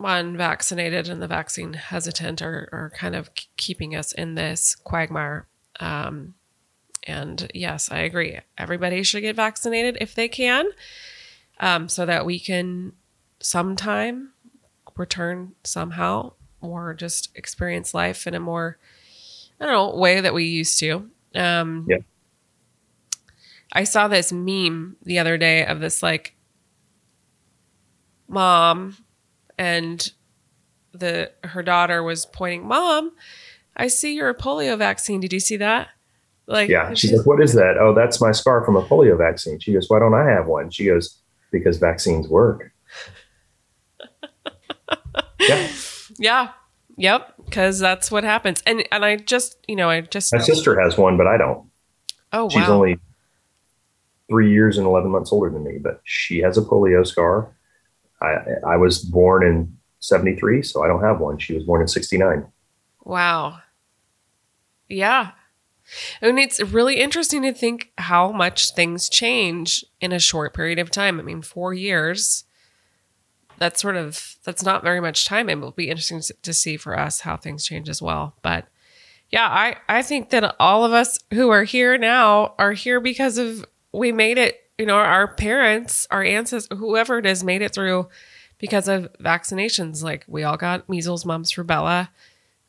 unvaccinated 0.03 1.09
and 1.09 1.21
the 1.21 1.27
vaccine 1.27 1.75
hesitant 1.75 2.41
are, 2.41 2.69
are 2.73 2.93
kind 2.97 3.15
of 3.15 3.31
keeping 3.57 3.95
us 3.95 4.13
in 4.13 4.35
this 4.35 4.75
quagmire. 4.75 5.47
Um, 5.79 6.35
and 7.07 7.51
yes, 7.55 7.91
I 7.91 7.99
agree. 7.99 8.41
Everybody 8.57 9.03
should 9.03 9.23
get 9.23 9.37
vaccinated 9.37 9.99
if 10.01 10.15
they 10.15 10.29
can, 10.29 10.67
um, 11.59 11.89
so 11.89 12.07
that 12.07 12.25
we 12.25 12.39
can 12.39 12.93
sometime 13.41 14.33
return 14.97 15.53
somehow 15.65 16.33
or 16.61 16.95
just 16.95 17.31
experience 17.35 17.95
life 17.95 18.27
in 18.27 18.35
a 18.35 18.41
more, 18.41 18.79
I 19.61 19.67
don't 19.67 19.73
know, 19.73 19.99
way 19.99 20.21
that 20.21 20.35
we 20.35 20.45
used 20.45 20.79
to. 20.81 21.11
Um, 21.35 21.87
yeah. 21.89 21.99
I 23.73 23.85
saw 23.85 24.09
this 24.09 24.33
meme 24.33 24.97
the 25.03 25.19
other 25.19 25.39
day 25.39 25.65
of 25.65 25.81
this 25.81 26.03
like 26.03 26.35
mom 28.29 28.97
and 29.59 30.11
the 30.93 31.31
her 31.45 31.63
daughter 31.63 32.03
was 32.03 32.27
pointing, 32.27 32.67
"Mom, 32.67 33.13
I 33.77 33.87
see 33.89 34.15
you're 34.15 34.35
polio 34.35 34.77
vaccine. 34.77 35.21
Did 35.21 35.33
you 35.33 35.41
see 35.41 35.57
that?" 35.59 35.89
Like, 36.47 36.69
yeah, 36.69 36.93
she's 36.95 37.13
like, 37.13 37.27
"What 37.27 37.41
is 37.41 37.53
that?" 37.53 37.77
Oh, 37.79 37.95
that's 37.95 38.21
my 38.21 38.33
scar 38.33 38.65
from 38.65 38.77
a 38.77 38.83
polio 38.83 39.17
vaccine. 39.17 39.61
She 39.61 39.73
goes, 39.73 39.89
"Why 39.89 40.01
don't 40.01 40.15
I 40.15 40.29
have 40.29 40.47
one?" 40.47 40.71
She 40.71 40.87
goes, 40.87 41.21
"Because 41.53 41.79
vaccines 41.79 42.27
work." 42.29 42.73
yeah, 45.41 45.69
yeah. 46.21 46.51
Yep. 46.97 47.35
Because 47.47 47.79
that's 47.79 48.11
what 48.11 48.25
happens. 48.25 48.63
And 48.67 48.87
and 48.93 49.05
I 49.05 49.17
just, 49.17 49.57
you 49.67 49.75
know, 49.75 49.89
I 49.89 50.03
just 50.03 50.33
my 50.33 50.41
sister 50.41 50.79
has 50.81 50.97
one, 50.97 51.17
but 51.17 51.27
I 51.27 51.37
don't. 51.37 51.69
Oh, 52.33 52.49
She's 52.49 52.61
wow. 52.61 52.75
only 52.75 52.99
three 54.29 54.53
years 54.53 54.79
and 54.79 54.87
eleven 54.87 55.11
months 55.11 55.33
older 55.33 55.51
than 55.51 55.65
me, 55.65 55.79
but 55.79 56.01
she 56.05 56.39
has 56.41 56.57
a 56.59 56.63
polio 56.63 57.05
scar. 57.07 57.57
I 58.23 58.37
I 58.67 58.77
was 58.77 59.01
born 59.03 59.45
in 59.45 59.77
seventy 59.99 60.37
three, 60.37 60.63
so 60.63 60.85
I 60.85 60.89
don't 60.89 61.03
have 61.03 61.21
one. 61.21 61.39
She 61.39 61.55
was 61.55 61.65
born 61.65 61.81
in 61.81 61.89
sixty 61.89 62.19
nine. 62.19 62.47
Wow. 63.03 63.61
Yeah. 64.89 65.33
And 66.21 66.39
it's 66.39 66.61
really 66.61 67.01
interesting 67.01 67.43
to 67.43 67.53
think 67.53 67.93
how 67.99 68.31
much 68.31 68.75
things 68.75 69.09
change 69.09 69.85
in 70.01 70.13
a 70.13 70.21
short 70.21 70.55
period 70.55 70.79
of 70.79 70.91
time. 70.91 71.19
I 71.19 71.23
mean, 71.23 71.43
four 71.43 71.75
years 71.75 72.45
that's 73.61 73.81
sort 73.81 73.95
of 73.95 74.37
that's 74.43 74.65
not 74.65 74.83
very 74.83 75.01
much 75.01 75.27
time. 75.27 75.49
And 75.49 75.63
It 75.63 75.65
will 75.65 75.71
be 75.71 75.91
interesting 75.91 76.23
to 76.43 76.55
see 76.55 76.77
for 76.77 76.99
us 76.99 77.21
how 77.21 77.37
things 77.37 77.65
change 77.65 77.89
as 77.89 78.03
well. 78.03 78.35
But 78.43 78.67
yeah, 79.31 79.47
I 79.47 79.77
I 79.89 80.03
think 80.03 80.31
that 80.31 80.57
all 80.59 80.85
of 80.85 80.93
us 80.93 81.19
who 81.33 81.51
are 81.51 81.63
here 81.65 81.97
now 81.99 82.55
are 82.59 82.73
here 82.73 83.01
because 83.01 83.39
of 83.39 83.65
we 83.93 84.11
made 84.11 84.39
it. 84.39 84.57
You 84.79 84.87
know, 84.87 84.97
our 84.97 85.29
parents, 85.29 86.07
our 86.11 86.25
ancestors, 86.25 86.79
whoever 86.79 87.19
it 87.19 87.27
is, 87.27 87.45
made 87.45 87.61
it 87.61 87.75
through 87.75 88.09
because 88.59 88.89
of 88.89 89.13
vaccinations. 89.21 90.03
Like 90.03 90.25
we 90.27 90.43
all 90.43 90.57
got 90.57 90.89
measles, 90.89 91.27
mumps, 91.27 91.53
rubella, 91.53 92.09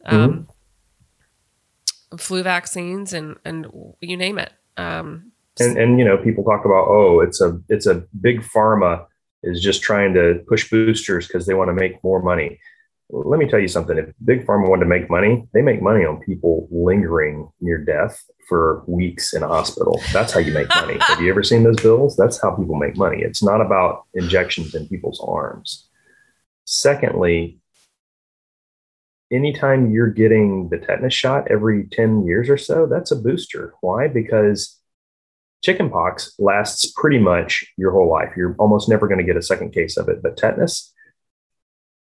um, 0.05 0.47
mm-hmm. 2.11 2.17
flu 2.17 2.43
vaccines, 2.43 3.13
and 3.13 3.37
and 3.45 3.65
you 4.01 4.17
name 4.17 4.37
it. 4.37 4.51
Um, 4.75 5.31
and 5.57 5.77
and 5.77 5.99
you 5.99 6.03
know, 6.03 6.17
people 6.17 6.43
talk 6.43 6.65
about 6.65 6.89
oh, 6.89 7.21
it's 7.21 7.39
a 7.39 7.61
it's 7.69 7.85
a 7.85 8.03
big 8.19 8.41
pharma 8.41 9.05
is 9.43 9.61
just 9.61 9.81
trying 9.81 10.13
to 10.13 10.43
push 10.47 10.69
boosters 10.69 11.27
because 11.27 11.45
they 11.45 11.53
want 11.53 11.69
to 11.69 11.73
make 11.73 12.03
more 12.03 12.21
money. 12.21 12.59
Let 13.09 13.39
me 13.39 13.49
tell 13.49 13.59
you 13.59 13.67
something. 13.67 13.97
If 13.97 14.13
Big 14.23 14.45
Pharma 14.45 14.69
wanted 14.69 14.85
to 14.85 14.89
make 14.89 15.09
money, 15.09 15.47
they 15.53 15.61
make 15.61 15.81
money 15.81 16.05
on 16.05 16.21
people 16.21 16.67
lingering 16.71 17.51
near 17.59 17.77
death 17.77 18.23
for 18.47 18.83
weeks 18.87 19.33
in 19.33 19.43
a 19.43 19.47
hospital. 19.47 20.01
That's 20.13 20.31
how 20.31 20.39
you 20.39 20.53
make 20.53 20.69
money. 20.69 20.97
Have 21.01 21.21
you 21.21 21.29
ever 21.29 21.43
seen 21.43 21.63
those 21.63 21.81
bills? 21.81 22.15
That's 22.15 22.41
how 22.41 22.51
people 22.51 22.75
make 22.75 22.95
money. 22.95 23.21
It's 23.21 23.43
not 23.43 23.59
about 23.59 24.05
injections 24.13 24.75
in 24.75 24.87
people's 24.87 25.21
arms. 25.25 25.89
Secondly, 26.65 27.59
anytime 29.31 29.91
you're 29.91 30.09
getting 30.09 30.69
the 30.69 30.77
tetanus 30.77 31.13
shot 31.13 31.49
every 31.49 31.87
10 31.91 32.25
years 32.25 32.49
or 32.49 32.57
so, 32.57 32.85
that's 32.85 33.11
a 33.11 33.15
booster. 33.15 33.73
Why? 33.81 34.07
Because 34.07 34.80
Chickenpox 35.61 36.33
lasts 36.39 36.91
pretty 36.95 37.19
much 37.19 37.63
your 37.77 37.91
whole 37.91 38.09
life. 38.09 38.33
You're 38.35 38.55
almost 38.57 38.89
never 38.89 39.07
going 39.07 39.19
to 39.19 39.23
get 39.25 39.37
a 39.37 39.41
second 39.41 39.73
case 39.73 39.95
of 39.95 40.09
it, 40.09 40.21
but 40.23 40.35
tetanus 40.35 40.91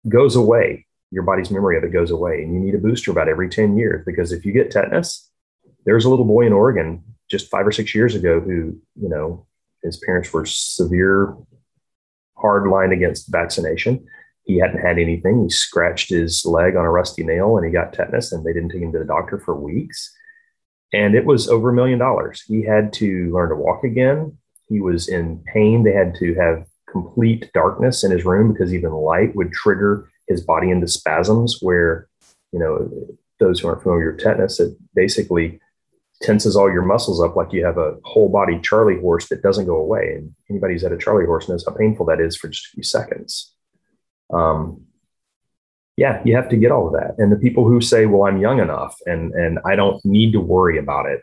goes 0.09 0.35
away. 0.35 0.87
Your 1.11 1.23
body's 1.23 1.51
memory 1.51 1.79
of 1.79 1.85
it 1.85 1.93
goes 1.93 2.11
away, 2.11 2.43
and 2.43 2.53
you 2.53 2.61
need 2.61 2.75
a 2.75 2.79
booster 2.79 3.13
about 3.13 3.29
every 3.29 3.49
10 3.49 3.77
years 3.77 4.05
because 4.05 4.33
if 4.33 4.45
you 4.45 4.53
get 4.53 4.71
tetanus, 4.71 5.31
there's 5.87 6.05
a 6.05 6.11
little 6.11 6.25
boy 6.25 6.47
in 6.47 6.53
Oregon 6.53 7.05
just 7.31 7.51
five 7.51 7.67
or 7.67 7.73
six 7.73 7.95
years 7.95 8.15
ago 8.15 8.41
who, 8.41 8.77
you 9.01 9.09
know, 9.09 9.47
his 9.85 9.99
parents 9.99 10.33
were 10.33 10.45
severe, 10.45 11.37
hard 12.37 12.69
line 12.69 12.91
against 12.91 13.31
vaccination. 13.31 14.05
He 14.43 14.59
hadn't 14.59 14.81
had 14.81 14.99
anything. 14.99 15.45
He 15.45 15.51
scratched 15.51 16.11
his 16.11 16.45
leg 16.45 16.75
on 16.75 16.85
a 16.85 16.91
rusty 16.91 17.23
nail 17.23 17.57
and 17.57 17.65
he 17.65 17.73
got 17.73 17.93
tetanus, 17.93 18.33
and 18.33 18.45
they 18.45 18.53
didn't 18.53 18.71
take 18.71 18.83
him 18.83 18.93
to 18.93 18.99
the 18.99 19.05
doctor 19.05 19.39
for 19.39 19.55
weeks 19.55 20.13
and 20.95 21.17
it 21.17 21.25
was 21.25 21.49
over 21.49 21.71
a 21.71 21.75
million 21.75 21.99
dollars. 21.99 22.43
He 22.47 22.63
had 22.63 22.93
to 22.95 23.33
learn 23.35 23.51
to 23.51 23.57
walk 23.57 23.83
again. 23.83 24.39
He 24.69 24.81
was 24.81 25.09
in 25.09 25.43
pain. 25.53 25.83
They 25.83 25.93
had 25.93 26.15
to 26.17 26.35
have 26.35 26.67
complete 26.89 27.51
darkness 27.53 28.05
in 28.05 28.13
his 28.13 28.25
room 28.25 28.53
because 28.53 28.73
even 28.73 28.93
light 28.93 29.35
would 29.35 29.53
trigger 29.53 30.09
his 30.29 30.41
body 30.41 30.71
into 30.71 30.87
spasms 30.87 31.59
where, 31.61 32.09
you 32.53 32.61
know, 32.61 32.89
those 33.41 33.59
who 33.59 33.69
aren't 33.69 33.83
familiar 33.83 34.13
with 34.13 34.21
tetanus, 34.21 34.61
it 34.61 34.77
basically 34.95 35.61
tenses 36.23 36.55
all 36.55 36.71
your 36.71 36.85
muscles 36.85 37.21
up 37.21 37.35
like 37.35 37.53
you 37.53 37.65
have 37.65 37.77
a 37.77 37.97
whole 38.05 38.29
body 38.29 38.61
Charlie 38.61 39.01
horse 39.01 39.29
that 39.29 39.43
doesn't 39.43 39.67
go 39.67 39.77
away. 39.77 40.15
And 40.17 40.33
anybody 40.49 40.75
who's 40.75 40.83
had 40.83 40.93
a 40.93 40.99
Charlie 40.99 41.27
horse 41.27 41.49
knows 41.49 41.65
how 41.67 41.75
painful 41.75 42.07
that 42.07 42.21
is 42.21 42.37
for 42.37 42.49
just 42.49 42.69
a 42.69 42.71
few 42.75 42.85
seconds. 42.85 43.53
Um, 44.33 44.83
yeah, 45.97 46.21
you 46.25 46.35
have 46.35 46.49
to 46.49 46.57
get 46.57 46.73
all 46.73 46.87
of 46.87 46.93
that. 46.95 47.15
And 47.19 47.31
the 47.31 47.37
people 47.37 47.69
who 47.69 47.81
say, 47.81 48.07
well, 48.07 48.25
I'm 48.25 48.41
young 48.41 48.59
enough 48.59 48.97
and, 49.07 49.33
and 49.35 49.59
I 49.65 49.77
don't 49.77 50.05
need 50.05 50.33
to 50.33 50.41
worry 50.41 50.79
about 50.79 51.07
it. 51.07 51.23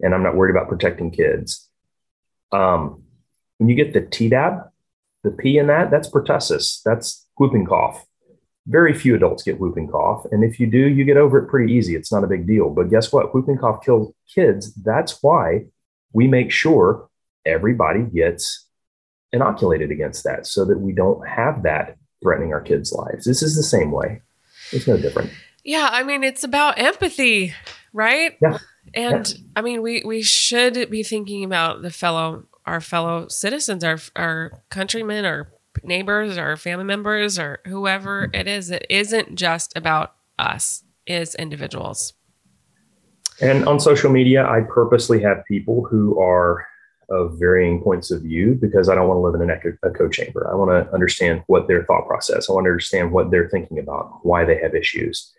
And 0.00 0.14
I'm 0.14 0.22
not 0.22 0.36
worried 0.36 0.54
about 0.54 0.68
protecting 0.68 1.10
kids. 1.10 1.68
Um, 2.52 3.02
when 3.58 3.68
you 3.68 3.74
get 3.74 3.92
the 3.92 4.00
Tdap, 4.00 4.70
the 5.24 5.30
P 5.32 5.58
in 5.58 5.66
that, 5.66 5.90
that's 5.90 6.08
pertussis. 6.08 6.80
That's 6.84 7.26
whooping 7.36 7.66
cough. 7.66 8.04
Very 8.66 8.94
few 8.94 9.14
adults 9.14 9.42
get 9.42 9.60
whooping 9.60 9.88
cough. 9.88 10.24
And 10.30 10.44
if 10.44 10.60
you 10.60 10.66
do, 10.66 10.78
you 10.78 11.04
get 11.04 11.16
over 11.16 11.38
it 11.38 11.48
pretty 11.48 11.72
easy. 11.72 11.96
It's 11.96 12.12
not 12.12 12.24
a 12.24 12.28
big 12.28 12.46
deal. 12.46 12.70
But 12.70 12.90
guess 12.90 13.12
what? 13.12 13.34
Whooping 13.34 13.58
cough 13.58 13.84
kills 13.84 14.12
kids. 14.32 14.72
That's 14.74 15.22
why 15.22 15.66
we 16.12 16.26
make 16.26 16.50
sure 16.50 17.08
everybody 17.44 18.02
gets 18.02 18.66
inoculated 19.32 19.90
against 19.90 20.24
that 20.24 20.46
so 20.46 20.64
that 20.64 20.78
we 20.78 20.92
don't 20.92 21.26
have 21.26 21.64
that 21.64 21.96
threatening 22.22 22.52
our 22.52 22.60
kids' 22.60 22.92
lives. 22.92 23.24
This 23.24 23.42
is 23.42 23.56
the 23.56 23.62
same 23.62 23.90
way. 23.90 24.22
It's 24.72 24.86
no 24.86 24.96
different. 24.96 25.30
Yeah, 25.64 25.88
I 25.90 26.02
mean 26.02 26.24
it's 26.24 26.44
about 26.44 26.78
empathy, 26.78 27.54
right? 27.92 28.36
Yeah. 28.40 28.58
And 28.94 29.28
yeah. 29.28 29.44
I 29.56 29.62
mean 29.62 29.82
we 29.82 30.02
we 30.04 30.22
should 30.22 30.90
be 30.90 31.02
thinking 31.02 31.44
about 31.44 31.82
the 31.82 31.90
fellow 31.90 32.44
our 32.66 32.80
fellow 32.80 33.28
citizens, 33.28 33.82
our 33.82 33.98
our 34.14 34.62
countrymen, 34.70 35.24
our 35.24 35.48
neighbors, 35.82 36.36
our 36.36 36.56
family 36.56 36.84
members, 36.84 37.38
or 37.38 37.60
whoever 37.66 38.30
it 38.32 38.46
is. 38.46 38.70
It 38.70 38.86
isn't 38.90 39.34
just 39.36 39.76
about 39.76 40.14
us 40.38 40.84
as 41.06 41.34
individuals. 41.34 42.14
And 43.40 43.66
on 43.66 43.78
social 43.78 44.10
media, 44.10 44.44
I 44.44 44.62
purposely 44.62 45.22
have 45.22 45.44
people 45.46 45.86
who 45.88 46.20
are 46.20 46.66
of 47.10 47.38
varying 47.38 47.80
points 47.80 48.10
of 48.10 48.22
view 48.22 48.54
because 48.60 48.88
I 48.88 48.94
don't 48.94 49.08
want 49.08 49.18
to 49.18 49.22
live 49.22 49.34
in 49.34 49.42
an 49.42 49.50
echo, 49.50 49.76
echo 49.84 50.08
chamber. 50.08 50.48
I 50.50 50.54
want 50.54 50.70
to 50.70 50.92
understand 50.92 51.42
what 51.46 51.66
their 51.66 51.84
thought 51.84 52.06
process. 52.06 52.48
I 52.48 52.52
want 52.52 52.64
to 52.64 52.70
understand 52.70 53.12
what 53.12 53.30
they're 53.30 53.48
thinking 53.48 53.78
about, 53.78 54.20
why 54.22 54.44
they 54.44 54.58
have 54.58 54.74
issues, 54.74 55.32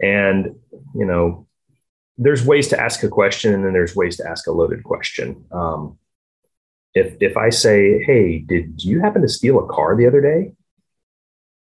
and 0.00 0.54
you 0.94 1.06
know, 1.06 1.46
there's 2.18 2.44
ways 2.44 2.68
to 2.68 2.80
ask 2.80 3.02
a 3.02 3.08
question, 3.08 3.54
and 3.54 3.64
then 3.64 3.72
there's 3.72 3.96
ways 3.96 4.16
to 4.18 4.28
ask 4.28 4.46
a 4.46 4.52
loaded 4.52 4.84
question. 4.84 5.44
Um, 5.52 5.98
if 6.94 7.16
if 7.20 7.36
I 7.36 7.50
say, 7.50 8.02
"Hey, 8.02 8.38
did 8.38 8.84
you 8.84 9.00
happen 9.00 9.22
to 9.22 9.28
steal 9.28 9.58
a 9.58 9.66
car 9.66 9.96
the 9.96 10.06
other 10.06 10.20
day?" 10.20 10.52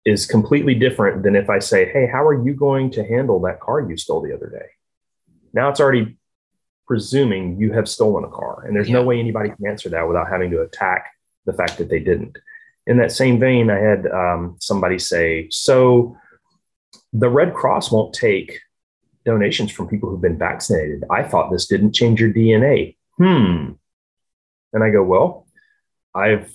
is 0.05 0.27
completely 0.27 0.75
different 0.75 1.23
than 1.23 1.37
if 1.37 1.49
I 1.49 1.61
say, 1.61 1.91
"Hey, 1.93 2.07
how 2.07 2.27
are 2.27 2.45
you 2.45 2.55
going 2.55 2.91
to 2.93 3.05
handle 3.05 3.39
that 3.43 3.61
car 3.61 3.81
you 3.89 3.97
stole 3.97 4.21
the 4.21 4.35
other 4.35 4.49
day?" 4.49 4.67
Now 5.53 5.69
it's 5.69 5.81
already 5.81 6.17
presuming 6.87 7.59
you 7.59 7.73
have 7.73 7.89
stolen 7.89 8.25
a 8.25 8.29
car. 8.29 8.65
And 8.67 8.75
there's 8.75 8.89
yeah. 8.89 8.95
no 8.95 9.05
way 9.05 9.19
anybody 9.19 9.51
can 9.51 9.67
answer 9.67 9.89
that 9.91 10.07
without 10.07 10.29
having 10.29 10.51
to 10.51 10.63
attack 10.63 11.11
the 11.47 11.53
fact 11.53 11.79
that 11.79 11.89
they 11.89 12.01
didn't. 12.01 12.39
In 12.87 12.99
that 12.99 13.13
same 13.13 13.39
vein, 13.39 13.71
I 13.71 13.79
had 13.79 14.07
um, 14.07 14.57
somebody 14.61 14.99
say, 14.99 15.49
So 15.51 16.17
the 17.13 17.29
Red 17.29 17.55
Cross 17.55 17.93
won't 17.93 18.15
take 18.15 18.61
donations 19.25 19.71
from 19.71 19.89
people 19.89 20.11
who've 20.11 20.21
been 20.21 20.39
vaccinated. 20.39 21.05
I 21.11 21.23
thought 21.23 21.51
this 21.51 21.67
didn't 21.67 21.95
change 21.95 22.21
your 22.21 22.33
DNA. 22.33 22.97
Hmm. 23.19 23.73
And 24.73 24.83
I 24.83 24.91
go, 24.91 25.03
Well, 25.03 25.47
I've 26.15 26.53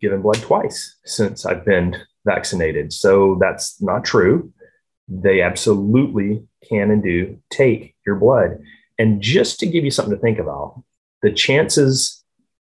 given 0.00 0.22
blood 0.22 0.42
twice 0.42 0.96
since 1.04 1.46
I've 1.46 1.64
been 1.64 1.96
vaccinated. 2.24 2.92
So 2.92 3.38
that's 3.40 3.80
not 3.80 4.04
true. 4.04 4.52
They 5.08 5.40
absolutely 5.40 6.46
can 6.68 6.90
and 6.90 7.02
do 7.02 7.38
take 7.48 7.94
your 8.04 8.16
blood. 8.16 8.58
And 8.98 9.20
just 9.20 9.60
to 9.60 9.66
give 9.66 9.84
you 9.84 9.90
something 9.90 10.14
to 10.14 10.20
think 10.20 10.38
about, 10.38 10.82
the 11.22 11.32
chances, 11.32 12.24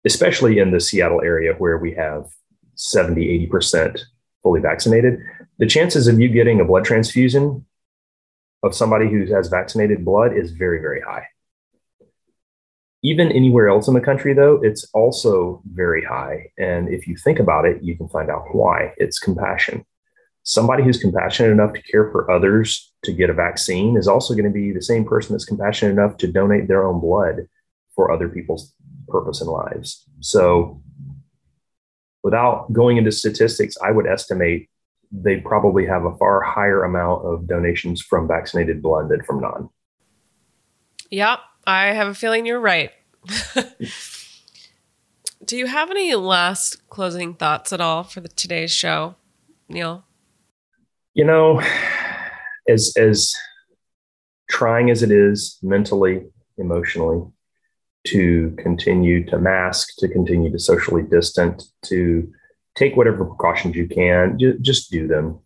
especially 0.04 0.58
in 0.58 0.70
the 0.70 0.80
Seattle 0.80 1.22
area 1.22 1.54
where 1.54 1.78
we 1.78 1.94
have 1.94 2.26
70, 2.74 3.48
80% 3.48 4.00
fully 4.42 4.60
vaccinated, 4.60 5.20
the 5.58 5.66
chances 5.66 6.08
of 6.08 6.20
you 6.20 6.28
getting 6.28 6.60
a 6.60 6.64
blood 6.64 6.84
transfusion 6.84 7.64
of 8.62 8.74
somebody 8.74 9.08
who 9.08 9.26
has 9.26 9.48
vaccinated 9.48 10.04
blood 10.04 10.36
is 10.36 10.52
very, 10.52 10.80
very 10.80 11.00
high. 11.00 11.26
Even 13.02 13.30
anywhere 13.30 13.68
else 13.68 13.86
in 13.86 13.94
the 13.94 14.00
country, 14.00 14.34
though, 14.34 14.60
it's 14.62 14.88
also 14.92 15.62
very 15.66 16.04
high. 16.04 16.50
And 16.58 16.88
if 16.88 17.06
you 17.06 17.16
think 17.16 17.38
about 17.38 17.64
it, 17.64 17.82
you 17.82 17.96
can 17.96 18.08
find 18.08 18.30
out 18.30 18.46
why. 18.52 18.94
It's 18.96 19.18
compassion 19.18 19.84
somebody 20.46 20.84
who's 20.84 20.98
compassionate 20.98 21.50
enough 21.50 21.72
to 21.72 21.82
care 21.82 22.08
for 22.12 22.30
others 22.30 22.92
to 23.02 23.12
get 23.12 23.28
a 23.28 23.34
vaccine 23.34 23.96
is 23.96 24.06
also 24.06 24.32
going 24.32 24.44
to 24.44 24.50
be 24.50 24.70
the 24.70 24.80
same 24.80 25.04
person 25.04 25.32
that's 25.32 25.44
compassionate 25.44 25.92
enough 25.92 26.16
to 26.16 26.30
donate 26.30 26.68
their 26.68 26.86
own 26.86 27.00
blood 27.00 27.48
for 27.96 28.12
other 28.12 28.28
people's 28.28 28.72
purpose 29.08 29.40
and 29.40 29.50
lives. 29.50 30.04
So, 30.20 30.80
without 32.22 32.72
going 32.72 32.96
into 32.96 33.10
statistics, 33.10 33.76
I 33.84 33.90
would 33.90 34.06
estimate 34.06 34.70
they 35.10 35.38
probably 35.38 35.84
have 35.86 36.04
a 36.04 36.16
far 36.16 36.42
higher 36.42 36.84
amount 36.84 37.24
of 37.24 37.48
donations 37.48 38.00
from 38.00 38.28
vaccinated 38.28 38.80
blood 38.80 39.08
than 39.08 39.24
from 39.24 39.40
non. 39.40 39.68
Yep, 41.10 41.40
I 41.66 41.86
have 41.86 42.06
a 42.06 42.14
feeling 42.14 42.46
you're 42.46 42.60
right. 42.60 42.92
Do 45.44 45.56
you 45.56 45.66
have 45.66 45.90
any 45.90 46.14
last 46.14 46.88
closing 46.88 47.34
thoughts 47.34 47.72
at 47.72 47.80
all 47.80 48.04
for 48.04 48.20
the, 48.20 48.28
today's 48.28 48.72
show, 48.72 49.16
Neil? 49.68 50.04
You 51.16 51.24
know, 51.24 51.62
as 52.68 52.92
as 52.98 53.34
trying 54.50 54.90
as 54.90 55.02
it 55.02 55.10
is 55.10 55.58
mentally, 55.62 56.26
emotionally, 56.58 57.26
to 58.04 58.54
continue 58.58 59.24
to 59.24 59.38
mask, 59.38 59.88
to 59.98 60.08
continue 60.08 60.52
to 60.52 60.58
socially 60.58 61.02
distant, 61.02 61.62
to 61.82 62.30
take 62.74 62.96
whatever 62.96 63.24
precautions 63.24 63.74
you 63.74 63.88
can, 63.88 64.38
ju- 64.38 64.58
just 64.60 64.90
do 64.90 65.08
them. 65.08 65.40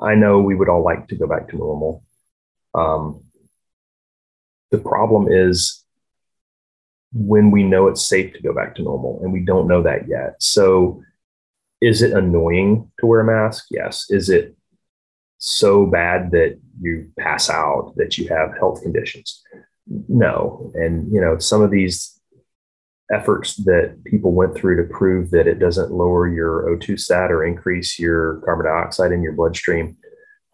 I 0.00 0.16
know 0.16 0.40
we 0.40 0.56
would 0.56 0.68
all 0.68 0.82
like 0.82 1.06
to 1.08 1.16
go 1.16 1.28
back 1.28 1.48
to 1.48 1.56
normal. 1.56 2.02
Um, 2.74 3.22
the 4.72 4.78
problem 4.78 5.28
is 5.30 5.84
when 7.12 7.52
we 7.52 7.62
know 7.62 7.86
it's 7.86 8.04
safe 8.04 8.34
to 8.34 8.42
go 8.42 8.52
back 8.52 8.74
to 8.74 8.82
normal, 8.82 9.20
and 9.22 9.32
we 9.32 9.44
don't 9.44 9.68
know 9.68 9.82
that 9.84 10.08
yet. 10.08 10.34
So, 10.40 11.04
is 11.80 12.02
it 12.02 12.12
annoying 12.12 12.90
to 12.98 13.06
wear 13.06 13.20
a 13.20 13.24
mask? 13.24 13.66
Yes. 13.70 14.06
Is 14.10 14.28
it 14.28 14.57
so 15.38 15.86
bad 15.86 16.32
that 16.32 16.58
you 16.80 17.10
pass 17.18 17.48
out, 17.48 17.94
that 17.96 18.18
you 18.18 18.28
have 18.28 18.56
health 18.58 18.82
conditions. 18.82 19.42
No. 20.08 20.70
And, 20.74 21.12
you 21.12 21.20
know, 21.20 21.38
some 21.38 21.62
of 21.62 21.70
these 21.70 22.20
efforts 23.10 23.56
that 23.64 23.96
people 24.04 24.32
went 24.32 24.54
through 24.54 24.76
to 24.76 24.94
prove 24.94 25.30
that 25.30 25.46
it 25.46 25.58
doesn't 25.58 25.90
lower 25.90 26.28
your 26.28 26.76
O2 26.76 27.00
sat 27.00 27.30
or 27.30 27.44
increase 27.44 27.98
your 27.98 28.42
carbon 28.44 28.66
dioxide 28.66 29.12
in 29.12 29.22
your 29.22 29.32
bloodstream 29.32 29.96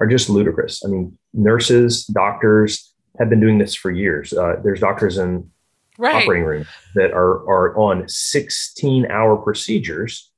are 0.00 0.06
just 0.06 0.28
ludicrous. 0.28 0.84
I 0.84 0.88
mean, 0.88 1.18
nurses, 1.32 2.04
doctors 2.06 2.94
have 3.18 3.30
been 3.30 3.40
doing 3.40 3.58
this 3.58 3.74
for 3.74 3.90
years. 3.90 4.32
Uh, 4.32 4.56
there's 4.62 4.80
doctors 4.80 5.18
in 5.18 5.50
right. 5.98 6.22
operating 6.22 6.44
room 6.44 6.66
that 6.94 7.12
are, 7.12 7.48
are 7.48 7.76
on 7.76 8.08
16 8.08 9.10
hour 9.10 9.36
procedures 9.36 10.30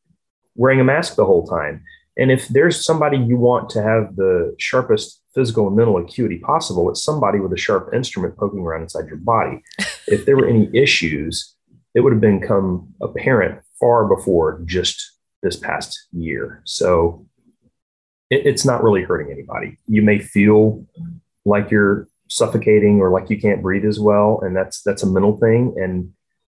wearing 0.55 0.81
a 0.81 0.85
mask 0.85 1.17
the 1.17 1.25
whole 1.25 1.47
time. 1.47 1.83
And 2.17 2.31
if 2.31 2.49
there's 2.49 2.85
somebody 2.85 3.19
you 3.19 3.37
want 3.37 3.69
to 3.71 3.83
have 3.83 4.17
the 4.17 4.55
sharpest 4.59 5.23
physical 5.35 5.67
and 5.67 5.77
mental 5.77 5.99
acuity 5.99 6.39
possible, 6.39 6.89
it's 6.91 7.05
somebody 7.05 7.41
with 7.41 7.53
a 7.53 7.59
sharp 7.59 7.93
instrument 7.95 8.37
poking 8.37 8.61
around 8.61 8.83
inside 8.83 9.07
your 9.07 9.19
body. 9.19 9.63
if 10.07 10.25
there 10.25 10.37
were 10.37 10.49
any 10.49 10.71
issues, 10.75 11.55
it 11.95 12.01
would 12.01 12.13
have 12.13 12.21
become 12.21 12.89
apparent 13.03 13.61
far 13.79 14.07
before 14.07 14.63
just 14.65 15.13
this 15.43 15.57
past 15.57 16.07
year. 16.13 16.63
So 16.65 17.27
it, 18.31 18.47
it's 18.47 18.65
not 18.65 18.83
really 18.83 19.03
hurting 19.03 19.31
anybody. 19.31 19.79
You 19.87 20.03
may 20.03 20.19
feel 20.19 20.87
like 21.45 21.71
you're 21.71 22.09
suffocating 22.29 23.01
or 23.01 23.11
like 23.11 23.31
you 23.31 23.41
can't 23.41 23.63
breathe 23.63 23.85
as 23.85 24.01
well, 24.01 24.41
and 24.43 24.57
that's 24.57 24.83
that's 24.83 25.03
a 25.03 25.07
mental 25.07 25.37
thing. 25.37 25.75
And 25.77 26.13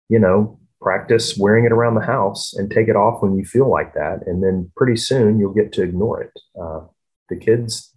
you 0.09 0.19
know, 0.19 0.61
practice 0.81 1.37
wearing 1.39 1.65
it 1.65 1.73
around 1.73 1.95
the 1.95 2.01
house 2.01 2.55
and 2.55 2.71
take 2.71 2.89
it 2.89 2.97
off 2.97 3.23
when 3.23 3.37
you 3.37 3.45
feel 3.45 3.71
like 3.71 3.95
that. 3.95 4.21
And 4.27 4.43
then 4.43 4.71
pretty 4.77 4.97
soon 4.97 5.39
you'll 5.39 5.55
get 5.55 5.73
to 5.75 5.83
ignore 5.83 6.23
it. 6.23 6.33
Uh, 6.61 6.81
the 7.29 7.37
kids, 7.37 7.95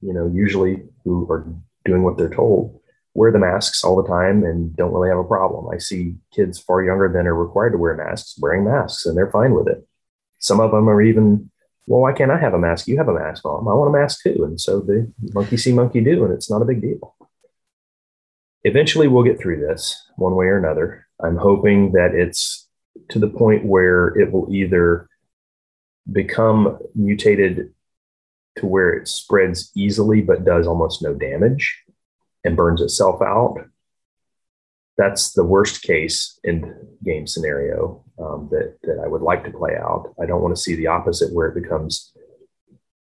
you 0.00 0.12
know, 0.12 0.30
usually 0.32 0.82
who 1.04 1.30
are 1.30 1.46
doing 1.84 2.02
what 2.02 2.16
they're 2.16 2.34
told, 2.34 2.80
wear 3.14 3.32
the 3.32 3.38
masks 3.38 3.82
all 3.82 4.00
the 4.00 4.08
time 4.08 4.44
and 4.44 4.74
don't 4.76 4.92
really 4.92 5.08
have 5.08 5.18
a 5.18 5.24
problem. 5.24 5.68
I 5.74 5.78
see 5.78 6.14
kids 6.32 6.58
far 6.58 6.82
younger 6.82 7.10
than 7.12 7.26
are 7.26 7.34
required 7.34 7.72
to 7.72 7.78
wear 7.78 7.94
masks 7.96 8.36
wearing 8.38 8.64
masks 8.64 9.06
and 9.06 9.16
they're 9.16 9.30
fine 9.30 9.52
with 9.52 9.68
it. 9.68 9.86
Some 10.38 10.60
of 10.60 10.70
them 10.70 10.88
are 10.88 11.02
even, 11.02 11.50
well, 11.86 12.00
why 12.00 12.12
can't 12.12 12.30
I 12.30 12.38
have 12.38 12.54
a 12.54 12.58
mask? 12.58 12.86
You 12.86 12.96
have 12.98 13.08
a 13.08 13.14
mask, 13.14 13.44
mom. 13.44 13.68
I 13.68 13.74
want 13.74 13.94
a 13.94 13.98
mask 13.98 14.22
too. 14.22 14.44
And 14.44 14.60
so 14.60 14.80
the 14.80 15.12
monkey 15.34 15.56
see, 15.56 15.72
monkey 15.72 16.00
do, 16.00 16.24
and 16.24 16.32
it's 16.32 16.50
not 16.50 16.62
a 16.62 16.64
big 16.64 16.80
deal. 16.80 17.16
Eventually, 18.62 19.08
we'll 19.08 19.24
get 19.24 19.40
through 19.40 19.60
this 19.60 20.06
one 20.16 20.34
way 20.36 20.46
or 20.46 20.58
another. 20.58 21.06
I'm 21.22 21.36
hoping 21.36 21.92
that 21.92 22.14
it's 22.14 22.68
to 23.10 23.18
the 23.18 23.28
point 23.28 23.64
where 23.64 24.08
it 24.18 24.32
will 24.32 24.52
either 24.52 25.08
become 26.10 26.78
mutated 26.94 27.72
to 28.56 28.66
where 28.66 28.90
it 28.90 29.08
spreads 29.08 29.70
easily 29.74 30.20
but 30.20 30.44
does 30.44 30.66
almost 30.66 31.02
no 31.02 31.14
damage 31.14 31.82
and 32.44 32.56
burns 32.56 32.80
itself 32.80 33.22
out, 33.22 33.56
that's 34.96 35.32
the 35.32 35.44
worst 35.44 35.82
case 35.82 36.38
in 36.44 36.74
game 37.04 37.26
scenario 37.26 38.04
um, 38.18 38.48
that 38.50 38.76
that 38.82 39.00
I 39.02 39.08
would 39.08 39.22
like 39.22 39.44
to 39.44 39.50
play 39.50 39.76
out. 39.76 40.14
I 40.20 40.26
don't 40.26 40.42
want 40.42 40.54
to 40.54 40.60
see 40.60 40.74
the 40.74 40.88
opposite 40.88 41.32
where 41.32 41.48
it 41.48 41.60
becomes 41.60 42.12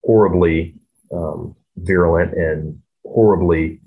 horribly 0.05 0.75
um, 1.13 1.57
virulent 1.77 2.35
and 2.35 2.83
horribly 3.05 3.81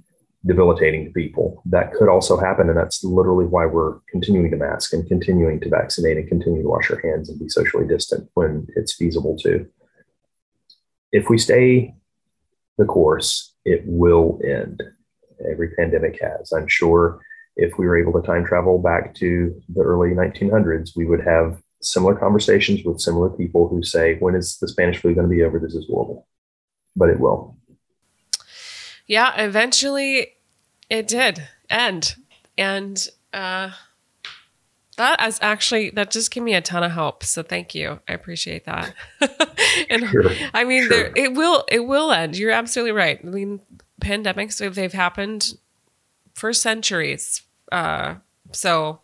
debilitating 0.46 1.06
to 1.06 1.12
people. 1.12 1.62
That 1.66 1.94
could 1.94 2.10
also 2.10 2.38
happen, 2.38 2.70
and 2.70 2.78
that's 2.78 3.04
literally 3.04 3.46
why 3.46 3.66
we're 3.66 4.00
continuing 4.10 4.52
to 4.52 4.58
mask 4.58 4.94
and 4.94 5.08
continuing 5.08 5.60
to 5.62 5.70
vaccinate 5.70 6.18
and 6.18 6.28
continue 6.28 6.62
to 6.62 6.70
wash 6.70 6.90
our 6.90 7.02
hands 7.02 7.30
and 7.30 7.40
be 7.40 7.50
socially 7.50 7.86
distant 7.86 8.30
when 8.36 8.68
it's 8.76 8.96
feasible 8.96 9.38
to. 9.40 9.68
If 11.12 11.30
we 11.30 11.38
stay 11.38 11.96
the 12.78 12.86
course, 12.86 13.54
it 13.66 13.84
will 13.86 14.40
end. 14.44 14.82
Every 15.52 15.72
pandemic 15.72 16.20
has. 16.22 16.54
I'm 16.54 16.68
sure 16.68 17.20
if 17.56 17.78
we 17.78 17.86
were 17.86 17.98
able 17.98 18.14
to 18.14 18.26
time 18.26 18.46
travel 18.46 18.80
back 18.80 19.14
to 19.16 19.62
the 19.70 19.82
early 19.82 20.12
1900s, 20.12 20.92
we 20.96 21.06
would 21.06 21.26
have 21.26 21.62
similar 21.82 22.16
conversations 22.16 22.84
with 22.86 23.02
similar 23.02 23.30
people 23.30 23.68
who 23.68 23.84
say, 23.84 24.16
When 24.20 24.36
is 24.36 24.58
the 24.58 24.68
Spanish 24.68 24.98
flu 24.98 25.14
going 25.14 25.30
to 25.30 25.36
be 25.36 25.44
over? 25.44 25.60
This 25.60 25.76
is 25.76 25.88
horrible. 25.90 26.28
But 26.96 27.10
it 27.10 27.20
will. 27.20 27.59
Yeah, 29.10 29.34
eventually 29.42 30.36
it 30.88 31.08
did 31.08 31.50
end. 31.68 32.16
And 32.60 33.10
uh, 33.34 33.72
that 34.98 35.28
is 35.28 35.40
actually, 35.42 35.90
that 35.92 36.12
just 36.12 36.30
gave 36.30 36.44
me 36.44 36.54
a 36.54 36.62
ton 36.62 36.84
of 36.84 36.92
hope. 36.92 37.24
So 37.24 37.42
thank 37.42 37.74
you. 37.74 38.00
I 38.08 38.14
appreciate 38.14 38.66
that. 38.66 38.94
and 39.90 40.08
sure, 40.08 40.30
I 40.54 40.64
mean, 40.64 40.84
sure. 40.84 40.90
there, 40.90 41.14
it 41.16 41.34
will, 41.34 41.66
it 41.72 41.88
will 41.88 42.12
end. 42.12 42.38
You're 42.38 42.52
absolutely 42.52 42.92
right. 42.92 43.20
I 43.22 43.28
mean, 43.28 43.62
pandemics, 44.00 44.76
they've 44.76 44.94
happened 44.94 45.54
for 46.36 46.54
centuries. 46.54 47.42
Uh, 47.72 48.16
so, 48.52 49.02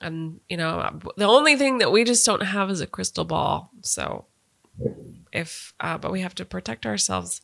and 0.00 0.38
you 0.48 0.56
know, 0.56 1.00
the 1.16 1.26
only 1.26 1.56
thing 1.56 1.78
that 1.78 1.90
we 1.90 2.04
just 2.04 2.24
don't 2.24 2.44
have 2.44 2.70
is 2.70 2.80
a 2.80 2.86
crystal 2.86 3.24
ball. 3.24 3.72
So, 3.82 4.26
if, 5.32 5.74
uh, 5.80 5.98
but 5.98 6.12
we 6.12 6.20
have 6.20 6.36
to 6.36 6.44
protect 6.44 6.86
ourselves 6.86 7.40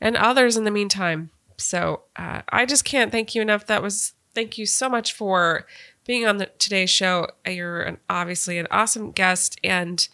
and 0.00 0.16
others 0.16 0.56
in 0.56 0.64
the 0.64 0.70
meantime. 0.70 1.30
So, 1.56 2.02
uh, 2.16 2.42
I 2.50 2.66
just 2.66 2.84
can't 2.84 3.10
thank 3.10 3.34
you 3.34 3.42
enough. 3.42 3.66
That 3.66 3.82
was, 3.82 4.12
thank 4.34 4.58
you 4.58 4.66
so 4.66 4.88
much 4.88 5.12
for 5.12 5.66
being 6.08 6.26
on 6.26 6.38
the 6.38 6.46
today's 6.58 6.90
show. 6.90 7.28
You're 7.46 7.82
an, 7.82 7.98
obviously 8.08 8.58
an 8.58 8.66
awesome 8.70 9.12
guest, 9.12 9.60
and 9.62 10.08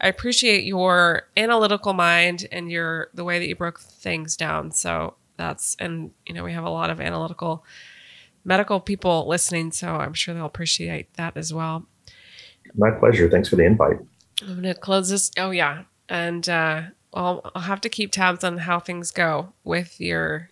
I 0.00 0.08
appreciate 0.08 0.64
your 0.64 1.28
analytical 1.36 1.92
mind 1.92 2.48
and 2.50 2.70
your 2.70 3.10
the 3.14 3.24
way 3.24 3.38
that 3.38 3.46
you 3.46 3.54
broke 3.54 3.78
things 3.78 4.36
down. 4.36 4.72
So 4.72 5.14
that's 5.36 5.76
and 5.78 6.10
you 6.26 6.34
know 6.34 6.42
we 6.42 6.52
have 6.52 6.64
a 6.64 6.70
lot 6.70 6.90
of 6.90 7.00
analytical 7.00 7.64
medical 8.44 8.80
people 8.80 9.28
listening, 9.28 9.70
so 9.70 9.96
I'm 9.96 10.14
sure 10.14 10.34
they'll 10.34 10.46
appreciate 10.46 11.12
that 11.14 11.36
as 11.36 11.52
well. 11.52 11.86
My 12.74 12.90
pleasure. 12.90 13.28
Thanks 13.30 13.48
for 13.48 13.56
the 13.56 13.64
invite. 13.64 13.98
I'm 14.42 14.48
going 14.48 14.62
to 14.62 14.74
close 14.74 15.10
this. 15.10 15.30
Oh 15.38 15.50
yeah, 15.50 15.84
and 16.08 16.48
uh, 16.48 16.82
I'll 17.14 17.50
I'll 17.54 17.62
have 17.62 17.80
to 17.82 17.88
keep 17.88 18.12
tabs 18.12 18.44
on 18.44 18.58
how 18.58 18.80
things 18.80 19.10
go 19.10 19.52
with 19.64 20.00
your 20.00 20.50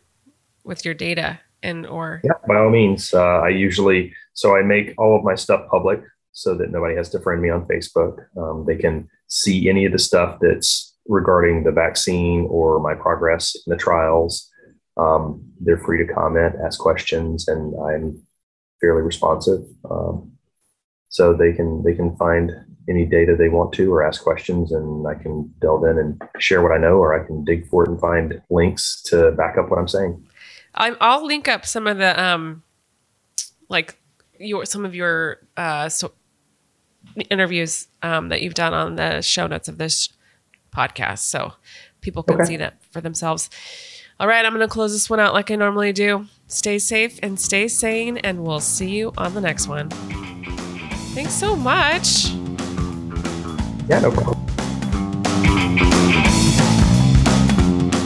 with 0.64 0.84
your 0.84 0.94
data 0.94 1.40
and 1.62 1.86
or 1.86 2.20
yeah 2.24 2.32
by 2.46 2.56
all 2.56 2.70
means. 2.70 3.12
Uh, 3.12 3.40
i 3.40 3.48
usually 3.48 4.14
so 4.34 4.56
i 4.56 4.62
make 4.62 4.94
all 4.98 5.16
of 5.16 5.24
my 5.24 5.34
stuff 5.34 5.68
public 5.70 6.00
so 6.32 6.56
that 6.56 6.70
nobody 6.70 6.96
has 6.96 7.10
to 7.10 7.20
friend 7.20 7.42
me 7.42 7.50
on 7.50 7.66
facebook. 7.66 8.16
Um, 8.36 8.64
they 8.66 8.76
can 8.76 9.08
see 9.26 9.68
any 9.68 9.84
of 9.84 9.92
the 9.92 9.98
stuff 9.98 10.38
that's 10.40 10.94
regarding 11.06 11.64
the 11.64 11.72
vaccine 11.72 12.46
or 12.48 12.80
my 12.80 12.94
progress 12.94 13.54
in 13.54 13.70
the 13.70 13.76
trials. 13.76 14.48
Um, 14.96 15.42
they're 15.60 15.78
free 15.78 16.04
to 16.06 16.12
comment, 16.12 16.54
ask 16.64 16.78
questions, 16.78 17.48
and 17.48 17.74
I'm 17.86 18.22
fairly 18.80 19.02
responsive. 19.02 19.60
Um, 19.90 20.32
so 21.12 21.34
they 21.34 21.52
can 21.52 21.82
they 21.84 21.94
can 21.94 22.16
find 22.16 22.50
any 22.88 23.04
data 23.04 23.36
they 23.36 23.50
want 23.50 23.72
to 23.74 23.92
or 23.92 24.02
ask 24.02 24.22
questions, 24.22 24.72
and 24.72 25.06
I 25.06 25.14
can 25.14 25.54
delve 25.60 25.84
in 25.84 25.98
and 25.98 26.20
share 26.38 26.62
what 26.62 26.72
I 26.72 26.78
know, 26.78 26.96
or 26.96 27.14
I 27.14 27.24
can 27.24 27.44
dig 27.44 27.68
for 27.68 27.84
it 27.84 27.90
and 27.90 28.00
find 28.00 28.40
links 28.50 29.00
to 29.06 29.30
back 29.32 29.56
up 29.56 29.70
what 29.70 29.78
I'm 29.78 29.86
saying. 29.86 30.26
i 30.74 30.90
will 30.90 31.26
link 31.26 31.48
up 31.48 31.64
some 31.66 31.86
of 31.86 31.98
the 31.98 32.20
um, 32.20 32.62
like 33.68 34.00
your 34.40 34.64
some 34.64 34.86
of 34.86 34.94
your 34.94 35.38
uh, 35.56 35.90
so 35.90 36.12
interviews 37.28 37.88
um, 38.02 38.30
that 38.30 38.40
you've 38.40 38.54
done 38.54 38.72
on 38.72 38.96
the 38.96 39.20
show 39.20 39.46
notes 39.46 39.68
of 39.68 39.76
this 39.76 40.08
podcast, 40.74 41.18
so 41.18 41.52
people 42.00 42.22
can 42.22 42.36
okay. 42.36 42.44
see 42.44 42.56
that 42.56 42.82
for 42.90 43.02
themselves. 43.02 43.50
All 44.18 44.28
right, 44.28 44.46
I'm 44.46 44.52
going 44.52 44.66
to 44.66 44.72
close 44.72 44.92
this 44.92 45.10
one 45.10 45.20
out 45.20 45.34
like 45.34 45.50
I 45.50 45.56
normally 45.56 45.92
do. 45.92 46.26
Stay 46.46 46.78
safe 46.78 47.18
and 47.22 47.38
stay 47.38 47.68
sane, 47.68 48.16
and 48.16 48.44
we'll 48.44 48.60
see 48.60 48.88
you 48.88 49.12
on 49.18 49.34
the 49.34 49.42
next 49.42 49.68
one. 49.68 49.90
Thanks 51.14 51.34
so 51.34 51.54
much. 51.54 52.30
Yeah, 53.88 54.00
no 54.00 54.10
problem. 54.10 54.38